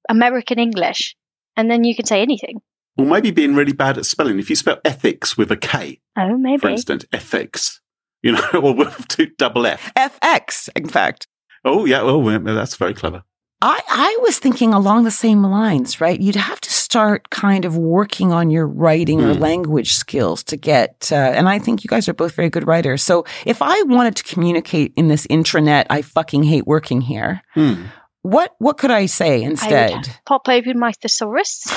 American 0.09 0.59
English, 0.59 1.17
and 1.57 1.71
then 1.71 1.85
you 1.85 1.95
can 1.95 2.07
say 2.07 2.23
anything. 2.23 2.61
Or 2.99 3.07
maybe 3.07 3.31
being 3.31 3.55
really 3.55 3.73
bad 3.73 3.97
at 3.99 4.05
spelling. 4.07 4.39
If 4.39 4.51
you 4.51 4.57
spell 4.57 4.79
ethics 4.85 5.37
with 5.39 5.51
a 5.51 5.57
K, 5.57 6.01
Oh, 6.19 6.37
maybe. 6.37 6.59
for 6.59 6.69
instance, 6.69 7.05
ethics, 7.13 7.81
you 8.23 8.33
know, 8.33 8.49
or 8.55 8.75
with 8.75 9.09
two 9.09 9.27
double 9.39 9.67
F. 9.67 9.93
FX, 9.97 10.69
in 10.77 10.89
fact. 10.89 11.27
Oh, 11.65 11.85
yeah. 11.87 12.01
Oh, 12.03 12.19
well, 12.19 12.39
that's 12.41 12.77
very 12.77 12.93
clever. 12.95 13.23
I, 13.65 13.81
I 13.89 14.19
was 14.23 14.41
thinking 14.41 14.75
along 14.75 15.05
the 15.05 15.13
same 15.13 15.45
lines, 15.45 16.01
right? 16.01 16.21
You'd 16.21 16.35
have 16.35 16.61
to 16.63 16.71
start 16.71 17.31
kind 17.31 17.65
of 17.65 17.77
working 17.77 18.33
on 18.33 18.51
your 18.51 18.67
writing 18.67 19.21
or 19.23 19.35
Mm. 19.35 19.39
language 19.39 19.95
skills 19.95 20.43
to 20.45 20.57
get, 20.57 21.09
uh, 21.13 21.15
and 21.15 21.49
I 21.49 21.61
think 21.61 21.85
you 21.85 21.89
guys 21.89 22.09
are 22.09 22.13
both 22.13 22.35
very 22.35 22.51
good 22.51 22.67
writers. 22.67 23.05
So 23.05 23.25
if 23.47 23.63
I 23.63 23.81
wanted 23.85 24.17
to 24.17 24.25
communicate 24.25 24.93
in 24.97 25.07
this 25.07 25.29
intranet, 25.29 25.87
I 25.91 26.03
fucking 26.03 26.43
hate 26.43 26.67
working 26.67 27.03
here. 27.03 27.41
Hmm. 27.55 27.85
What 28.23 28.53
what 28.59 28.79
could 28.79 28.91
I 28.93 29.07
say 29.07 29.37
I 29.37 29.39
would 29.41 29.51
instead? 29.51 30.17
pop 30.27 30.49
open 30.49 30.79
my 30.79 30.93
thesaurus. 30.93 31.65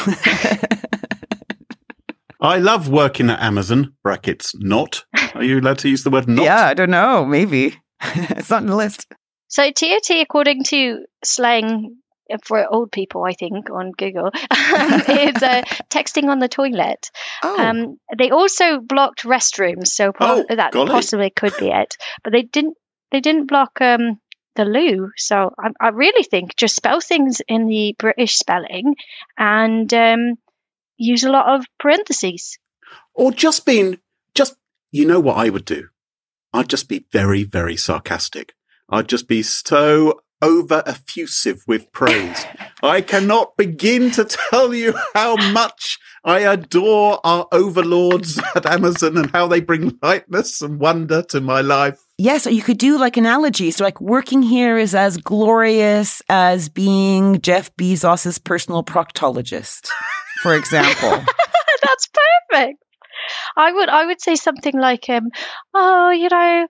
I 2.42 2.58
love 2.60 2.90
working 2.90 3.30
at 3.30 3.40
Amazon. 3.42 3.94
Brackets 4.04 4.54
not. 4.60 5.06
Are 5.34 5.44
you 5.44 5.60
allowed 5.60 5.80
to 5.80 5.90
use 5.90 6.04
the 6.04 6.10
word 6.10 6.28
not? 6.28 6.44
Yeah, 6.44 6.66
I 6.66 6.74
don't 6.74 6.92
know. 6.92 7.26
Maybe 7.26 7.76
it's 8.02 8.50
not 8.50 8.62
in 8.62 8.68
the 8.68 8.76
list. 8.76 9.08
So 9.48 9.72
TOT, 9.72 10.10
according 10.22 10.64
to 10.66 11.06
slang 11.24 11.98
for 12.44 12.66
old 12.72 12.92
people, 12.92 13.24
I 13.24 13.34
think 13.34 13.70
on 13.72 13.92
Google, 13.98 14.32
is 14.52 15.42
uh, 15.42 15.64
texting 15.90 16.28
on 16.30 16.40
the 16.40 16.50
toilet. 16.50 17.10
Oh, 17.44 17.58
Um, 17.60 17.98
they 18.18 18.32
also 18.32 18.80
blocked 18.80 19.24
restrooms, 19.24 19.88
so 19.88 20.12
po- 20.12 20.44
Oh, 20.50 20.56
that 20.56 20.74
golly. 20.74 20.92
possibly 20.92 21.30
could 21.30 21.54
be 21.58 21.70
it. 21.70 21.96
But 22.24 22.34
they 22.34 22.42
didn't. 22.44 22.76
They 23.12 23.22
didn't 23.22 23.46
block 23.46 23.80
um, 23.80 24.20
the 24.56 24.66
loo. 24.66 25.12
So 25.18 25.54
I, 25.58 25.70
I 25.80 25.90
really 25.90 26.24
think 26.24 26.56
just 26.56 26.76
spell 26.76 27.02
things 27.02 27.42
in 27.48 27.68
the 27.68 27.96
British 27.98 28.36
spelling 28.36 28.96
and 29.38 29.94
um, 29.94 30.36
use 30.98 31.24
a 31.24 31.32
lot 31.32 31.56
of 31.56 31.66
parentheses. 31.80 32.58
Or 33.14 33.32
just 33.32 33.66
being, 33.66 34.00
just, 34.34 34.56
you 34.92 35.06
know 35.06 35.20
what 35.20 35.38
I 35.38 35.50
would 35.50 35.66
do? 35.66 35.90
I'd 36.54 36.70
just 36.70 36.88
be 36.88 37.06
very, 37.12 37.44
very 37.44 37.76
sarcastic. 37.76 38.54
I'd 38.90 39.10
just 39.10 39.28
be 39.28 39.44
so 39.44 40.22
over 40.42 40.84
effusive 40.86 41.64
with 41.68 41.92
praise. 41.92 42.46
I 42.84 43.02
cannot 43.02 43.58
begin 43.58 44.12
to 44.12 44.26
tell 44.26 44.74
you 44.74 44.94
how 45.14 45.36
much 45.52 46.00
I 46.24 46.40
adore 46.42 47.20
our 47.24 47.48
overlords 47.52 48.40
at 48.56 48.66
Amazon 48.66 49.18
and 49.18 49.32
how 49.32 49.48
they 49.48 49.60
bring 49.60 49.98
lightness 50.02 50.62
and 50.62 50.80
wonder 50.80 51.24
to 51.24 51.42
my 51.42 51.62
life. 51.62 52.05
Yes. 52.18 52.48
Or 52.48 52.52
you 52.52 52.62
could 52.62 52.78
do 52.78 52.98
like 52.98 53.18
analogies. 53.18 53.78
So 53.78 53.84
like 53.84 54.00
working 54.02 54.42
here 54.42 54.78
is 54.78 54.96
as 54.96 55.18
glorious 55.18 56.22
as 56.30 56.70
being 56.70 57.42
Jeff 57.42 57.76
Bezos's 57.76 58.38
personal 58.38 58.84
proctologist, 58.84 59.90
for 60.42 60.56
example. 60.56 61.10
That's 61.84 62.10
perfect. 62.52 62.80
I 63.56 63.72
would 63.72 63.90
I 63.90 64.06
would 64.06 64.22
say 64.22 64.36
something 64.36 64.78
like 64.78 65.10
um 65.10 65.30
oh 65.74 66.12
you 66.12 66.30
know 66.30 66.68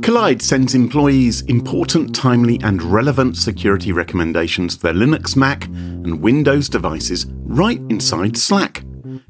Kolide 0.00 0.40
sends 0.40 0.74
employees 0.74 1.42
important, 1.42 2.14
timely, 2.14 2.58
and 2.62 2.82
relevant 2.82 3.36
security 3.36 3.92
recommendations 3.92 4.74
for 4.74 4.84
their 4.84 4.94
Linux, 4.94 5.36
Mac, 5.36 5.66
and 5.66 6.22
Windows 6.22 6.68
devices 6.68 7.26
right 7.44 7.80
inside 7.90 8.36
Slack. 8.36 8.84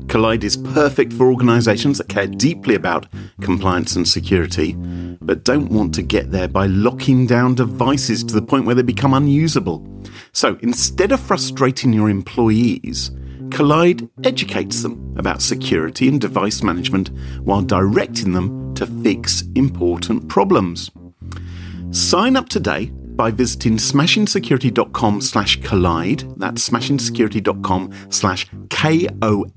Kolide 0.04 0.44
is 0.44 0.56
perfect 0.56 1.12
for 1.12 1.30
organizations 1.30 1.98
that 1.98 2.08
care 2.08 2.26
deeply 2.26 2.74
about 2.74 3.06
compliance 3.40 3.96
and 3.96 4.06
security, 4.06 4.74
but 5.20 5.44
don't 5.44 5.70
want 5.70 5.94
to 5.94 6.02
get 6.02 6.30
there 6.30 6.48
by 6.48 6.66
locking 6.66 7.26
down 7.26 7.54
devices 7.54 8.22
to 8.22 8.34
the 8.34 8.42
point 8.42 8.66
where 8.66 8.74
they 8.74 8.82
become 8.82 9.14
unusable. 9.14 9.84
So 10.32 10.58
instead 10.60 11.10
of 11.10 11.20
frustrating 11.20 11.92
your 11.92 12.08
employees, 12.08 13.10
Kolide 13.48 14.08
educates 14.24 14.82
them 14.82 15.14
about 15.16 15.42
security 15.42 16.08
and 16.08 16.20
device 16.20 16.62
management 16.62 17.10
while 17.40 17.62
directing 17.62 18.32
them 18.32 18.65
to 18.76 18.86
fix 18.86 19.42
important 19.54 20.28
problems. 20.28 20.90
Sign 21.90 22.36
up 22.36 22.48
today 22.48 22.86
by 23.16 23.30
visiting 23.30 23.76
smashingsecurity.com 23.78 25.20
slash 25.20 25.58
kolide. 25.60 26.38
That's 26.38 26.68
smashingsecurity.com 26.68 27.92
slash 28.10 28.46
K-O-L-I-D-E. 28.68 29.56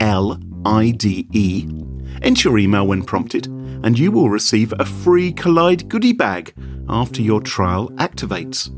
Enter 2.22 2.49
your 2.49 2.57
email 2.57 2.88
when 2.88 3.03
prompted, 3.03 3.47
and 3.47 3.97
you 3.97 4.11
will 4.11 4.30
receive 4.30 4.74
a 4.80 4.86
free 4.86 5.32
Kolide 5.32 5.88
goodie 5.88 6.13
bag 6.13 6.53
after 6.89 7.22
your 7.22 7.41
trial 7.41 7.89
activates. 7.91 8.76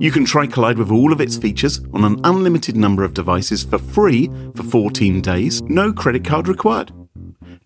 You 0.00 0.10
can 0.10 0.24
try 0.24 0.46
Kolide 0.46 0.78
with 0.78 0.90
all 0.90 1.12
of 1.12 1.20
its 1.20 1.36
features 1.36 1.80
on 1.94 2.04
an 2.04 2.20
unlimited 2.24 2.76
number 2.76 3.02
of 3.02 3.14
devices 3.14 3.64
for 3.64 3.78
free 3.78 4.30
for 4.54 4.62
14 4.62 5.20
days, 5.20 5.62
no 5.62 5.92
credit 5.92 6.24
card 6.24 6.48
required. 6.48 6.92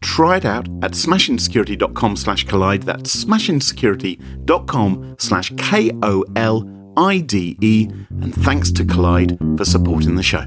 Try 0.00 0.38
it 0.38 0.44
out 0.44 0.68
at 0.82 0.92
smashingsecurity.com 0.92 2.16
slash 2.16 2.46
kolide. 2.46 2.84
That's 2.84 3.24
smashingsecurity.com 3.24 5.16
slash 5.18 5.52
K-O-L-I-D-E. 5.56 6.28
And 8.22 8.34
thanks 8.34 8.70
to 8.72 8.84
Kolide 8.84 9.58
for 9.58 9.64
supporting 9.64 10.16
the 10.16 10.22
show. 10.22 10.46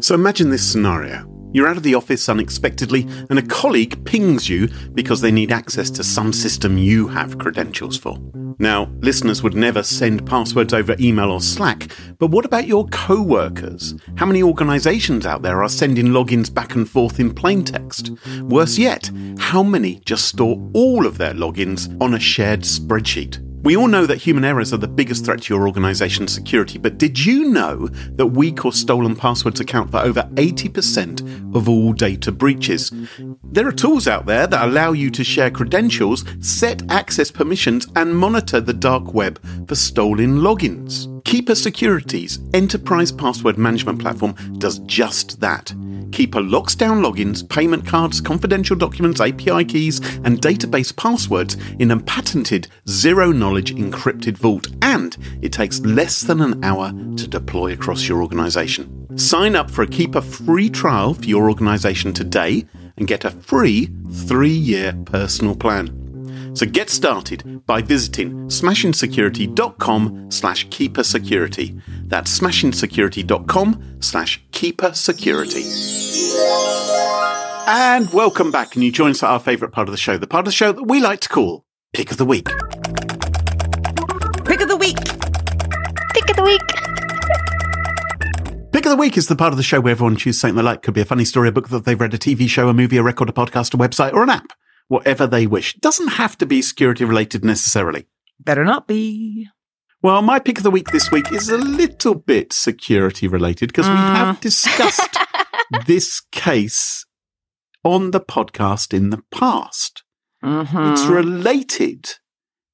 So 0.00 0.14
imagine 0.14 0.50
this 0.50 0.70
scenario. 0.70 1.35
You're 1.56 1.68
out 1.68 1.78
of 1.78 1.84
the 1.84 1.94
office 1.94 2.28
unexpectedly, 2.28 3.08
and 3.30 3.38
a 3.38 3.42
colleague 3.42 4.04
pings 4.04 4.46
you 4.46 4.68
because 4.92 5.22
they 5.22 5.32
need 5.32 5.50
access 5.50 5.88
to 5.92 6.04
some 6.04 6.30
system 6.30 6.76
you 6.76 7.08
have 7.08 7.38
credentials 7.38 7.96
for. 7.96 8.18
Now, 8.58 8.90
listeners 9.00 9.42
would 9.42 9.54
never 9.54 9.82
send 9.82 10.26
passwords 10.26 10.74
over 10.74 10.94
email 11.00 11.30
or 11.30 11.40
Slack, 11.40 11.90
but 12.18 12.26
what 12.26 12.44
about 12.44 12.66
your 12.66 12.86
co 12.88 13.22
workers? 13.22 13.94
How 14.16 14.26
many 14.26 14.42
organizations 14.42 15.24
out 15.24 15.40
there 15.40 15.62
are 15.62 15.68
sending 15.70 16.08
logins 16.08 16.52
back 16.52 16.74
and 16.74 16.86
forth 16.86 17.18
in 17.18 17.32
plain 17.32 17.64
text? 17.64 18.10
Worse 18.42 18.76
yet, 18.76 19.10
how 19.38 19.62
many 19.62 20.00
just 20.04 20.26
store 20.26 20.62
all 20.74 21.06
of 21.06 21.16
their 21.16 21.32
logins 21.32 21.88
on 22.02 22.12
a 22.12 22.20
shared 22.20 22.64
spreadsheet? 22.64 23.40
We 23.62 23.76
all 23.76 23.88
know 23.88 24.06
that 24.06 24.18
human 24.18 24.44
errors 24.44 24.72
are 24.72 24.76
the 24.76 24.86
biggest 24.86 25.24
threat 25.24 25.42
to 25.42 25.54
your 25.54 25.66
organization's 25.66 26.32
security, 26.32 26.78
but 26.78 26.98
did 26.98 27.24
you 27.24 27.50
know 27.50 27.88
that 28.12 28.26
weak 28.26 28.64
or 28.64 28.72
stolen 28.72 29.16
passwords 29.16 29.60
account 29.60 29.90
for 29.90 29.98
over 29.98 30.22
80% 30.34 31.54
of 31.54 31.68
all 31.68 31.92
data 31.92 32.30
breaches? 32.30 32.92
There 33.42 33.66
are 33.66 33.72
tools 33.72 34.06
out 34.06 34.26
there 34.26 34.46
that 34.46 34.64
allow 34.64 34.92
you 34.92 35.10
to 35.10 35.24
share 35.24 35.50
credentials, 35.50 36.24
set 36.40 36.88
access 36.90 37.30
permissions, 37.30 37.88
and 37.96 38.16
monitor 38.16 38.60
the 38.60 38.74
dark 38.74 39.14
web 39.14 39.40
for 39.66 39.74
stolen 39.74 40.38
logins. 40.38 41.15
Keeper 41.26 41.56
Security's 41.56 42.38
enterprise 42.54 43.10
password 43.10 43.58
management 43.58 43.98
platform 43.98 44.32
does 44.58 44.78
just 44.86 45.40
that. 45.40 45.74
Keeper 46.12 46.40
locks 46.40 46.76
down 46.76 47.02
logins, 47.02 47.46
payment 47.48 47.84
cards, 47.84 48.20
confidential 48.20 48.76
documents, 48.76 49.20
API 49.20 49.64
keys, 49.64 49.98
and 50.18 50.40
database 50.40 50.96
passwords 50.96 51.56
in 51.80 51.90
a 51.90 51.98
patented 51.98 52.68
zero 52.88 53.32
knowledge 53.32 53.74
encrypted 53.74 54.38
vault, 54.38 54.68
and 54.82 55.16
it 55.42 55.52
takes 55.52 55.80
less 55.80 56.20
than 56.20 56.40
an 56.40 56.62
hour 56.62 56.92
to 57.16 57.26
deploy 57.26 57.72
across 57.72 58.06
your 58.06 58.22
organization. 58.22 59.18
Sign 59.18 59.56
up 59.56 59.68
for 59.68 59.82
a 59.82 59.88
Keeper 59.88 60.20
free 60.20 60.70
trial 60.70 61.12
for 61.12 61.24
your 61.24 61.50
organization 61.50 62.12
today 62.12 62.64
and 62.98 63.08
get 63.08 63.24
a 63.24 63.32
free 63.32 63.90
three 64.12 64.48
year 64.48 64.96
personal 65.06 65.56
plan. 65.56 66.05
So 66.56 66.64
get 66.64 66.88
started 66.88 67.66
by 67.66 67.82
visiting 67.82 68.46
smashinsecurity.com 68.46 70.30
slash 70.30 70.66
keepersecurity. 70.68 71.82
That's 72.08 72.38
smashinsecurity.com 72.38 73.98
slash 74.00 74.42
keepersecurity. 74.52 75.66
And 77.68 78.10
welcome 78.10 78.50
back. 78.50 78.74
And 78.74 78.82
you 78.82 78.90
join 78.90 79.10
us 79.10 79.22
at 79.22 79.28
our 79.28 79.38
favourite 79.38 79.74
part 79.74 79.86
of 79.86 79.92
the 79.92 79.98
show, 79.98 80.16
the 80.16 80.26
part 80.26 80.46
of 80.46 80.46
the 80.46 80.56
show 80.56 80.72
that 80.72 80.84
we 80.84 80.98
like 80.98 81.20
to 81.20 81.28
call 81.28 81.66
Pick 81.92 82.10
of 82.10 82.16
the 82.16 82.24
Week. 82.24 82.46
Pick 84.46 84.62
of 84.62 84.68
the 84.68 84.78
week. 84.80 84.96
Pick 86.14 86.30
of 86.30 86.36
the 86.36 86.42
week. 86.42 86.62
Pick 88.72 88.86
of 88.86 88.92
the 88.92 88.96
Week 88.98 89.18
is 89.18 89.26
the 89.28 89.36
part 89.36 89.52
of 89.52 89.58
the 89.58 89.62
show 89.62 89.82
where 89.82 89.90
everyone 89.90 90.16
chooses 90.16 90.40
something 90.40 90.56
they 90.56 90.62
like. 90.62 90.80
Could 90.80 90.94
be 90.94 91.02
a 91.02 91.04
funny 91.04 91.26
story, 91.26 91.50
a 91.50 91.52
book 91.52 91.68
that 91.68 91.84
they've 91.84 92.00
read, 92.00 92.14
a 92.14 92.18
TV 92.18 92.48
show, 92.48 92.70
a 92.70 92.72
movie, 92.72 92.96
a 92.96 93.02
record, 93.02 93.28
a 93.28 93.32
podcast, 93.32 93.74
a 93.74 93.76
website, 93.76 94.14
or 94.14 94.22
an 94.22 94.30
app. 94.30 94.54
Whatever 94.88 95.26
they 95.26 95.46
wish. 95.46 95.74
Doesn't 95.76 96.08
have 96.08 96.38
to 96.38 96.46
be 96.46 96.62
security 96.62 97.04
related 97.04 97.44
necessarily. 97.44 98.06
Better 98.38 98.64
not 98.64 98.86
be. 98.86 99.48
Well, 100.02 100.22
my 100.22 100.38
pick 100.38 100.58
of 100.58 100.62
the 100.64 100.70
week 100.70 100.90
this 100.92 101.10
week 101.10 101.32
is 101.32 101.48
a 101.48 101.58
little 101.58 102.14
bit 102.14 102.52
security 102.52 103.26
related 103.26 103.68
because 103.68 103.88
we 103.88 103.94
have 103.94 104.40
discussed 104.40 105.16
this 105.86 106.20
case 106.30 107.04
on 107.82 108.10
the 108.12 108.20
podcast 108.20 108.94
in 108.94 109.10
the 109.10 109.22
past. 109.32 110.04
Mhm. 110.44 110.92
It's 110.92 111.04
related 111.06 112.10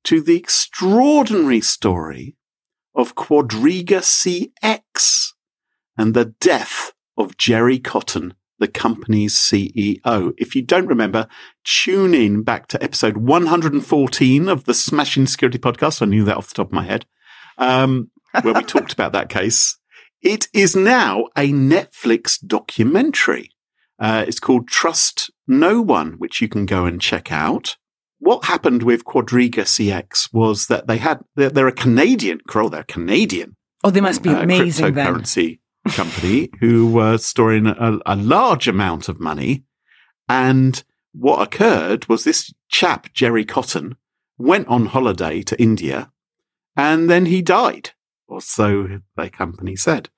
to 0.05 0.21
the 0.21 0.37
extraordinary 0.37 1.61
story 1.61 2.37
of 2.95 3.15
Quadriga 3.15 4.03
CX 4.03 5.29
and 5.97 6.13
the 6.13 6.35
death 6.41 6.93
of 7.17 7.37
Jerry 7.39 7.79
Cotten, 7.79 8.33
the 8.63 8.69
company's 8.69 9.35
CEO. 9.35 10.33
If 10.39 10.55
you 10.55 10.63
don't 10.63 10.87
remember, 10.87 11.27
tune 11.65 12.15
in 12.15 12.45
back 12.45 12.69
to 12.69 12.83
episode 12.83 13.17
114 13.17 14.49
of 14.49 14.65
the 14.65 14.73
Smashing 14.73 15.27
Security 15.27 15.59
podcast. 15.59 16.01
I 16.01 16.07
knew 16.07 16.25
that 16.25 16.37
off 16.37 16.49
the 16.49 16.55
top 16.55 16.69
of 16.69 16.73
my 16.73 16.85
head, 16.85 17.05
um, 17.59 18.11
where 18.43 18.55
we 18.55 18.63
talked 18.63 18.93
about 18.93 19.13
that 19.13 19.29
case. 19.29 19.77
It 20.23 20.47
is 20.55 20.77
now 20.77 21.25
a 21.37 21.51
Netflix 21.51 22.39
documentary. 22.47 23.51
Uh, 23.99 24.25
it's 24.29 24.39
called 24.39 24.69
Trust 24.69 25.33
No 25.49 25.83
One, 25.83 26.13
which 26.13 26.41
you 26.41 26.49
can 26.49 26.65
go 26.65 26.87
and 26.87 27.01
check 27.01 27.33
out. 27.33 27.77
What 28.21 28.45
happened 28.45 28.85
with 28.85 29.05
Quadriga 29.05 29.65
CX 29.65 30.33
was 30.33 30.69
that 30.69 30.87
they 30.87 30.99
had, 30.99 31.25
they're, 31.35 31.51
they're 31.51 31.67
a 31.67 31.73
Canadian, 31.73 32.39
Carole, 32.49 32.71
they're 32.71 32.85
Canadian 32.85 33.57
Oh, 33.85 33.91
they 33.91 34.01
must 34.01 34.23
be 34.23 34.31
uh, 34.31 34.43
amazing 34.43 34.95
then. 34.95 35.07
cryptocurrency 35.07 35.59
company 35.91 36.51
who 36.61 36.91
were 36.91 37.19
storing 37.19 37.67
a, 37.67 37.99
a 38.07 38.17
large 38.17 38.69
amount 38.69 39.09
of 39.09 39.21
money. 39.21 39.65
And 40.29 40.83
what 41.13 41.43
occurred 41.43 42.09
was 42.09 42.25
this 42.25 42.53
chap, 42.69 43.13
Jerry 43.13 43.45
Cotten, 43.45 43.97
went 44.39 44.69
on 44.69 44.87
holiday 44.87 45.43
to 45.43 45.61
India 45.61 46.13
and 46.77 47.11
then 47.11 47.27
he 47.27 47.43
died, 47.43 47.91
or 48.27 48.41
so 48.41 49.01
their 49.17 49.29
company 49.29 49.77
said. 49.77 50.09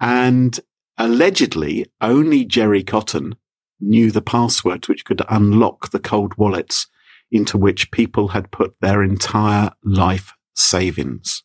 And 0.00 0.58
allegedly, 0.96 1.86
only 2.00 2.44
Jerry 2.44 2.84
Cotten 2.84 3.34
knew 3.80 4.10
the 4.10 4.22
password 4.22 4.88
which 4.88 5.04
could 5.04 5.22
unlock 5.28 5.90
the 5.90 5.98
cold 5.98 6.36
wallets 6.36 6.86
into 7.30 7.58
which 7.58 7.90
people 7.90 8.28
had 8.28 8.52
put 8.52 8.74
their 8.80 9.02
entire 9.02 9.72
life 9.82 10.34
savings. 10.54 11.42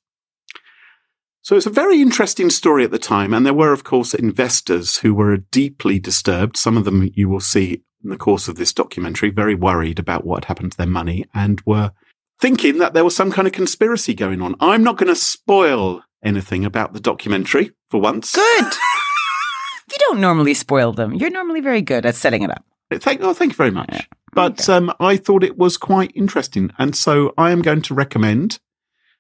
So 1.50 1.56
it's 1.56 1.66
a 1.66 1.72
very 1.72 2.00
interesting 2.00 2.52
story 2.52 2.84
at 2.84 2.91
the 2.91 3.00
time. 3.00 3.34
And 3.34 3.43
there 3.43 3.56
were, 3.56 3.74
of 3.74 3.84
course, 3.84 4.14
investors 4.14 4.97
who 4.97 5.16
were 5.16 5.38
deeply 5.38 5.97
disturbed. 5.97 6.58
Some 6.58 6.78
of 6.78 6.86
them 6.86 7.10
you 7.16 7.28
will 7.28 7.39
see 7.39 7.82
in 8.04 8.12
the 8.12 8.18
course 8.18 8.47
of 8.47 8.56
this 8.56 8.72
documentary, 8.72 9.32
very 9.32 9.56
worried 9.56 9.97
about 9.97 10.24
what 10.24 10.45
had 10.45 10.47
happened 10.50 10.74
to 10.74 10.78
their 10.78 10.86
money 10.86 11.26
and 11.34 11.60
were 11.66 11.91
thinking 12.39 12.78
that 12.78 12.93
there 12.93 13.04
was 13.04 13.16
some 13.16 13.32
kind 13.32 13.47
of 13.47 13.52
conspiracy 13.52 14.14
going 14.14 14.43
on. 14.43 14.58
I'm 14.60 14.84
not 14.84 14.97
going 14.97 15.08
to 15.08 15.16
spoil 15.16 16.04
anything 16.24 16.66
about 16.66 16.93
the 16.93 17.00
documentary 17.00 17.72
for 17.89 18.00
once. 18.00 18.36
Good. 18.36 18.66
you 19.89 19.97
don't 20.02 20.22
normally 20.22 20.54
spoil 20.54 20.93
them. 20.93 21.16
You're 21.16 21.32
normally 21.32 21.62
very 21.62 21.82
good 21.82 22.06
at 22.06 22.14
setting 22.14 22.43
it 22.43 22.52
up. 22.52 22.64
Thank, 22.93 23.22
oh, 23.24 23.34
thank 23.34 23.54
you 23.54 23.58
very 23.58 23.72
much. 23.72 23.89
Yeah. 23.91 24.02
But 24.34 24.70
um, 24.70 24.93
I 25.00 25.18
thought 25.18 25.43
it 25.43 25.58
was 25.58 25.78
quite 25.78 26.12
interesting. 26.14 26.70
And 26.78 26.95
so 26.95 27.34
I 27.39 27.50
am 27.50 27.64
going 27.64 27.82
to 27.82 27.95
recommend 27.95 28.60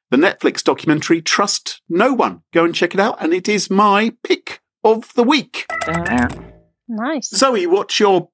the 0.09 0.17
Netflix 0.17 0.63
documentary 0.63 1.21
Trust 1.21 1.81
No 1.89 2.13
One. 2.13 2.41
Go 2.53 2.65
and 2.65 2.75
check 2.75 2.93
it 2.93 2.99
out. 2.99 3.21
And 3.21 3.33
it 3.33 3.47
is 3.47 3.69
my 3.69 4.13
pick 4.23 4.61
of 4.83 5.13
the 5.13 5.23
week. 5.23 5.65
Nice. 6.87 7.29
Zoe, 7.29 7.67
what's 7.67 7.99
your 7.99 8.29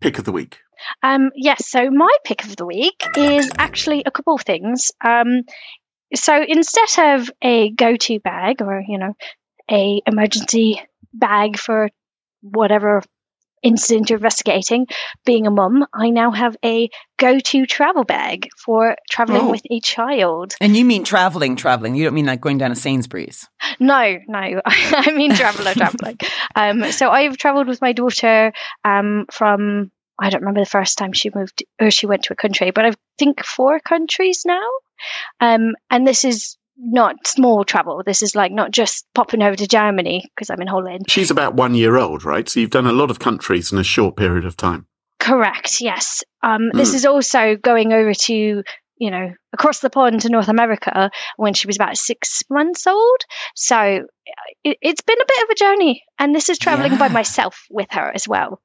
pick 0.00 0.18
of 0.18 0.24
the 0.24 0.32
week? 0.32 0.58
Um, 1.02 1.30
yes, 1.34 1.68
so 1.68 1.90
my 1.90 2.10
pick 2.24 2.44
of 2.44 2.56
the 2.56 2.66
week 2.66 3.02
is 3.16 3.50
actually 3.58 4.02
a 4.06 4.10
couple 4.10 4.34
of 4.34 4.42
things. 4.42 4.90
Um, 5.04 5.42
so 6.14 6.42
instead 6.46 7.18
of 7.18 7.30
a 7.42 7.70
go-to 7.70 8.18
bag 8.20 8.62
or 8.62 8.82
you 8.86 8.98
know 8.98 9.14
a 9.70 10.02
emergency 10.06 10.80
bag 11.12 11.58
for 11.58 11.90
whatever 12.42 13.02
incident 13.62 14.10
investigating, 14.10 14.86
being 15.24 15.46
a 15.46 15.50
mum, 15.50 15.86
I 15.92 16.10
now 16.10 16.30
have 16.30 16.56
a 16.64 16.88
go-to 17.18 17.66
travel 17.66 18.04
bag 18.04 18.48
for 18.56 18.96
traveling 19.10 19.42
Oh. 19.42 19.50
with 19.50 19.62
a 19.70 19.80
child. 19.80 20.54
And 20.60 20.76
you 20.76 20.84
mean 20.84 21.04
traveling, 21.04 21.56
traveling. 21.56 21.94
You 21.94 22.04
don't 22.04 22.14
mean 22.14 22.26
like 22.26 22.40
going 22.40 22.58
down 22.58 22.70
to 22.70 22.76
Sainsbury's. 22.76 23.46
No, 23.78 24.18
no, 24.28 24.60
I 24.66 25.12
mean 25.14 25.34
traveler, 25.34 25.74
traveling. 25.74 26.18
Um, 26.54 26.90
so 26.92 27.10
I've 27.10 27.36
traveled 27.36 27.66
with 27.68 27.80
my 27.82 27.92
daughter 27.92 28.52
um, 28.84 29.26
from 29.30 29.90
I 30.22 30.28
don't 30.28 30.42
remember 30.42 30.60
the 30.60 30.66
first 30.66 30.98
time 30.98 31.12
she 31.14 31.30
moved 31.34 31.64
or 31.80 31.90
she 31.90 32.06
went 32.06 32.24
to 32.24 32.34
a 32.34 32.36
country, 32.36 32.70
but 32.72 32.84
I 32.84 32.92
think 33.18 33.42
four 33.44 33.80
countries 33.80 34.42
now. 34.46 34.68
Um, 35.40 35.72
and 35.88 36.06
this 36.06 36.24
is 36.26 36.58
not 36.82 37.26
small 37.26 37.64
travel. 37.64 38.02
This 38.04 38.22
is 38.22 38.34
like 38.34 38.52
not 38.52 38.70
just 38.70 39.06
popping 39.14 39.42
over 39.42 39.54
to 39.56 39.66
Germany 39.66 40.24
because 40.34 40.50
I'm 40.50 40.60
in 40.62 40.66
Holland. 40.66 41.04
She's 41.08 41.30
about 41.30 41.54
one 41.54 41.74
year 41.74 41.96
old, 41.96 42.24
right? 42.24 42.48
So 42.48 42.58
you've 42.60 42.70
done 42.70 42.86
a 42.86 42.92
lot 42.92 43.10
of 43.10 43.18
countries 43.18 43.70
in 43.72 43.78
a 43.78 43.84
short 43.84 44.16
period 44.16 44.44
of 44.46 44.56
time. 44.56 44.86
Correct. 45.18 45.80
Yes. 45.80 46.22
Um, 46.42 46.70
This 46.74 46.90
Hmm. 46.90 46.96
is 46.96 47.06
also 47.06 47.56
going 47.56 47.92
over 47.92 48.14
to 48.14 48.62
you 48.96 49.10
know 49.10 49.32
across 49.52 49.80
the 49.80 49.90
pond 49.90 50.20
to 50.22 50.28
North 50.30 50.48
America 50.48 51.10
when 51.36 51.54
she 51.54 51.66
was 51.66 51.76
about 51.76 51.96
six 51.96 52.42
months 52.50 52.86
old. 52.86 53.20
So 53.54 54.06
it, 54.64 54.78
it's 54.80 55.00
been 55.02 55.20
a 55.20 55.24
bit 55.26 55.42
of 55.44 55.50
a 55.50 55.54
journey, 55.54 56.02
and 56.18 56.34
this 56.34 56.48
is 56.48 56.58
traveling 56.58 56.96
by 56.96 57.08
myself 57.08 57.64
with 57.70 57.88
her 57.92 58.10
as 58.14 58.26
well. 58.26 58.60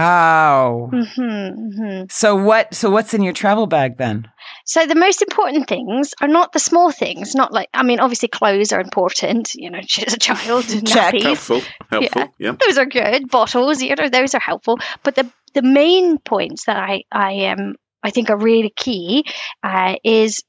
Wow. 0.00 0.90
hmm 0.92 1.48
hmm 1.76 2.02
So 2.10 2.36
what? 2.36 2.74
So 2.74 2.90
what's 2.90 3.14
in 3.14 3.22
your 3.22 3.32
travel 3.32 3.66
bag 3.66 3.96
then? 3.98 4.28
So 4.66 4.84
the 4.84 4.96
most 4.96 5.22
important 5.22 5.68
things 5.68 6.12
are 6.20 6.28
not 6.28 6.52
the 6.52 6.58
small 6.58 6.90
things. 6.90 7.34
Not 7.34 7.52
like 7.52 7.68
I 7.72 7.82
mean, 7.84 8.00
obviously 8.00 8.28
clothes 8.28 8.72
are 8.72 8.80
important. 8.80 9.54
You 9.54 9.70
know, 9.70 9.80
she's 9.86 10.12
a 10.12 10.18
child. 10.18 10.64
Nappies. 10.64 11.22
Helpful. 11.22 11.62
Helpful. 11.88 12.28
Yeah. 12.38 12.56
those 12.66 12.76
are 12.76 12.86
good. 12.86 13.30
Bottles, 13.30 13.80
you 13.82 13.94
know, 13.94 14.08
those 14.08 14.34
are 14.34 14.40
helpful. 14.40 14.78
But 15.02 15.14
the 15.14 15.30
the 15.54 15.62
main 15.62 16.18
points 16.18 16.66
that 16.66 16.76
I 16.76 17.04
I 17.10 17.46
um 17.46 17.76
I 18.02 18.10
think 18.10 18.30
are 18.30 18.36
really 18.36 18.70
key 18.70 19.24
uh, 19.62 19.96
is 20.04 20.42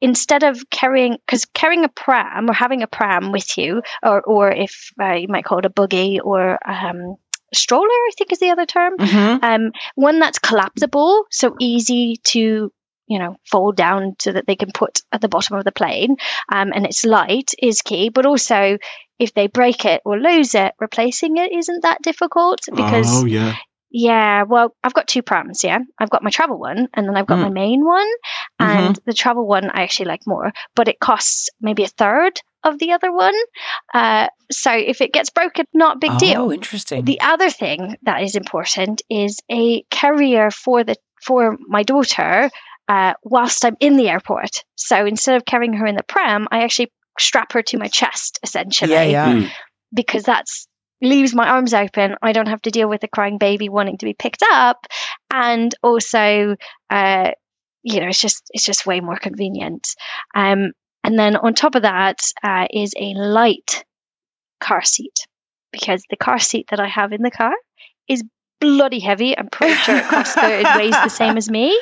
instead 0.00 0.42
of 0.42 0.68
carrying 0.70 1.16
because 1.26 1.44
carrying 1.46 1.84
a 1.84 1.88
pram 1.88 2.50
or 2.50 2.52
having 2.52 2.82
a 2.82 2.86
pram 2.86 3.32
with 3.32 3.56
you, 3.56 3.82
or 4.02 4.20
or 4.22 4.50
if 4.50 4.90
uh, 5.00 5.14
you 5.14 5.28
might 5.28 5.44
call 5.44 5.58
it 5.58 5.66
a 5.66 5.70
buggy 5.70 6.20
or 6.20 6.58
um, 6.68 7.16
stroller, 7.54 7.86
I 7.86 8.10
think 8.16 8.32
is 8.32 8.38
the 8.38 8.50
other 8.50 8.66
term. 8.66 8.96
Mm-hmm. 8.98 9.44
Um, 9.44 9.72
one 9.94 10.18
that's 10.18 10.38
collapsible, 10.38 11.24
so 11.30 11.54
easy 11.60 12.16
to 12.24 12.72
you 13.12 13.18
know 13.18 13.36
fold 13.50 13.76
down 13.76 14.16
so 14.18 14.32
that 14.32 14.46
they 14.46 14.56
can 14.56 14.72
put 14.72 15.00
at 15.12 15.20
the 15.20 15.28
bottom 15.28 15.56
of 15.56 15.64
the 15.64 15.72
plane, 15.80 16.16
um, 16.50 16.72
and 16.74 16.86
it's 16.86 17.04
light 17.04 17.50
is 17.60 17.82
key. 17.82 18.08
But 18.08 18.26
also, 18.26 18.78
if 19.18 19.34
they 19.34 19.46
break 19.46 19.84
it 19.84 20.02
or 20.04 20.18
lose 20.18 20.54
it, 20.54 20.72
replacing 20.80 21.36
it 21.36 21.52
isn't 21.52 21.82
that 21.82 22.02
difficult 22.02 22.60
because 22.74 23.22
oh, 23.22 23.26
yeah. 23.26 23.54
Yeah, 23.94 24.44
well, 24.44 24.74
I've 24.82 24.94
got 24.94 25.06
two 25.06 25.20
prams, 25.20 25.62
yeah. 25.64 25.80
I've 25.98 26.08
got 26.08 26.22
my 26.22 26.30
travel 26.30 26.58
one 26.58 26.88
and 26.94 27.06
then 27.06 27.14
I've 27.14 27.26
got 27.26 27.38
Mm. 27.38 27.42
my 27.42 27.50
main 27.50 27.84
one. 27.84 28.08
And 28.58 28.98
the 29.04 29.12
travel 29.12 29.46
one 29.46 29.68
I 29.68 29.82
actually 29.82 30.06
like 30.06 30.22
more, 30.26 30.52
but 30.74 30.88
it 30.88 30.98
costs 30.98 31.50
maybe 31.60 31.84
a 31.84 31.88
third 31.88 32.40
of 32.64 32.78
the 32.78 32.92
other 32.92 33.12
one. 33.12 33.34
Uh, 33.92 34.28
so 34.50 34.72
if 34.72 35.02
it 35.02 35.12
gets 35.12 35.28
broken, 35.28 35.66
not 35.74 35.96
a 35.96 35.98
big 35.98 36.16
deal. 36.18 36.40
Oh, 36.42 36.52
interesting. 36.52 37.04
The 37.04 37.20
other 37.20 37.50
thing 37.50 37.96
that 38.04 38.22
is 38.22 38.34
important 38.34 39.02
is 39.10 39.40
a 39.50 39.82
carrier 39.90 40.50
for 40.50 40.84
the 40.84 40.96
for 41.20 41.56
my 41.68 41.82
daughter 41.82 42.50
uh, 42.88 43.14
whilst 43.22 43.64
I'm 43.64 43.76
in 43.80 43.96
the 43.96 44.08
airport. 44.08 44.64
So 44.76 45.06
instead 45.06 45.36
of 45.36 45.44
carrying 45.44 45.74
her 45.74 45.86
in 45.86 45.96
the 45.96 46.02
pram, 46.02 46.48
I 46.50 46.62
actually 46.62 46.92
strap 47.18 47.52
her 47.52 47.62
to 47.62 47.78
my 47.78 47.88
chest 47.88 48.38
essentially 48.42 48.92
yeah, 48.92 49.04
yeah. 49.04 49.32
Mm. 49.32 49.50
because 49.92 50.22
that's 50.24 50.66
leaves 51.02 51.34
my 51.34 51.48
arms 51.48 51.74
open. 51.74 52.14
I 52.22 52.32
don't 52.32 52.48
have 52.48 52.62
to 52.62 52.70
deal 52.70 52.88
with 52.88 53.02
a 53.02 53.08
crying 53.08 53.38
baby 53.38 53.68
wanting 53.68 53.98
to 53.98 54.06
be 54.06 54.14
picked 54.14 54.44
up, 54.50 54.86
and 55.30 55.74
also, 55.82 56.56
uh, 56.90 57.30
you 57.82 58.00
know, 58.00 58.08
it's 58.08 58.20
just 58.20 58.44
it's 58.50 58.64
just 58.64 58.86
way 58.86 59.00
more 59.00 59.16
convenient. 59.16 59.88
Um, 60.34 60.72
and 61.04 61.18
then 61.18 61.36
on 61.36 61.54
top 61.54 61.74
of 61.74 61.82
that 61.82 62.20
uh, 62.42 62.66
is 62.70 62.94
a 62.96 63.14
light 63.14 63.84
car 64.60 64.82
seat 64.82 65.26
because 65.72 66.04
the 66.08 66.16
car 66.16 66.38
seat 66.38 66.68
that 66.70 66.78
I 66.78 66.86
have 66.86 67.12
in 67.12 67.22
the 67.22 67.30
car 67.30 67.52
is 68.08 68.22
bloody 68.60 69.00
heavy. 69.00 69.36
I'm 69.36 69.48
pretty 69.48 69.74
sure 69.74 69.96
at 69.96 70.04
Costco 70.04 70.60
it 70.64 70.78
weighs 70.78 70.92
the 70.92 71.08
same 71.08 71.36
as 71.36 71.50
me. 71.50 71.78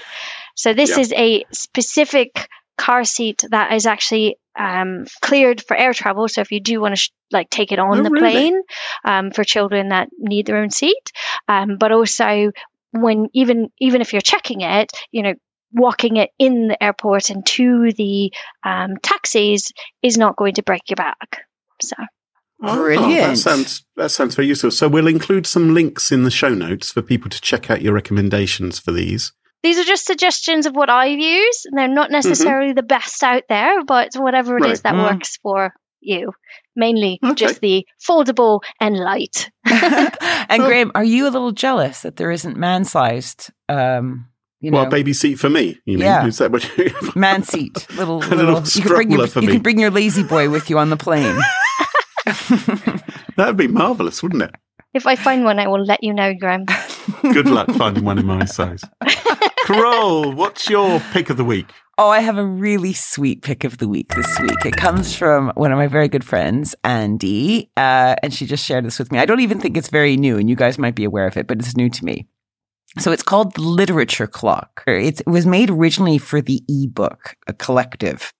So 0.56 0.74
this 0.74 0.90
Yeah. 0.90 1.00
is 1.00 1.12
a 1.12 1.44
specific 1.52 2.48
car 2.78 3.04
seat 3.04 3.44
that 3.50 3.72
is 3.72 3.86
actually 3.86 4.36
um, 4.58 5.04
cleared 5.22 5.62
for 5.62 5.76
air 5.76 5.92
travel. 5.94 6.28
So 6.28 6.40
if 6.40 6.50
you 6.50 6.60
do 6.60 6.80
want 6.80 6.92
to 6.92 7.00
sh- 7.00 7.10
like 7.30 7.50
take 7.50 7.72
it 7.72 7.78
on 7.78 8.00
Oh, 8.00 8.02
the 8.02 8.10
really? 8.10 8.30
plane 8.32 8.62
um, 9.04 9.30
for 9.30 9.44
children 9.44 9.90
that 9.90 10.08
need 10.18 10.46
their 10.46 10.58
own 10.58 10.70
seat, 10.70 11.12
um, 11.48 11.76
but 11.78 11.92
also 11.92 12.50
when 12.92 13.28
even 13.34 13.68
even 13.78 14.00
if 14.00 14.12
you're 14.12 14.22
checking 14.22 14.60
it, 14.62 14.90
you 15.12 15.22
know. 15.22 15.34
Walking 15.72 16.16
it 16.16 16.30
in 16.36 16.66
the 16.66 16.82
airport 16.82 17.30
and 17.30 17.46
to 17.46 17.92
the 17.92 18.32
um, 18.64 18.96
taxis 19.04 19.70
is 20.02 20.18
not 20.18 20.34
going 20.34 20.54
to 20.54 20.64
break 20.64 20.82
your 20.90 20.96
back. 20.96 21.42
So 21.80 21.94
Oh, 22.60 22.74
Brilliant. 22.74 23.20
that 23.20 23.36
sounds 23.38 23.84
that 23.96 24.10
sounds 24.10 24.34
very 24.34 24.48
useful. 24.48 24.72
So 24.72 24.88
we'll 24.88 25.06
include 25.06 25.46
some 25.46 25.72
links 25.72 26.10
in 26.10 26.24
the 26.24 26.30
show 26.30 26.48
notes 26.48 26.90
for 26.90 27.02
people 27.02 27.30
to 27.30 27.40
check 27.40 27.70
out 27.70 27.82
your 27.82 27.94
recommendations 27.94 28.80
for 28.80 28.90
these. 28.90 29.32
These 29.62 29.78
are 29.78 29.84
just 29.84 30.06
suggestions 30.06 30.66
of 30.66 30.74
what 30.74 30.90
I've 30.90 31.18
used. 31.18 31.66
and 31.66 31.78
They're 31.78 31.88
not 31.88 32.10
necessarily 32.10 32.72
the 32.72 32.82
best 32.82 33.22
out 33.22 33.44
there, 33.48 33.84
but 33.84 34.10
whatever 34.16 34.56
it 34.56 34.64
is 34.64 34.68
Right. 34.68 34.82
that 34.84 34.94
Mm. 34.94 35.14
works 35.14 35.36
for 35.42 35.72
you. 36.00 36.32
Mainly 36.76 37.18
Okay. 37.22 37.34
just 37.34 37.60
the 37.60 37.84
foldable 38.08 38.60
and 38.80 38.96
light. 38.96 39.50
and. 39.66 40.62
Graham, 40.62 40.92
are 40.94 41.04
you 41.04 41.24
a 41.28 41.30
little 41.30 41.52
jealous 41.52 42.02
that 42.02 42.16
there 42.16 42.30
isn't 42.30 42.56
man-sized, 42.56 43.50
um, 43.68 44.26
you 44.60 44.70
know, 44.70 44.78
well, 44.78 44.86
baby 44.90 45.12
seat 45.12 45.34
for 45.36 45.50
me. 45.50 45.78
You 45.84 45.98
mean? 45.98 46.06
Yeah. 46.06 46.26
Is 46.26 46.38
that 46.38 46.50
what 46.52 46.64
you? 46.78 46.90
man 47.14 47.42
seat, 47.42 47.86
little, 47.96 48.18
A 48.18 48.24
little 48.28 48.54
little. 48.54 48.62
You 48.64 48.82
can 48.82 48.94
bring 48.94 49.10
your, 49.10 49.26
stroller 49.26 49.26
for 49.28 49.40
you 49.40 49.46
me. 49.48 49.52
can 49.54 49.62
bring 49.62 49.78
your 49.78 49.90
lazy 49.90 50.22
boy 50.22 50.48
with 50.50 50.70
you 50.70 50.78
on 50.78 50.90
the 50.90 50.96
plane. 50.96 51.38
That'd 53.36 53.56
be 53.56 53.68
marvelous, 53.68 54.22
wouldn't 54.22 54.42
it? 54.42 54.54
If 54.92 55.06
I 55.06 55.16
find 55.16 55.44
one, 55.44 55.58
I 55.58 55.68
will 55.68 55.82
let 55.84 56.02
you 56.02 56.12
know, 56.12 56.34
Graham. 56.34 56.64
Good 57.22 57.46
luck 57.48 57.70
finding 57.72 58.04
one 58.04 58.18
in 58.18 58.26
my 58.26 58.44
size. 58.44 58.82
Carole, 59.72 60.32
what's 60.32 60.68
your 60.68 60.98
pick 61.12 61.30
of 61.30 61.36
the 61.36 61.44
week? 61.44 61.72
Oh, 61.96 62.08
I 62.08 62.18
have 62.18 62.36
a 62.36 62.44
really 62.44 62.92
sweet 62.92 63.42
pick 63.42 63.62
of 63.62 63.78
the 63.78 63.86
week 63.86 64.08
this 64.16 64.40
week. 64.40 64.66
It 64.66 64.74
comes 64.76 65.14
from 65.14 65.52
one 65.54 65.70
of 65.70 65.78
my 65.78 65.86
very 65.86 66.08
good 66.08 66.24
friends, 66.24 66.74
Andy, 66.82 67.70
uh, 67.76 68.16
and 68.20 68.34
she 68.34 68.46
just 68.46 68.66
shared 68.66 68.84
this 68.84 68.98
with 68.98 69.12
me. 69.12 69.20
I 69.20 69.26
don't 69.26 69.38
even 69.38 69.60
think 69.60 69.76
it's 69.76 69.88
very 69.88 70.16
new, 70.16 70.38
and 70.38 70.50
you 70.50 70.56
guys 70.56 70.76
might 70.76 70.96
be 70.96 71.04
aware 71.04 71.28
of 71.28 71.36
it, 71.36 71.46
but 71.46 71.60
it's 71.60 71.76
new 71.76 71.88
to 71.88 72.04
me. 72.04 72.26
So 72.98 73.12
it's 73.12 73.22
called 73.22 73.54
the 73.54 73.60
Literature 73.60 74.26
Clock. 74.26 74.82
It's, 74.88 75.20
it 75.20 75.28
was 75.28 75.46
made 75.46 75.70
originally 75.70 76.18
for 76.18 76.40
the 76.40 76.64
ebook, 76.68 77.36
a 77.46 77.52
collective, 77.52 78.32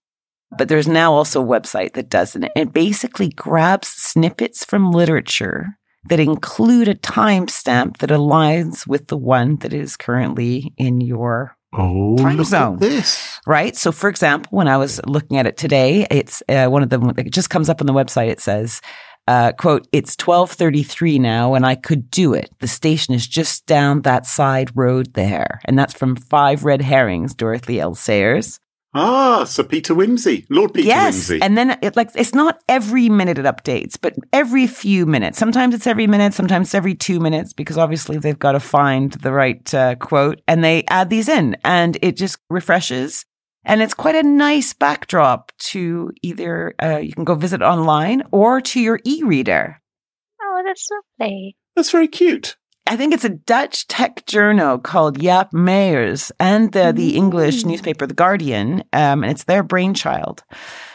but 0.59 0.66
there's 0.66 0.89
now 0.89 1.12
also 1.12 1.41
a 1.41 1.47
website 1.47 1.93
that 1.93 2.11
does 2.11 2.35
it. 2.35 2.51
It 2.57 2.72
basically 2.72 3.28
grabs 3.28 3.87
snippets 3.87 4.64
from 4.64 4.91
literature 4.91 5.78
that 6.09 6.21
include 6.21 6.89
a 6.89 6.95
timestamp 6.95 7.99
that 7.99 8.11
aligns 8.11 8.87
with 8.87 9.09
the 9.09 9.17
one 9.17 9.57
that 9.57 9.73
is 9.73 9.97
currently 9.97 10.73
in 10.77 11.01
your 11.01 11.57
Oh, 11.73 12.17
Time 12.17 12.37
look 12.37 12.47
zone. 12.49 12.75
at 12.75 12.81
this. 12.81 13.39
right? 13.47 13.77
So, 13.77 13.93
for 13.93 14.09
example, 14.11 14.49
when 14.51 14.67
I 14.67 14.77
was 14.77 15.01
looking 15.07 15.37
at 15.37 15.47
it 15.47 15.57
today, 15.57 16.05
it's 16.11 16.43
uh, 16.49 16.67
one 16.67 16.83
of 16.83 16.91
them. 16.91 17.13
It 17.17 17.31
just 17.33 17.49
comes 17.49 17.69
up 17.69 17.81
on 17.81 17.87
the 17.87 17.93
website. 17.93 18.29
It 18.29 18.41
says, 18.41 18.81
uh, 19.29 19.53
"quote 19.53 19.87
It's 19.93 20.17
twelve 20.17 20.51
thirty 20.51 20.83
three 20.83 21.21
now, 21.21 21.55
and 21.55 21.65
I 21.65 21.77
could 21.77 22.11
do 22.11 22.35
it. 22.35 22.51
The 22.59 22.67
station 22.67 23.15
is 23.15 23.25
just 23.25 23.67
down 23.67 24.03
that 24.03 24.27
side 24.27 24.73
road 24.75 25.15
there." 25.15 25.61
And 25.65 25.79
that's 25.79 25.95
from 25.95 26.17
Five 26.17 26.65
Red 26.65 26.83
Herrings, 26.83 27.35
Dorothy 27.37 27.79
L. 27.79 27.95
Sayers. 27.95 28.59
Ah, 28.93 29.45
Sir 29.45 29.62
Peter 29.62 29.95
Wimsey, 29.95 30.47
Lord 30.51 30.74
Peter 30.74 30.88
yes, 30.88 31.28
Wimsey. 31.28 31.38
and 31.43 31.57
then 31.57 31.78
it 31.80 31.95
like 31.95 32.11
it's 32.16 32.34
not 32.34 32.61
every 32.68 33.09
minute 33.09 33.38
it 33.38 33.45
updates, 33.45 33.97
but 34.01 34.16
every 34.32 34.66
few 34.66 35.07
minutes. 35.07 35.38
Sometimes 35.38 35.74
it's 35.76 35.86
every 35.86 36.09
minute, 36.09 36.34
sometimes 36.34 36.68
it's 36.68 36.74
every 36.74 36.97
two 36.97 37.20
minutes, 37.20 37.53
because 37.53 37.78
obviously 37.78 38.18
they've 38.18 38.38
got 38.38 38.53
to 38.53 38.61
find 38.61 39.12
the 39.12 39.32
right 39.32 39.72
uh, 39.72 39.95
quote, 39.95 40.41
and 40.49 40.64
they 40.64 40.82
add 40.88 41.09
these 41.09 41.28
in, 41.28 41.57
and 41.62 41.99
it 42.03 42.16
just 42.16 42.38
refreshes. 42.51 43.24
And 43.64 43.82
it's 43.82 43.95
quite 43.95 44.14
a 44.16 44.22
nice 44.22 44.72
backdrop 44.72 45.53
to 45.70 46.11
either 46.22 46.74
uh, 46.82 46.97
you 46.97 47.12
can 47.12 47.24
go 47.24 47.34
visit 47.34 47.61
online 47.62 48.22
or 48.32 48.61
to 48.62 48.80
your 48.80 48.99
e-reader. 49.05 49.80
Oh, 50.43 50.62
that's 50.64 50.88
lovely. 51.20 51.57
That's 51.76 51.91
very 51.91 52.09
cute. 52.09 52.57
I 52.91 52.97
think 52.97 53.14
it's 53.14 53.24
a 53.24 53.28
Dutch 53.28 53.86
tech 53.86 54.26
journal 54.26 54.76
called 54.76 55.16
Jaap 55.20 55.53
Meijers 55.53 56.32
and 56.41 56.72
the, 56.72 56.91
the 56.93 57.14
English 57.16 57.62
Mm. 57.62 57.66
newspaper 57.66 58.05
The 58.05 58.14
Guardian, 58.14 58.82
um, 58.93 59.22
and 59.22 59.30
it's 59.30 59.45
their 59.45 59.62
brainchild. 59.62 60.43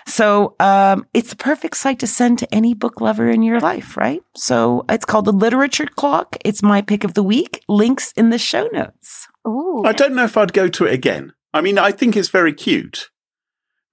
So 0.06 0.56
um, 0.60 1.06
it's 1.14 1.30
the 1.30 1.38
perfect 1.38 1.78
site 1.78 2.00
to 2.00 2.08
send 2.08 2.40
to 2.40 2.54
any 2.54 2.74
book 2.74 3.00
lover 3.00 3.30
in 3.30 3.44
your 3.44 3.62
life, 3.62 3.96
right? 3.96 4.22
So 4.36 4.84
it's 4.90 5.06
called 5.06 5.24
the 5.24 5.32
Literature 5.32 5.88
Clock. 5.88 6.36
It's 6.44 6.62
my 6.62 6.82
pick 6.82 7.06
of 7.06 7.14
the 7.14 7.24
week. 7.24 7.64
Links 7.70 8.12
in 8.18 8.30
the 8.30 8.38
show 8.38 8.68
notes. 8.74 9.30
Ooh. 9.48 9.82
I 9.86 9.94
don't 9.94 10.16
know 10.16 10.26
if 10.26 10.36
I'd 10.36 10.52
go 10.52 10.68
to 10.68 10.86
it 10.86 10.94
again. 10.94 11.32
I 11.54 11.62
mean, 11.62 11.78
I 11.80 11.92
think 11.94 12.18
it's 12.18 12.28
very 12.28 12.54
cute. 12.54 13.10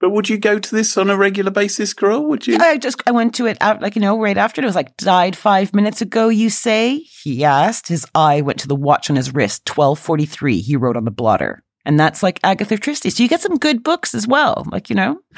But 0.03 0.09
would 0.09 0.27
you 0.27 0.37
go 0.37 0.59
to 0.59 0.75
this 0.75 0.97
on 0.97 1.09
a 1.09 1.15
regular 1.15 1.49
basis, 1.49 1.93
girl? 1.93 2.25
Would 2.25 2.45
you? 2.45 2.57
I 2.59 2.77
just 2.77 3.01
I 3.07 3.11
went 3.11 3.33
to 3.35 3.45
it 3.45 3.57
out 3.61 3.81
like 3.81 3.95
you 3.95 4.01
know 4.01 4.19
right 4.19 4.37
after 4.37 4.61
it 4.61 4.65
was 4.65 4.75
like 4.75 4.97
died 4.97 5.33
five 5.33 5.73
minutes 5.73 6.01
ago. 6.01 6.27
You 6.27 6.49
say 6.49 6.97
he 7.23 7.45
asked. 7.45 7.87
His 7.87 8.05
eye 8.13 8.41
went 8.41 8.59
to 8.59 8.67
the 8.67 8.75
watch 8.75 9.09
on 9.09 9.15
his 9.15 9.33
wrist. 9.33 9.65
Twelve 9.65 9.97
forty 9.97 10.25
three. 10.25 10.59
He 10.59 10.75
wrote 10.75 10.97
on 10.97 11.05
the 11.05 11.09
blotter, 11.09 11.63
and 11.85 11.97
that's 11.97 12.21
like 12.21 12.41
Agatha 12.43 12.77
Christie. 12.77 13.11
So 13.11 13.23
you 13.23 13.29
get 13.29 13.39
some 13.39 13.57
good 13.57 13.81
books 13.81 14.13
as 14.13 14.27
well. 14.27 14.65
Like 14.69 14.89
you 14.89 14.95
know, 14.97 15.21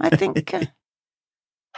I 0.00 0.10
think 0.10 0.52
uh, 0.52 0.64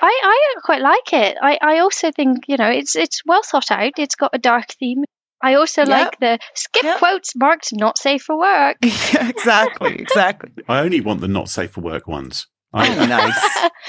I, 0.00 0.20
I 0.24 0.60
quite 0.62 0.80
like 0.80 1.12
it. 1.12 1.36
I, 1.42 1.58
I 1.60 1.78
also 1.80 2.10
think, 2.10 2.44
you 2.48 2.56
know, 2.56 2.70
it's 2.70 2.96
it's 2.96 3.20
well 3.26 3.42
thought 3.42 3.70
out. 3.70 3.98
It's 3.98 4.14
got 4.14 4.30
a 4.32 4.38
dark 4.38 4.70
theme. 4.80 5.04
I 5.42 5.54
also 5.54 5.82
Yep. 5.82 5.88
like 5.88 6.20
the 6.20 6.38
skip 6.54 6.82
Yep. 6.84 6.98
quotes 6.98 7.36
marked 7.36 7.68
not 7.72 7.98
safe 7.98 8.22
for 8.22 8.38
work. 8.38 8.76
exactly, 8.82 9.94
exactly. 9.96 10.50
I 10.68 10.80
only 10.80 11.00
want 11.00 11.20
the 11.20 11.28
not 11.28 11.48
safe 11.48 11.70
for 11.72 11.80
work 11.80 12.08
ones. 12.08 12.46
Oh, 12.74 12.80
I, 12.80 13.06
nice. 13.06 13.70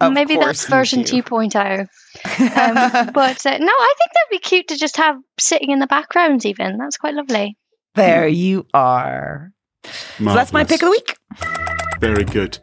Of 0.00 0.12
Maybe 0.12 0.36
that's 0.36 0.64
version 0.68 1.02
do. 1.02 1.22
2.0. 1.24 1.80
Um, 1.80 1.86
but 3.12 3.46
uh, 3.46 3.58
no, 3.58 3.72
I 3.72 3.94
think 3.98 4.12
that'd 4.14 4.30
be 4.30 4.38
cute 4.38 4.68
to 4.68 4.76
just 4.76 4.96
have 4.96 5.16
sitting 5.40 5.70
in 5.72 5.80
the 5.80 5.88
background, 5.88 6.46
even. 6.46 6.78
That's 6.78 6.96
quite 6.96 7.14
lovely. 7.14 7.56
there 7.96 8.28
you 8.28 8.64
are. 8.72 9.50
So 9.84 10.24
that's 10.24 10.52
my 10.52 10.62
pick 10.62 10.82
of 10.84 10.86
the 10.86 10.90
week. 10.90 11.16
Very 11.98 12.22
good. 12.22 12.58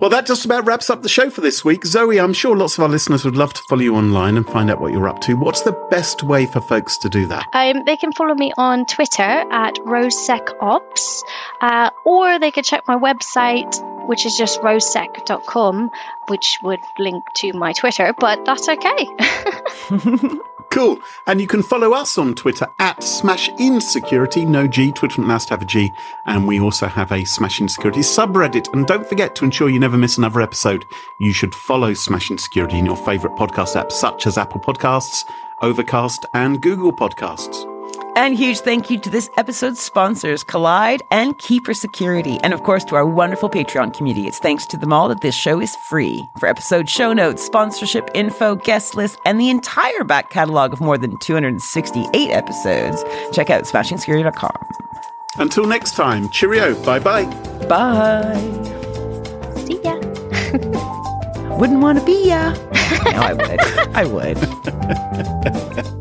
Well, 0.00 0.10
that 0.10 0.26
just 0.26 0.44
about 0.44 0.66
wraps 0.66 0.90
up 0.90 1.02
the 1.02 1.08
show 1.08 1.30
for 1.30 1.40
this 1.40 1.64
week. 1.64 1.86
Zoe, 1.86 2.18
I'm 2.18 2.32
sure 2.32 2.56
lots 2.56 2.76
of 2.76 2.82
our 2.82 2.88
listeners 2.88 3.24
would 3.24 3.36
love 3.36 3.54
to 3.54 3.62
follow 3.68 3.82
you 3.82 3.94
online 3.94 4.36
and 4.36 4.44
find 4.44 4.68
out 4.68 4.80
what 4.80 4.92
you're 4.92 5.08
up 5.08 5.20
to. 5.20 5.34
What's 5.34 5.62
the 5.62 5.70
best 5.88 6.24
way 6.24 6.46
for 6.46 6.60
folks 6.60 6.98
to 6.98 7.08
do 7.08 7.26
that? 7.26 7.46
Um, 7.52 7.84
they 7.84 7.96
can 7.96 8.10
follow 8.10 8.34
me 8.34 8.52
on 8.58 8.86
Twitter 8.86 9.22
at 9.22 9.74
RoseSecOps, 9.76 11.20
uh, 11.60 11.90
or 12.04 12.40
they 12.40 12.50
could 12.50 12.64
check 12.64 12.82
my 12.88 12.96
website, 12.96 14.08
which 14.08 14.26
is 14.26 14.36
just 14.36 14.60
rosesec.com, 14.62 15.90
which 16.26 16.58
would 16.64 16.80
link 16.98 17.22
to 17.36 17.52
my 17.52 17.72
Twitter, 17.72 18.12
but 18.18 18.44
that's 18.44 18.68
okay. 18.68 19.06
Cool. 20.70 20.98
And 21.26 21.40
you 21.40 21.46
can 21.46 21.62
follow 21.62 21.92
us 21.92 22.18
on 22.18 22.34
Twitter 22.34 22.66
at 22.78 23.02
Smash 23.02 23.48
Insecurity. 23.60 24.44
No 24.44 24.66
G. 24.66 24.90
Twitter 24.92 25.22
has 25.22 25.46
to 25.46 25.54
have 25.54 25.62
a 25.62 25.66
G. 25.66 25.92
And 26.26 26.46
we 26.46 26.60
also 26.60 26.86
have 26.86 27.12
a 27.12 27.22
SmashinSecurity 27.22 28.02
subreddit. 28.02 28.72
And 28.72 28.86
don't 28.86 29.06
forget 29.06 29.34
to 29.36 29.44
ensure 29.44 29.68
you 29.68 29.78
never 29.78 29.96
miss 29.96 30.18
another 30.18 30.40
episode. 30.40 30.84
You 31.20 31.32
should 31.32 31.54
follow 31.54 31.92
SmashinSecurity 31.92 32.74
in 32.74 32.86
your 32.86 32.96
favorite 32.96 33.34
podcast 33.34 33.80
apps, 33.80 33.92
such 33.92 34.26
as 34.26 34.36
Apple 34.36 34.60
Podcasts, 34.60 35.24
Overcast, 35.62 36.26
and 36.34 36.60
Google 36.60 36.92
Podcasts. 36.92 37.73
And 38.16 38.36
huge 38.36 38.60
thank 38.60 38.90
you 38.90 38.98
to 39.00 39.10
this 39.10 39.28
episode's 39.36 39.80
sponsors, 39.80 40.44
Kolide 40.44 41.00
and 41.10 41.36
Keeper 41.38 41.74
Security. 41.74 42.38
And 42.44 42.54
of 42.54 42.62
course, 42.62 42.84
to 42.84 42.94
our 42.94 43.04
wonderful 43.04 43.50
Patreon 43.50 43.92
community. 43.92 44.28
It's 44.28 44.38
thanks 44.38 44.66
to 44.66 44.76
them 44.76 44.92
all 44.92 45.08
that 45.08 45.20
this 45.20 45.34
show 45.34 45.60
is 45.60 45.74
free. 45.88 46.24
For 46.38 46.46
episode 46.46 46.88
show 46.88 47.12
notes, 47.12 47.44
sponsorship 47.44 48.08
info, 48.14 48.54
guest 48.54 48.94
list, 48.94 49.18
and 49.24 49.40
the 49.40 49.50
entire 49.50 50.04
back 50.04 50.30
catalog 50.30 50.72
of 50.72 50.80
more 50.80 50.96
than 50.96 51.16
268 51.18 52.30
episodes, 52.30 53.02
check 53.32 53.50
out 53.50 53.64
smashingsecurity.com. 53.64 54.56
Until 55.36 55.66
next 55.66 55.96
time, 55.96 56.28
cheerio. 56.28 56.80
Bye 56.84 57.00
bye. 57.00 57.24
Bye. 57.66 58.34
See 59.66 59.80
ya. 59.82 59.94
Wouldn't 61.56 61.80
want 61.80 61.98
to 61.98 62.04
be 62.04 62.28
ya. 62.28 62.52
no, 62.52 63.20
I 63.20 63.32
would. 63.32 63.60
I 63.96 64.04
would. 64.04 65.84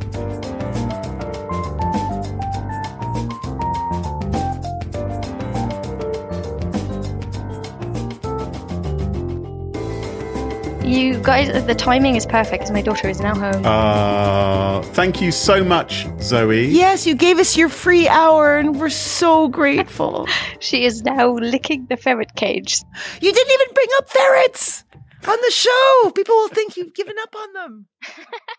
You 10.83 11.17
guys, 11.23 11.65
the 11.65 11.75
timing 11.75 12.15
is 12.15 12.25
perfect 12.25 12.63
because 12.63 12.71
my 12.71 12.81
daughter 12.81 13.07
is 13.07 13.21
now 13.21 13.33
home. 13.35 13.65
Uh, 13.65 14.81
thank 14.93 15.21
you 15.21 15.31
so 15.31 15.63
much, 15.63 16.05
Zoe. 16.19 16.65
Yes, 16.65 17.07
you 17.07 17.15
gave 17.15 17.39
us 17.39 17.55
your 17.55 17.69
free 17.69 18.07
hour 18.07 18.57
and 18.57 18.79
we're 18.79 18.89
so 18.89 19.47
grateful. 19.47 20.27
she 20.59 20.83
is 20.83 21.03
now 21.03 21.31
licking 21.31 21.85
the 21.89 21.95
ferret 21.95 22.35
cage. 22.35 22.81
You 23.21 23.31
didn't 23.31 23.51
even 23.53 23.73
bring 23.73 23.87
up 23.97 24.09
ferrets 24.09 24.83
on 25.25 25.37
the 25.41 25.51
show. 25.51 26.11
People 26.13 26.35
will 26.35 26.49
think 26.49 26.75
you've 26.75 26.93
given 26.93 27.15
up 27.21 27.33
on 27.35 27.53
them. 27.53 27.85